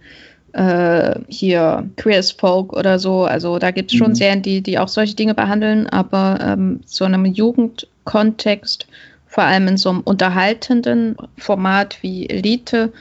äh, 0.53 1.19
hier 1.27 1.89
Queer 1.97 2.19
as 2.19 2.31
Folk 2.31 2.73
oder 2.73 2.99
so. 2.99 3.23
Also 3.23 3.59
da 3.59 3.71
gibt 3.71 3.91
es 3.91 3.97
schon 3.97 4.09
mhm. 4.09 4.15
Serien, 4.15 4.41
die, 4.41 4.61
die 4.61 4.79
auch 4.79 4.87
solche 4.87 5.15
Dinge 5.15 5.33
behandeln, 5.33 5.87
aber 5.87 6.39
ähm, 6.41 6.79
so 6.85 7.05
einem 7.05 7.25
Jugendkontext, 7.25 8.87
vor 9.27 9.43
allem 9.43 9.67
in 9.67 9.77
so 9.77 9.89
einem 9.89 10.01
unterhaltenden 10.01 11.17
Format 11.37 11.97
wie 12.01 12.29
Elite, 12.29 12.93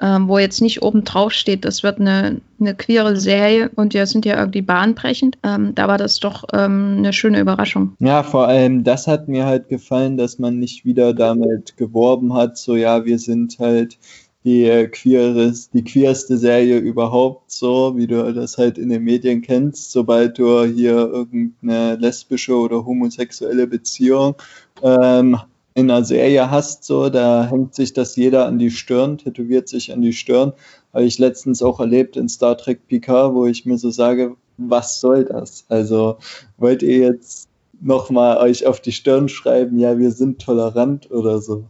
ähm, 0.00 0.28
wo 0.28 0.38
jetzt 0.38 0.60
nicht 0.60 0.82
oben 0.82 1.04
drauf 1.04 1.32
steht, 1.32 1.64
das 1.64 1.82
wird 1.82 2.00
eine, 2.00 2.40
eine 2.60 2.74
queere 2.74 3.16
Serie 3.16 3.70
und 3.76 3.94
wir 3.94 4.06
sind 4.06 4.24
ja 4.24 4.38
irgendwie 4.38 4.62
bahnbrechend. 4.62 5.38
Ähm, 5.44 5.74
da 5.74 5.86
war 5.86 5.98
das 5.98 6.18
doch 6.18 6.44
ähm, 6.52 6.96
eine 6.98 7.12
schöne 7.12 7.40
Überraschung. 7.40 7.94
Ja, 8.00 8.22
vor 8.22 8.48
allem 8.48 8.82
das 8.82 9.06
hat 9.06 9.28
mir 9.28 9.46
halt 9.46 9.68
gefallen, 9.68 10.16
dass 10.16 10.38
man 10.40 10.58
nicht 10.58 10.84
wieder 10.84 11.14
damit 11.14 11.76
geworben 11.76 12.34
hat, 12.34 12.58
so 12.58 12.74
ja, 12.76 13.04
wir 13.04 13.18
sind 13.18 13.58
halt 13.60 13.98
die 14.44 14.64
äh, 14.64 14.88
queeres, 14.88 15.70
die 15.70 15.84
queerste 15.84 16.36
Serie 16.36 16.78
überhaupt, 16.78 17.50
so 17.50 17.96
wie 17.96 18.06
du 18.06 18.32
das 18.32 18.58
halt 18.58 18.78
in 18.78 18.88
den 18.88 19.04
Medien 19.04 19.42
kennst, 19.42 19.92
sobald 19.92 20.38
du 20.38 20.64
hier 20.64 20.94
irgendeine 20.94 21.96
lesbische 21.96 22.56
oder 22.56 22.84
homosexuelle 22.84 23.66
Beziehung 23.66 24.34
ähm, 24.82 25.38
in 25.74 25.90
einer 25.90 26.04
Serie 26.04 26.50
hast, 26.50 26.84
so, 26.84 27.08
da 27.08 27.46
hängt 27.46 27.74
sich 27.74 27.92
das 27.92 28.16
jeder 28.16 28.46
an 28.46 28.58
die 28.58 28.70
Stirn, 28.70 29.18
tätowiert 29.18 29.68
sich 29.68 29.92
an 29.92 30.02
die 30.02 30.12
Stirn. 30.12 30.52
Habe 30.92 31.04
ich 31.04 31.18
letztens 31.18 31.62
auch 31.62 31.80
erlebt 31.80 32.16
in 32.16 32.28
Star 32.28 32.58
Trek 32.58 32.86
Picard, 32.88 33.32
wo 33.34 33.46
ich 33.46 33.64
mir 33.64 33.78
so 33.78 33.90
sage, 33.90 34.36
was 34.58 35.00
soll 35.00 35.24
das? 35.24 35.64
Also 35.68 36.18
wollt 36.58 36.82
ihr 36.82 36.98
jetzt 36.98 37.48
nochmal 37.80 38.36
euch 38.38 38.66
auf 38.66 38.80
die 38.80 38.92
Stirn 38.92 39.28
schreiben, 39.28 39.78
ja, 39.78 39.98
wir 39.98 40.10
sind 40.10 40.42
tolerant 40.42 41.10
oder 41.10 41.40
so? 41.40 41.64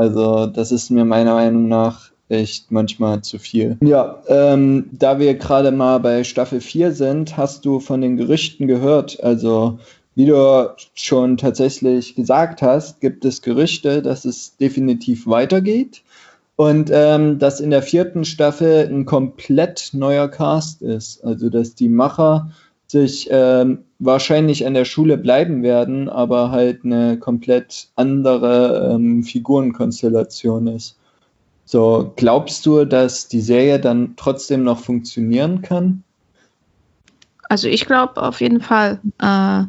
Also 0.00 0.46
das 0.46 0.72
ist 0.72 0.88
mir 0.88 1.04
meiner 1.04 1.34
Meinung 1.34 1.68
nach 1.68 2.10
echt 2.30 2.70
manchmal 2.70 3.20
zu 3.20 3.38
viel. 3.38 3.76
Ja, 3.82 4.22
ähm, 4.28 4.88
da 4.92 5.18
wir 5.18 5.34
gerade 5.34 5.72
mal 5.72 5.98
bei 5.98 6.24
Staffel 6.24 6.62
4 6.62 6.92
sind, 6.92 7.36
hast 7.36 7.66
du 7.66 7.80
von 7.80 8.00
den 8.00 8.16
Gerüchten 8.16 8.66
gehört. 8.66 9.22
Also 9.22 9.78
wie 10.14 10.24
du 10.24 10.74
schon 10.94 11.36
tatsächlich 11.36 12.14
gesagt 12.14 12.62
hast, 12.62 13.02
gibt 13.02 13.26
es 13.26 13.42
Gerüchte, 13.42 14.00
dass 14.00 14.24
es 14.24 14.56
definitiv 14.56 15.26
weitergeht 15.26 16.00
und 16.56 16.90
ähm, 16.90 17.38
dass 17.38 17.60
in 17.60 17.68
der 17.68 17.82
vierten 17.82 18.24
Staffel 18.24 18.88
ein 18.90 19.04
komplett 19.04 19.90
neuer 19.92 20.28
Cast 20.28 20.80
ist. 20.80 21.22
Also 21.26 21.50
dass 21.50 21.74
die 21.74 21.90
Macher 21.90 22.52
sich 22.86 23.28
ähm, 23.30 23.80
wahrscheinlich 24.00 24.66
an 24.66 24.74
der 24.74 24.86
Schule 24.86 25.16
bleiben 25.16 25.62
werden, 25.62 26.08
aber 26.08 26.50
halt 26.50 26.84
eine 26.84 27.18
komplett 27.18 27.88
andere 27.94 28.92
ähm, 28.94 29.22
Figurenkonstellation 29.22 30.66
ist. 30.66 30.96
So, 31.66 32.12
glaubst 32.16 32.66
du, 32.66 32.84
dass 32.84 33.28
die 33.28 33.40
Serie 33.40 33.78
dann 33.78 34.14
trotzdem 34.16 34.64
noch 34.64 34.80
funktionieren 34.80 35.62
kann? 35.62 36.02
Also 37.48 37.68
ich 37.68 37.86
glaube 37.86 38.20
auf 38.22 38.40
jeden 38.40 38.60
Fall. 38.60 39.00
Äh, 39.18 39.64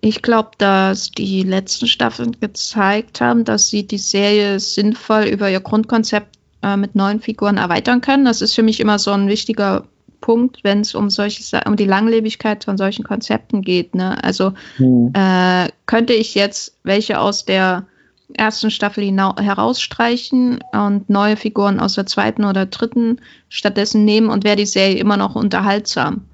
ich 0.00 0.22
glaube, 0.22 0.50
dass 0.58 1.10
die 1.10 1.42
letzten 1.42 1.86
Staffeln 1.86 2.38
gezeigt 2.38 3.20
haben, 3.20 3.44
dass 3.44 3.68
sie 3.68 3.86
die 3.86 3.98
Serie 3.98 4.60
sinnvoll 4.60 5.24
über 5.24 5.50
ihr 5.50 5.60
Grundkonzept 5.60 6.36
äh, 6.62 6.76
mit 6.76 6.94
neuen 6.94 7.20
Figuren 7.20 7.56
erweitern 7.56 8.00
können. 8.00 8.24
Das 8.24 8.42
ist 8.42 8.54
für 8.54 8.62
mich 8.62 8.80
immer 8.80 8.98
so 8.98 9.12
ein 9.12 9.28
wichtiger 9.28 9.84
Punkt, 10.20 10.64
wenn 10.64 10.80
es 10.80 10.94
um 10.94 11.10
solche 11.10 11.60
um 11.66 11.76
die 11.76 11.84
Langlebigkeit 11.84 12.64
von 12.64 12.76
solchen 12.76 13.04
Konzepten 13.04 13.62
geht. 13.62 13.94
Ne? 13.94 14.22
Also 14.22 14.52
hm. 14.76 15.12
äh, 15.14 15.68
könnte 15.86 16.12
ich 16.12 16.34
jetzt 16.34 16.76
welche 16.82 17.20
aus 17.20 17.44
der 17.44 17.86
ersten 18.34 18.70
Staffel 18.70 19.04
herausstreichen 19.04 20.58
und 20.72 21.08
neue 21.08 21.36
Figuren 21.36 21.80
aus 21.80 21.94
der 21.94 22.06
zweiten 22.06 22.44
oder 22.44 22.66
dritten 22.66 23.20
stattdessen 23.48 24.04
nehmen 24.04 24.28
und 24.28 24.44
wäre 24.44 24.56
die 24.56 24.66
Serie 24.66 24.98
immer 24.98 25.16
noch 25.16 25.36
unterhaltsam. 25.36 26.26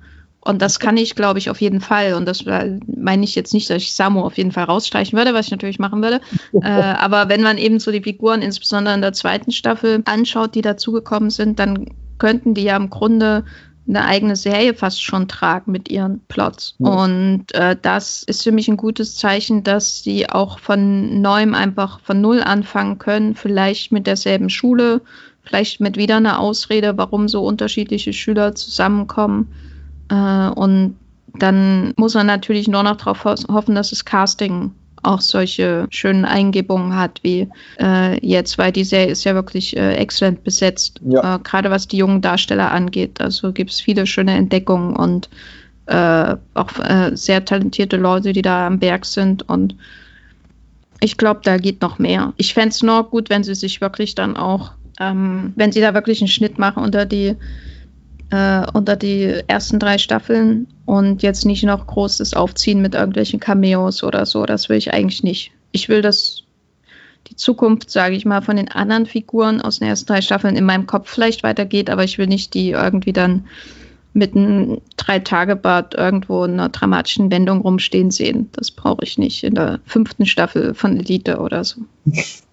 Und 0.45 0.61
das 0.61 0.80
kann 0.80 0.97
ich, 0.97 1.14
glaube 1.14 1.39
ich, 1.39 1.51
auf 1.51 1.61
jeden 1.61 1.80
Fall. 1.80 2.14
Und 2.14 2.26
das 2.26 2.45
meine 2.45 3.24
ich 3.24 3.37
jetzt 3.37 3.55
nicht, 3.55 3.70
dass 3.70 3.80
ich 3.80 3.95
Samu 3.95 4.22
auf 4.22 4.37
jeden 4.37 4.51
Fall 4.51 4.64
rausstreichen 4.64 5.16
würde, 5.16 5.35
was 5.35 5.47
ich 5.47 5.53
natürlich 5.53 5.78
machen 5.78 6.03
würde. 6.03 6.20
äh, 6.62 6.68
aber 6.68 7.28
wenn 7.28 7.43
man 7.43 7.59
eben 7.59 7.78
so 7.78 7.93
die 7.93 8.03
Figuren, 8.03 8.43
insbesondere 8.43 8.95
in 8.95 9.03
der 9.03 9.12
zweiten 9.12 9.53
Staffel, 9.53 10.03
anschaut, 10.05 10.57
die 10.57 10.62
dazugekommen 10.62 11.30
sind, 11.30 11.61
dann 11.61 11.87
könnten 12.18 12.55
die 12.55 12.64
ja 12.64 12.76
im 12.76 12.91
Grunde 12.91 13.45
eine 13.89 14.05
eigene 14.05 14.37
Serie 14.37 14.74
fast 14.74 15.03
schon 15.03 15.28
tragen 15.28 15.72
mit 15.72 15.91
ihren 15.91 16.20
Plots. 16.28 16.76
Ja. 16.78 16.89
Und 16.89 17.53
äh, 17.55 17.76
das 17.80 18.22
ist 18.22 18.43
für 18.45 18.53
mich 18.53 18.68
ein 18.68 18.76
gutes 18.76 19.16
Zeichen, 19.16 19.64
dass 19.64 20.03
sie 20.03 20.28
auch 20.28 20.59
von 20.59 21.20
neuem 21.20 21.55
einfach 21.55 22.01
von 22.01 22.20
Null 22.20 22.43
anfangen 22.43 22.99
können, 22.99 23.35
vielleicht 23.35 23.91
mit 23.91 24.07
derselben 24.07 24.51
Schule, 24.51 25.01
vielleicht 25.43 25.80
mit 25.80 25.97
wieder 25.97 26.16
einer 26.16 26.39
Ausrede, 26.39 26.97
warum 26.97 27.28
so 27.28 27.45
unterschiedliche 27.45 28.12
Schüler 28.12 28.55
zusammenkommen. 28.55 29.53
Äh, 30.09 30.49
und 30.51 30.97
dann 31.35 31.93
muss 31.97 32.14
man 32.14 32.26
natürlich 32.26 32.68
nur 32.68 32.83
noch 32.83 32.97
darauf 32.97 33.24
hoffen, 33.24 33.74
dass 33.74 33.91
das 33.91 34.05
Casting 34.05 34.72
auch 35.03 35.20
solche 35.20 35.86
schönen 35.90 36.24
Eingebungen 36.24 36.96
hat 36.96 37.20
wie 37.22 37.48
äh, 37.80 38.24
jetzt, 38.24 38.59
weil 38.59 38.72
die 38.72 38.84
Serie 38.84 39.12
ist 39.12 39.24
ja 39.24 39.34
wirklich 39.34 39.76
äh, 39.76 39.94
exzellent 39.94 40.44
besetzt, 40.44 41.00
ja. 41.05 41.36
äh, 41.36 41.38
gerade 41.40 41.70
was 41.70 41.88
die 41.88 41.96
jungen 41.96 42.20
Darsteller 42.20 42.70
angeht. 42.70 43.20
Also 43.20 43.53
gibt 43.53 43.70
es 43.70 43.80
viele 43.80 44.07
schöne 44.07 44.34
Entdeckungen 44.34 44.94
und 44.96 45.28
äh, 45.86 46.36
auch 46.55 46.78
äh, 46.78 47.11
sehr 47.14 47.44
talentierte 47.44 47.96
Leute, 47.96 48.32
die 48.32 48.42
da 48.42 48.66
am 48.66 48.78
Berg 48.78 49.05
sind 49.05 49.48
und 49.48 49.76
ich 51.00 51.16
glaube, 51.16 51.40
da 51.42 51.57
geht 51.57 51.82
noch 51.82 51.98
mehr. 51.98 52.32
Ich 52.36 52.55
fände 52.55 52.68
es 52.68 52.82
nur 52.82 53.03
gut, 53.11 53.28
wenn 53.28 53.42
sie 53.42 53.57
sich 53.57 53.80
wirklich 53.80 54.14
dann 54.14 54.36
auch, 54.36 54.70
ähm, 55.00 55.53
wenn 55.57 55.72
sie 55.72 55.80
da 55.80 55.94
wirklich 55.94 56.20
einen 56.20 56.28
Schnitt 56.28 56.59
machen 56.59 56.84
unter 56.84 57.07
die 57.07 57.34
äh, 58.33 58.66
unter 58.72 58.97
die 58.97 59.43
ersten 59.47 59.78
drei 59.78 59.99
Staffeln 59.99 60.66
und 60.87 61.22
jetzt 61.22 61.45
nicht 61.45 61.62
noch 61.64 61.87
großes 61.87 62.35
Aufziehen 62.35 62.80
mit 62.80 62.95
irgendwelchen 62.95 63.39
Cameos 63.39 64.03
oder 64.03 64.26
so. 64.26 64.47
Das 64.47 64.68
will 64.68 64.78
ich 64.78 64.93
eigentlich 64.93 65.22
nicht. 65.22 65.53
Ich 65.70 65.89
will, 65.89 66.01
dass 66.03 66.43
die 67.28 67.37
Zukunft, 67.37 67.91
sage 67.91 68.16
ich 68.16 68.24
mal, 68.24 68.41
von 68.41 68.57
den 68.57 68.70
anderen 68.70 69.07
Figuren 69.07 69.61
aus 69.61 69.78
den 69.78 69.89
ersten 69.89 70.07
drei 70.07 70.22
Staffeln 70.22 70.57
in 70.57 70.64
meinem 70.64 70.87
Kopf 70.87 71.11
vielleicht 71.11 71.43
weitergeht, 71.43 71.91
aber 71.91 72.05
ich 72.05 72.18
will 72.18 72.26
nicht 72.26 72.55
die 72.55 72.70
irgendwie 72.70 73.12
dann 73.12 73.47
mit 74.14 74.35
einem 74.35 74.80
Drei-Tage-Bad 74.97 75.95
irgendwo 75.95 76.45
in 76.45 76.53
einer 76.53 76.68
dramatischen 76.68 77.30
Wendung 77.30 77.61
rumstehen 77.61 78.11
sehen. 78.11 78.49
Das 78.53 78.70
brauche 78.70 79.05
ich 79.05 79.18
nicht 79.18 79.45
in 79.45 79.55
der 79.55 79.80
fünften 79.87 80.26
Staffel 80.26 80.74
von 80.74 80.99
Elite 80.99 81.39
oder 81.39 81.64
so. 81.64 81.83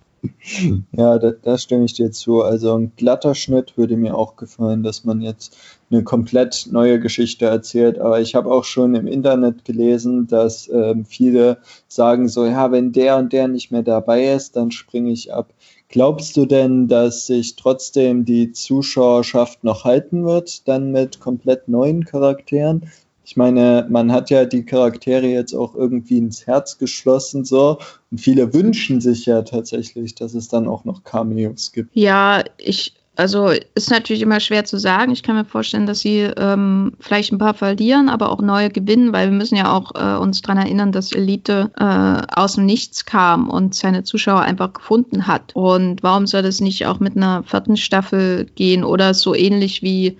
Ja, 0.91 1.17
da, 1.17 1.31
da, 1.31 1.57
stimme 1.57 1.85
ich 1.85 1.93
dir 1.93 2.11
zu. 2.11 2.41
Also 2.41 2.75
ein 2.75 2.91
glatter 2.97 3.35
Schnitt 3.35 3.77
würde 3.77 3.97
mir 3.97 4.15
auch 4.15 4.35
gefallen, 4.35 4.83
dass 4.83 5.05
man 5.05 5.21
jetzt 5.21 5.57
eine 5.89 6.03
komplett 6.03 6.67
neue 6.71 6.99
Geschichte 6.99 7.45
erzählt. 7.45 7.99
Aber 7.99 8.19
ich 8.19 8.35
habe 8.35 8.51
auch 8.51 8.63
schon 8.63 8.95
im 8.95 9.07
Internet 9.07 9.65
gelesen, 9.65 10.27
dass 10.27 10.69
ähm, 10.69 11.05
viele 11.05 11.59
sagen 11.87 12.27
so, 12.27 12.45
ja, 12.45 12.71
wenn 12.71 12.91
der 12.91 13.17
und 13.17 13.33
der 13.33 13.47
nicht 13.47 13.71
mehr 13.71 13.83
dabei 13.83 14.33
ist, 14.33 14.55
dann 14.55 14.71
springe 14.71 15.11
ich 15.11 15.33
ab. 15.33 15.53
Glaubst 15.87 16.37
du 16.37 16.45
denn, 16.45 16.87
dass 16.87 17.25
sich 17.25 17.55
trotzdem 17.55 18.25
die 18.25 18.51
Zuschauerschaft 18.51 19.63
noch 19.63 19.85
halten 19.85 20.25
wird, 20.25 20.67
dann 20.67 20.91
mit 20.91 21.19
komplett 21.19 21.67
neuen 21.67 22.05
Charakteren? 22.05 22.91
Ich 23.29 23.37
meine, 23.37 23.85
man 23.91 24.11
hat 24.11 24.31
ja 24.31 24.43
die 24.45 24.65
Charaktere 24.65 25.27
jetzt 25.27 25.53
auch 25.53 25.75
irgendwie 25.75 26.17
ins 26.17 26.47
Herz 26.47 26.79
geschlossen 26.79 27.45
so 27.45 27.77
und 28.09 28.19
viele 28.19 28.55
wünschen 28.55 29.01
sich 29.01 29.27
ja 29.27 29.43
tatsächlich, 29.43 30.15
dass 30.15 30.33
es 30.33 30.47
dann 30.47 30.67
auch 30.67 30.83
noch 30.83 31.03
Cameos 31.03 31.71
gibt. 31.71 31.91
Ja, 31.93 32.43
ich 32.57 32.95
also 33.17 33.51
ist 33.75 33.91
natürlich 33.91 34.23
immer 34.23 34.39
schwer 34.39 34.65
zu 34.65 34.79
sagen. 34.79 35.11
Ich 35.11 35.21
kann 35.21 35.35
mir 35.35 35.45
vorstellen, 35.45 35.85
dass 35.85 35.99
sie 35.99 36.21
ähm, 36.37 36.93
vielleicht 36.99 37.31
ein 37.31 37.37
paar 37.37 37.53
verlieren, 37.53 38.09
aber 38.09 38.31
auch 38.31 38.41
neue 38.41 38.71
gewinnen, 38.71 39.13
weil 39.13 39.29
wir 39.29 39.37
müssen 39.37 39.57
ja 39.57 39.73
auch 39.73 39.91
äh, 39.93 40.17
uns 40.17 40.41
daran 40.41 40.57
erinnern, 40.63 40.91
dass 40.91 41.11
Elite 41.11 41.69
äh, 41.77 42.33
aus 42.35 42.55
dem 42.55 42.65
Nichts 42.65 43.05
kam 43.05 43.47
und 43.47 43.75
seine 43.75 44.03
Zuschauer 44.03 44.41
einfach 44.41 44.73
gefunden 44.73 45.27
hat. 45.27 45.51
Und 45.53 46.01
warum 46.01 46.25
soll 46.25 46.41
das 46.41 46.61
nicht 46.61 46.87
auch 46.87 46.99
mit 46.99 47.15
einer 47.15 47.43
vierten 47.43 47.77
Staffel 47.77 48.45
gehen 48.55 48.83
oder 48.83 49.13
so 49.13 49.35
ähnlich 49.35 49.83
wie 49.83 50.17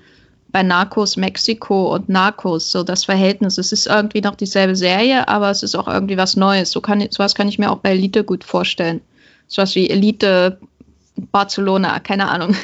bei 0.52 0.64
Narcos 0.64 1.16
Mexiko 1.16 1.94
und 1.94 2.10
Narcos, 2.10 2.72
so 2.72 2.84
das 2.84 3.06
Verhältnis. 3.06 3.58
Es 3.58 3.72
ist 3.72 3.88
irgendwie 3.88 4.22
noch 4.22 4.36
dieselbe 4.36 4.76
Serie, 4.76 5.28
aber 5.28 5.50
es 5.52 5.64
ist 5.64 5.76
auch 5.76 5.88
irgendwie 5.88 6.18
was 6.18 6.36
Neues. 6.36 6.72
So 6.72 6.82
kann, 6.82 7.06
sowas 7.12 7.36
kann 7.36 7.48
ich 7.48 7.60
mir 7.60 7.72
auch 7.72 7.80
bei 7.80 7.92
Elite 7.92 8.24
gut 8.24 8.44
vorstellen. 8.44 9.02
Sowas 9.48 9.76
wie 9.76 9.90
Elite 9.90 10.58
Barcelona, 11.32 12.00
keine 12.00 12.30
Ahnung. 12.30 12.56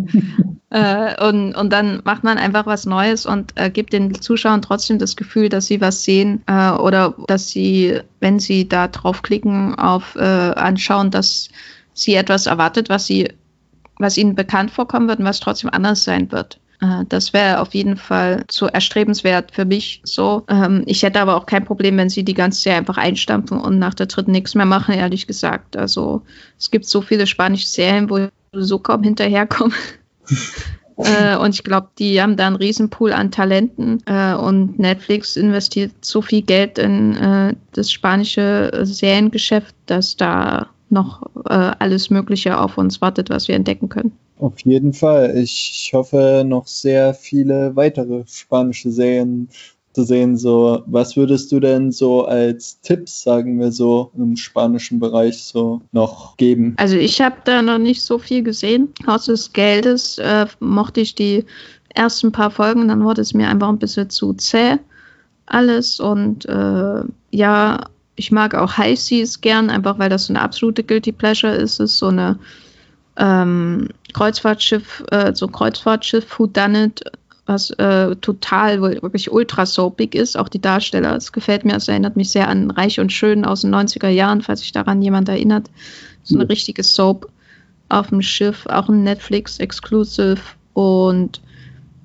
äh, 0.70 1.28
und, 1.28 1.54
und 1.54 1.72
dann 1.72 2.00
macht 2.04 2.24
man 2.24 2.38
einfach 2.38 2.66
was 2.66 2.86
Neues 2.86 3.26
und 3.26 3.52
äh, 3.54 3.70
gibt 3.70 3.92
den 3.92 4.20
Zuschauern 4.20 4.62
trotzdem 4.62 4.98
das 4.98 5.14
Gefühl, 5.14 5.48
dass 5.48 5.66
sie 5.66 5.80
was 5.80 6.02
sehen 6.02 6.42
äh, 6.46 6.70
oder 6.70 7.14
dass 7.28 7.48
sie, 7.48 8.00
wenn 8.20 8.40
sie 8.40 8.68
da 8.68 8.88
draufklicken, 8.88 9.76
auf 9.76 10.16
äh, 10.16 10.20
anschauen, 10.20 11.10
dass 11.10 11.50
sie 11.94 12.14
etwas 12.14 12.46
erwartet, 12.46 12.88
was 12.88 13.06
sie, 13.06 13.28
was 13.98 14.16
ihnen 14.16 14.34
bekannt 14.34 14.70
vorkommen 14.70 15.08
wird 15.08 15.20
und 15.20 15.26
was 15.26 15.40
trotzdem 15.40 15.70
anders 15.70 16.02
sein 16.02 16.32
wird. 16.32 16.58
Äh, 16.82 17.04
das 17.08 17.32
wäre 17.32 17.60
auf 17.60 17.74
jeden 17.74 17.96
Fall 17.96 18.44
so 18.50 18.66
erstrebenswert 18.66 19.52
für 19.52 19.64
mich 19.64 20.02
so. 20.04 20.44
Ähm, 20.48 20.82
ich 20.86 21.02
hätte 21.02 21.20
aber 21.20 21.36
auch 21.36 21.46
kein 21.46 21.64
Problem, 21.64 21.96
wenn 21.96 22.10
sie 22.10 22.24
die 22.24 22.34
ganze 22.34 22.60
Serie 22.60 22.78
einfach 22.78 22.98
einstampfen 22.98 23.58
und 23.58 23.78
nach 23.78 23.94
der 23.94 24.06
dritten 24.06 24.32
nichts 24.32 24.54
mehr 24.54 24.66
machen, 24.66 24.94
ehrlich 24.94 25.26
gesagt. 25.26 25.76
Also 25.76 26.22
es 26.58 26.70
gibt 26.70 26.84
so 26.84 27.00
viele 27.00 27.26
spanische 27.26 27.68
Serien, 27.68 28.10
wo 28.10 28.28
so 28.52 28.78
kaum 28.78 29.02
hinterherkommen. 29.02 29.74
äh, 30.96 31.36
und 31.36 31.54
ich 31.54 31.62
glaube, 31.62 31.88
die 31.98 32.20
haben 32.20 32.36
da 32.36 32.48
einen 32.48 32.56
Riesenpool 32.56 33.12
an 33.12 33.30
Talenten 33.30 34.02
äh, 34.06 34.34
und 34.34 34.78
Netflix 34.78 35.36
investiert 35.36 35.92
so 36.00 36.20
viel 36.20 36.42
Geld 36.42 36.78
in 36.78 37.16
äh, 37.16 37.54
das 37.72 37.90
spanische 37.92 38.70
Seriengeschäft, 38.82 39.74
dass 39.86 40.16
da 40.16 40.68
noch 40.90 41.22
äh, 41.48 41.70
alles 41.78 42.10
Mögliche 42.10 42.58
auf 42.58 42.76
uns 42.76 43.00
wartet, 43.00 43.30
was 43.30 43.48
wir 43.48 43.54
entdecken 43.54 43.88
können. 43.88 44.12
Auf 44.42 44.58
jeden 44.64 44.92
Fall. 44.92 45.36
Ich 45.38 45.92
hoffe, 45.94 46.42
noch 46.44 46.66
sehr 46.66 47.14
viele 47.14 47.76
weitere 47.76 48.24
spanische 48.26 48.90
Serien 48.90 49.48
zu 49.92 50.02
sehen. 50.02 50.36
So, 50.36 50.82
was 50.86 51.16
würdest 51.16 51.52
du 51.52 51.60
denn 51.60 51.92
so 51.92 52.24
als 52.24 52.80
Tipps, 52.80 53.22
sagen 53.22 53.60
wir 53.60 53.70
so, 53.70 54.10
im 54.16 54.36
spanischen 54.36 54.98
Bereich 54.98 55.44
so 55.44 55.80
noch 55.92 56.36
geben? 56.38 56.74
Also 56.78 56.96
ich 56.96 57.20
habe 57.20 57.36
da 57.44 57.62
noch 57.62 57.78
nicht 57.78 58.02
so 58.02 58.18
viel 58.18 58.42
gesehen. 58.42 58.88
Haus 59.06 59.26
des 59.26 59.52
Geldes 59.52 60.18
äh, 60.18 60.46
mochte 60.58 61.02
ich 61.02 61.14
die 61.14 61.44
ersten 61.94 62.32
paar 62.32 62.50
Folgen, 62.50 62.88
dann 62.88 63.04
wurde 63.04 63.20
es 63.20 63.34
mir 63.34 63.48
einfach 63.48 63.68
ein 63.68 63.78
bisschen 63.78 64.10
zu 64.10 64.32
zäh 64.34 64.78
alles 65.46 66.00
und 66.00 66.46
äh, 66.46 67.02
ja, 67.30 67.80
ich 68.16 68.32
mag 68.32 68.54
auch 68.56 68.76
High 68.76 68.98
Seas 68.98 69.40
gern, 69.40 69.70
einfach 69.70 69.98
weil 70.00 70.08
das 70.08 70.26
so 70.26 70.32
eine 70.32 70.42
absolute 70.42 70.82
Guilty 70.82 71.12
Pleasure 71.12 71.54
ist. 71.54 71.74
Es 71.74 71.92
ist 71.92 71.98
so 71.98 72.08
eine 72.08 72.38
ähm, 73.16 73.88
Kreuzfahrtschiff, 74.12 75.04
äh, 75.10 75.34
so 75.34 75.48
Kreuzfahrtschiff 75.48 76.38
Who 76.38 76.46
Done 76.46 76.84
It, 76.84 77.02
was 77.46 77.70
äh, 77.70 78.14
total 78.16 78.80
wirklich 78.80 79.32
ultra 79.32 79.66
soapig 79.66 80.14
ist, 80.14 80.36
auch 80.36 80.48
die 80.48 80.60
Darsteller. 80.60 81.16
Es 81.16 81.32
gefällt 81.32 81.64
mir, 81.64 81.76
es 81.76 81.88
erinnert 81.88 82.16
mich 82.16 82.30
sehr 82.30 82.48
an 82.48 82.70
Reich 82.70 83.00
und 83.00 83.12
Schön 83.12 83.44
aus 83.44 83.62
den 83.62 83.74
90er 83.74 84.08
Jahren, 84.08 84.42
falls 84.42 84.60
sich 84.60 84.72
daran 84.72 85.02
jemand 85.02 85.28
erinnert. 85.28 85.70
So 86.22 86.36
eine 86.36 86.48
richtige 86.48 86.84
Soap 86.84 87.28
auf 87.88 88.08
dem 88.08 88.22
Schiff, 88.22 88.66
auch 88.66 88.88
ein 88.88 89.02
Netflix-Exclusive 89.02 90.40
und 90.72 91.40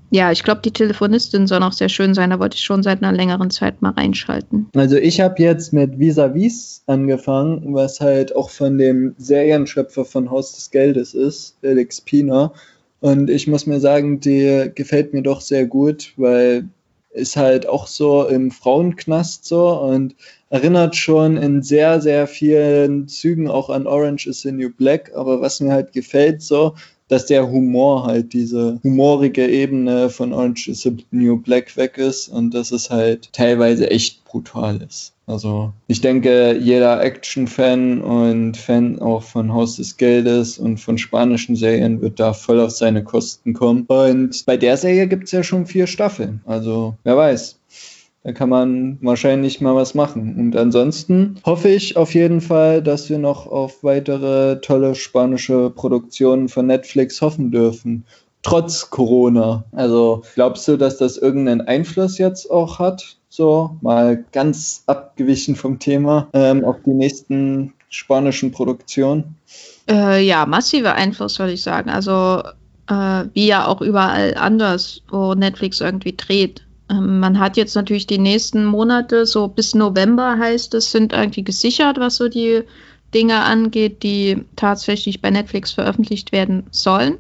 ja, 0.09 0.31
ich 0.31 0.43
glaube, 0.43 0.61
die 0.63 0.71
Telefonistin 0.71 1.47
soll 1.47 1.63
auch 1.63 1.73
sehr 1.73 1.89
schön 1.89 2.13
sein. 2.13 2.29
Da 2.29 2.39
wollte 2.39 2.55
ich 2.55 2.63
schon 2.63 2.83
seit 2.83 3.03
einer 3.03 3.15
längeren 3.15 3.49
Zeit 3.49 3.81
mal 3.81 3.91
reinschalten. 3.91 4.67
Also 4.75 4.95
ich 4.95 5.19
habe 5.19 5.41
jetzt 5.41 5.73
mit 5.73 5.99
Vis-a-Vis 5.99 6.83
angefangen, 6.87 7.73
was 7.73 7.99
halt 7.99 8.35
auch 8.35 8.49
von 8.49 8.77
dem 8.77 9.15
Serienschöpfer 9.17 10.05
von 10.05 10.31
Haus 10.31 10.55
des 10.55 10.71
Geldes 10.71 11.13
ist, 11.13 11.57
Felix 11.61 11.99
Pina. 11.99 12.53
Und 12.99 13.29
ich 13.29 13.47
muss 13.47 13.65
mir 13.65 13.79
sagen, 13.79 14.19
die 14.19 14.71
gefällt 14.73 15.13
mir 15.13 15.21
doch 15.21 15.41
sehr 15.41 15.65
gut, 15.65 16.13
weil 16.17 16.65
ist 17.17 17.35
halt 17.35 17.67
auch 17.67 17.87
so 17.87 18.27
im 18.27 18.51
Frauenknast 18.51 19.45
so 19.45 19.71
und 19.71 20.15
erinnert 20.49 20.95
schon 20.95 21.35
in 21.35 21.63
sehr, 21.63 21.99
sehr 21.99 22.27
vielen 22.27 23.07
Zügen 23.07 23.49
auch 23.49 23.69
an 23.69 23.87
Orange 23.87 24.27
is 24.27 24.41
the 24.41 24.51
New 24.51 24.69
Black. 24.69 25.11
Aber 25.15 25.41
was 25.41 25.59
mir 25.59 25.71
halt 25.71 25.93
gefällt 25.93 26.41
so, 26.41 26.75
dass 27.07 27.25
der 27.25 27.49
Humor 27.49 28.05
halt 28.05 28.33
diese 28.33 28.79
humorige 28.83 29.47
Ebene 29.47 30.09
von 30.09 30.33
Orange 30.33 30.67
is 30.69 30.81
the 30.81 30.95
New 31.11 31.37
Black 31.37 31.77
weg 31.77 31.97
ist 31.97 32.27
und 32.27 32.53
dass 32.53 32.71
es 32.71 32.89
halt 32.89 33.31
teilweise 33.33 33.89
echt 33.89 34.25
brutal 34.25 34.81
ist. 34.81 35.13
Also 35.25 35.73
ich 35.87 35.99
denke, 35.99 36.57
jeder 36.57 37.03
Action-Fan 37.03 38.01
und 38.01 38.55
Fan 38.55 38.99
auch 38.99 39.23
von 39.23 39.53
Haus 39.53 39.75
des 39.75 39.97
Geldes 39.97 40.57
und 40.57 40.77
von 40.77 40.97
spanischen 40.97 41.57
Serien 41.57 42.01
wird 42.01 42.19
da 42.19 42.31
voll 42.31 42.61
auf 42.61 42.71
seine 42.71 43.03
Kosten 43.03 43.53
kommen. 43.53 43.85
Und 43.87 44.45
bei 44.45 44.55
der 44.55 44.77
Serie 44.77 45.07
gibt 45.07 45.25
es 45.25 45.33
ja 45.33 45.43
schon 45.43 45.65
vier 45.65 45.85
Staffeln. 45.85 46.39
Also 46.45 46.95
wer 47.03 47.17
weiß. 47.17 47.59
Da 48.23 48.33
kann 48.33 48.49
man 48.49 48.97
wahrscheinlich 49.01 49.61
mal 49.61 49.75
was 49.75 49.93
machen. 49.93 50.35
Und 50.37 50.55
ansonsten 50.55 51.39
hoffe 51.45 51.69
ich 51.69 51.95
auf 51.95 52.13
jeden 52.13 52.41
Fall, 52.41 52.81
dass 52.81 53.09
wir 53.09 53.19
noch 53.19 53.47
auf 53.47 53.83
weitere 53.83 54.59
tolle 54.59 54.95
spanische 54.95 55.69
Produktionen 55.69 56.49
von 56.49 56.67
Netflix 56.67 57.21
hoffen 57.21 57.51
dürfen. 57.51 58.05
Trotz 58.43 58.89
Corona. 58.89 59.65
Also 59.71 60.23
glaubst 60.35 60.67
du, 60.67 60.77
dass 60.77 60.97
das 60.97 61.17
irgendeinen 61.17 61.61
Einfluss 61.61 62.17
jetzt 62.17 62.51
auch 62.51 62.79
hat? 62.79 63.17
So, 63.29 63.77
mal 63.81 64.23
ganz 64.31 64.83
abgewichen 64.87 65.55
vom 65.55 65.79
Thema 65.79 66.27
ähm, 66.33 66.63
auf 66.65 66.77
die 66.85 66.93
nächsten 66.93 67.73
spanischen 67.89 68.51
Produktionen? 68.51 69.35
Äh, 69.89 70.25
ja, 70.25 70.45
massiver 70.45 70.95
Einfluss, 70.95 71.39
würde 71.39 71.53
ich 71.53 71.61
sagen. 71.63 71.89
Also 71.89 72.43
äh, 72.87 73.25
wie 73.33 73.47
ja 73.47 73.67
auch 73.67 73.81
überall 73.81 74.35
anders, 74.35 75.01
wo 75.09 75.33
Netflix 75.33 75.81
irgendwie 75.81 76.15
dreht. 76.15 76.66
Ähm, 76.89 77.19
man 77.19 77.39
hat 77.39 77.57
jetzt 77.57 77.75
natürlich 77.75 78.07
die 78.07 78.17
nächsten 78.17 78.65
Monate, 78.65 79.25
so 79.25 79.47
bis 79.47 79.75
November 79.75 80.37
heißt 80.37 80.73
es, 80.73 80.91
sind 80.91 81.13
irgendwie 81.13 81.43
gesichert, 81.43 81.99
was 81.99 82.17
so 82.17 82.27
die 82.29 82.63
Dinge 83.13 83.43
angeht, 83.43 84.03
die 84.03 84.45
tatsächlich 84.55 85.21
bei 85.21 85.29
Netflix 85.29 85.71
veröffentlicht 85.71 86.31
werden 86.31 86.63
sollen. 86.71 87.17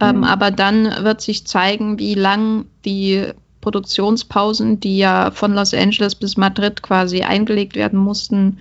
Ähm, 0.00 0.18
mhm. 0.18 0.24
aber 0.24 0.50
dann 0.50 1.04
wird 1.04 1.20
sich 1.20 1.46
zeigen, 1.46 1.98
wie 1.98 2.14
lang 2.14 2.66
die 2.84 3.28
Produktionspausen, 3.60 4.80
die 4.80 4.98
ja 4.98 5.30
von 5.30 5.54
Los 5.54 5.72
Angeles 5.72 6.14
bis 6.14 6.36
Madrid 6.36 6.82
quasi 6.82 7.22
eingelegt 7.22 7.76
werden 7.76 7.98
mussten, 7.98 8.58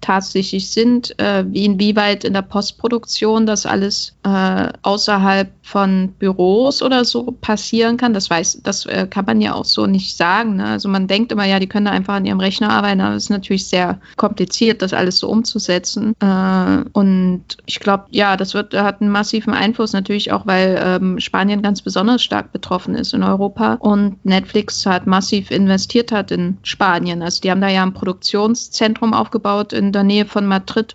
tatsächlich 0.00 0.70
sind, 0.70 1.18
äh, 1.18 1.44
wie 1.48 1.64
inwieweit 1.64 2.24
in 2.24 2.32
der 2.32 2.42
Postproduktion 2.42 3.46
das 3.46 3.66
alles 3.66 4.14
äh, 4.24 4.68
außerhalb 4.82 5.50
von 5.62 6.14
Büros 6.18 6.82
oder 6.82 7.04
so 7.04 7.34
passieren 7.40 7.96
kann. 7.96 8.12
Das 8.12 8.28
weiß, 8.28 8.60
das 8.62 8.86
äh, 8.86 9.06
kann 9.08 9.24
man 9.24 9.40
ja 9.40 9.54
auch 9.54 9.64
so 9.64 9.86
nicht 9.86 10.16
sagen. 10.16 10.56
Ne? 10.56 10.64
Also 10.64 10.88
man 10.88 11.06
denkt 11.06 11.30
immer, 11.32 11.44
ja, 11.44 11.60
die 11.60 11.68
können 11.68 11.86
da 11.86 11.92
einfach 11.92 12.14
an 12.14 12.26
ihrem 12.26 12.40
Rechner 12.40 12.70
arbeiten, 12.70 13.00
aber 13.00 13.14
es 13.14 13.24
ist 13.24 13.30
natürlich 13.30 13.66
sehr 13.66 14.00
kompliziert, 14.16 14.82
das 14.82 14.92
alles 14.92 15.18
so 15.18 15.28
umzusetzen. 15.28 16.14
Äh, 16.20 16.84
und 16.92 17.42
ich 17.66 17.78
glaube, 17.78 18.06
ja, 18.10 18.36
das 18.36 18.54
wird, 18.54 18.74
hat 18.74 19.00
einen 19.00 19.10
massiven 19.10 19.54
Einfluss 19.54 19.92
natürlich 19.92 20.32
auch, 20.32 20.46
weil 20.46 20.80
ähm, 20.82 21.20
Spanien 21.20 21.62
ganz 21.62 21.82
besonders 21.82 22.22
stark 22.22 22.52
betroffen 22.52 22.94
ist 22.94 23.14
in 23.14 23.22
Europa 23.22 23.74
und 23.74 24.24
Netflix 24.24 24.84
hat 24.86 25.06
massiv 25.06 25.50
investiert 25.50 26.10
hat 26.10 26.30
in 26.30 26.58
Spanien. 26.62 27.22
Also 27.22 27.40
die 27.40 27.50
haben 27.50 27.60
da 27.60 27.68
ja 27.68 27.82
ein 27.82 27.94
Produktionszentrum 27.94 29.14
aufgebaut 29.14 29.72
in 29.72 29.89
der 29.92 30.04
Nähe 30.04 30.26
von 30.26 30.46
Madrid, 30.46 30.94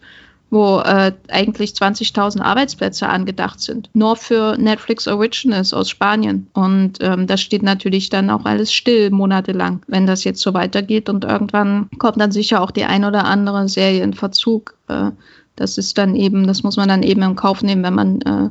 wo 0.52 0.80
äh, 0.80 1.12
eigentlich 1.30 1.72
20.000 1.72 2.42
Arbeitsplätze 2.42 3.10
angedacht 3.10 3.60
sind. 3.60 3.90
Nur 3.94 4.16
für 4.16 4.58
Netflix 4.58 5.08
Originals 5.08 5.74
aus 5.74 5.90
Spanien. 5.90 6.48
Und 6.54 7.00
ähm, 7.02 7.28
das 7.28 7.42
steht 7.42 7.64
natürlich 7.64 8.10
dann 8.10 8.30
auch 8.30 8.46
alles 8.46 8.72
still 8.72 9.10
monatelang, 9.10 9.82
wenn 9.88 10.06
das 10.06 10.24
jetzt 10.24 10.42
so 10.42 10.54
weitergeht. 10.54 11.10
Und 11.10 11.26
irgendwann 11.26 11.90
kommt 11.98 12.22
dann 12.22 12.32
sicher 12.32 12.62
auch 12.62 12.72
die 12.72 12.86
ein 12.86 13.06
oder 13.06 13.26
andere 13.26 13.68
Serie 13.68 14.04
in 14.04 14.14
Verzug. 14.14 14.76
Äh, 14.88 15.12
das 15.56 15.78
ist 15.78 15.98
dann 15.98 16.16
eben, 16.16 16.48
das 16.48 16.64
muss 16.64 16.78
man 16.78 16.90
dann 16.90 17.04
eben 17.04 17.22
in 17.24 17.36
Kauf 17.36 17.64
nehmen, 17.64 17.84
wenn 17.84 17.96
man 17.96 18.22
äh, 18.22 18.50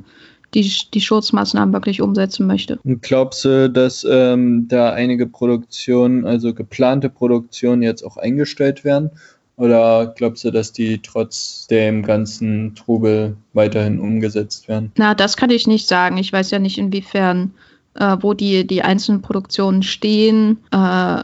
die, 0.54 0.72
die 0.92 1.00
Schutzmaßnahmen 1.00 1.72
wirklich 1.72 2.00
umsetzen 2.00 2.46
möchte. 2.46 2.78
Und 2.84 3.02
glaubst 3.02 3.44
du, 3.44 3.68
dass 3.68 4.06
ähm, 4.08 4.66
da 4.68 4.90
einige 4.90 5.26
Produktionen, 5.26 6.24
also 6.26 6.54
geplante 6.54 7.10
Produktionen 7.10 7.82
jetzt 7.82 8.02
auch 8.02 8.16
eingestellt 8.16 8.84
werden? 8.84 9.10
Oder 9.56 10.12
glaubst 10.16 10.44
du, 10.44 10.50
dass 10.50 10.72
die 10.72 11.00
trotz 11.00 11.66
dem 11.68 12.02
ganzen 12.02 12.74
Trubel 12.74 13.36
weiterhin 13.52 14.00
umgesetzt 14.00 14.68
werden? 14.68 14.90
Na, 14.96 15.14
das 15.14 15.36
kann 15.36 15.50
ich 15.50 15.66
nicht 15.66 15.86
sagen. 15.86 16.16
Ich 16.16 16.32
weiß 16.32 16.50
ja 16.50 16.58
nicht, 16.58 16.76
inwiefern, 16.76 17.52
äh, 17.94 18.16
wo 18.20 18.34
die, 18.34 18.66
die 18.66 18.82
einzelnen 18.82 19.22
Produktionen 19.22 19.82
stehen. 19.82 20.58
Äh, 20.72 21.22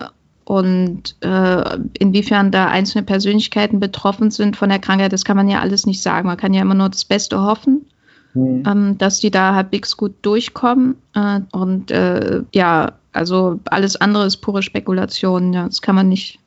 und 0.50 1.14
äh, 1.20 1.78
inwiefern 2.00 2.50
da 2.50 2.66
einzelne 2.66 3.04
Persönlichkeiten 3.04 3.78
betroffen 3.78 4.32
sind 4.32 4.56
von 4.56 4.68
der 4.68 4.80
Krankheit, 4.80 5.12
das 5.12 5.24
kann 5.24 5.36
man 5.36 5.48
ja 5.48 5.60
alles 5.60 5.86
nicht 5.86 6.02
sagen. 6.02 6.26
Man 6.26 6.36
kann 6.36 6.52
ja 6.52 6.62
immer 6.62 6.74
nur 6.74 6.88
das 6.88 7.04
Beste 7.04 7.40
hoffen, 7.40 7.86
mhm. 8.34 8.64
ähm, 8.66 8.98
dass 8.98 9.20
die 9.20 9.30
da 9.30 9.54
halbwegs 9.54 9.96
gut 9.96 10.14
durchkommen. 10.22 10.96
Äh, 11.14 11.42
und 11.52 11.92
äh, 11.92 12.42
ja, 12.52 12.94
also 13.12 13.60
alles 13.66 13.94
andere 13.94 14.26
ist 14.26 14.38
pure 14.38 14.64
Spekulation. 14.64 15.52
Ja, 15.52 15.66
das 15.66 15.82
kann 15.82 15.94
man 15.94 16.08
nicht, 16.08 16.39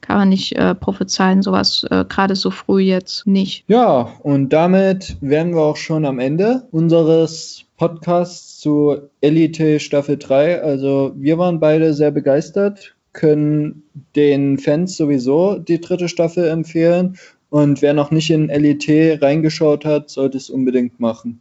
kann 0.00 0.18
man 0.18 0.28
nicht 0.28 0.52
äh, 0.52 0.74
prophezeien, 0.74 1.42
sowas 1.42 1.86
äh, 1.90 2.04
gerade 2.08 2.36
so 2.36 2.50
früh 2.50 2.80
jetzt 2.80 3.26
nicht. 3.26 3.64
Ja, 3.68 4.14
und 4.22 4.52
damit 4.52 5.16
wären 5.20 5.54
wir 5.54 5.62
auch 5.62 5.76
schon 5.76 6.04
am 6.04 6.18
Ende 6.18 6.66
unseres 6.70 7.64
Podcasts 7.76 8.58
zu 8.58 8.96
Elite 9.20 9.80
Staffel 9.80 10.16
3. 10.18 10.62
Also 10.62 11.12
wir 11.16 11.38
waren 11.38 11.60
beide 11.60 11.94
sehr 11.94 12.10
begeistert, 12.10 12.96
können 13.12 13.84
den 14.16 14.58
Fans 14.58 14.96
sowieso 14.96 15.58
die 15.58 15.80
dritte 15.80 16.08
Staffel 16.08 16.48
empfehlen. 16.48 17.16
Und 17.50 17.80
wer 17.80 17.94
noch 17.94 18.10
nicht 18.10 18.30
in 18.30 18.50
Elite 18.50 19.18
reingeschaut 19.22 19.84
hat, 19.84 20.10
sollte 20.10 20.36
es 20.36 20.50
unbedingt 20.50 21.00
machen. 21.00 21.40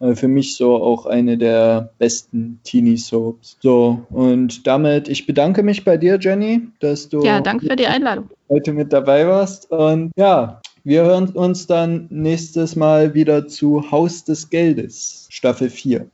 Äh, 0.00 0.14
für 0.14 0.28
mich 0.28 0.56
so 0.56 0.76
auch 0.76 1.06
eine 1.06 1.36
der 1.36 1.90
besten 1.98 2.60
Teenie-Soaps. 2.64 3.56
So, 3.60 4.06
und 4.10 4.66
damit, 4.66 5.08
ich 5.08 5.26
bedanke 5.26 5.62
mich 5.62 5.84
bei 5.84 5.96
dir, 5.96 6.18
Jenny, 6.20 6.62
dass 6.80 7.08
du 7.08 7.22
ja, 7.24 7.40
danke 7.40 7.66
für 7.66 7.76
die 7.76 7.86
Einladung. 7.86 8.30
heute 8.48 8.72
mit 8.72 8.92
dabei 8.92 9.26
warst. 9.26 9.70
Und 9.70 10.12
ja, 10.16 10.60
wir 10.84 11.02
hören 11.02 11.28
uns 11.30 11.66
dann 11.66 12.06
nächstes 12.10 12.76
Mal 12.76 13.14
wieder 13.14 13.48
zu 13.48 13.90
Haus 13.90 14.24
des 14.24 14.50
Geldes, 14.50 15.26
Staffel 15.30 15.68
4. 15.68 16.06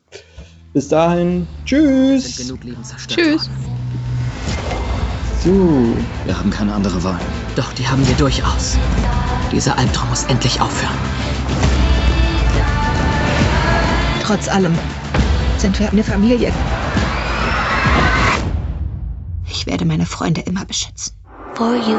Bis 0.72 0.88
dahin, 0.88 1.46
tschüss. 1.64 2.52
Tschüss. 3.06 3.50
So. 5.44 5.94
Wir 6.24 6.36
haben 6.38 6.50
keine 6.50 6.72
andere 6.72 7.04
Wahl. 7.04 7.20
Doch 7.54 7.72
die 7.74 7.86
haben 7.86 8.04
wir 8.08 8.14
durchaus. 8.16 8.78
Dieser 9.52 9.78
Albtraum 9.78 10.08
muss 10.08 10.24
endlich 10.24 10.60
aufhören. 10.60 10.96
Trotz 14.24 14.48
allem 14.48 14.74
sind 15.58 15.78
wir 15.78 15.90
eine 15.90 16.02
Familie. 16.02 16.52
Ich 19.46 19.66
werde 19.66 19.84
meine 19.84 20.06
Freunde 20.06 20.40
immer 20.40 20.64
beschützen. 20.64 21.14
for 21.54 21.76
you. 21.76 21.98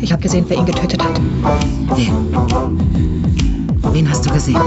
Ich 0.00 0.10
habe 0.12 0.22
gesehen, 0.22 0.44
wer 0.48 0.56
ihn 0.56 0.64
getötet 0.64 1.04
hat. 1.04 1.20
Wen? 1.96 2.12
Wen 3.92 4.10
hast 4.10 4.24
du 4.24 4.30
gesehen? 4.30 4.60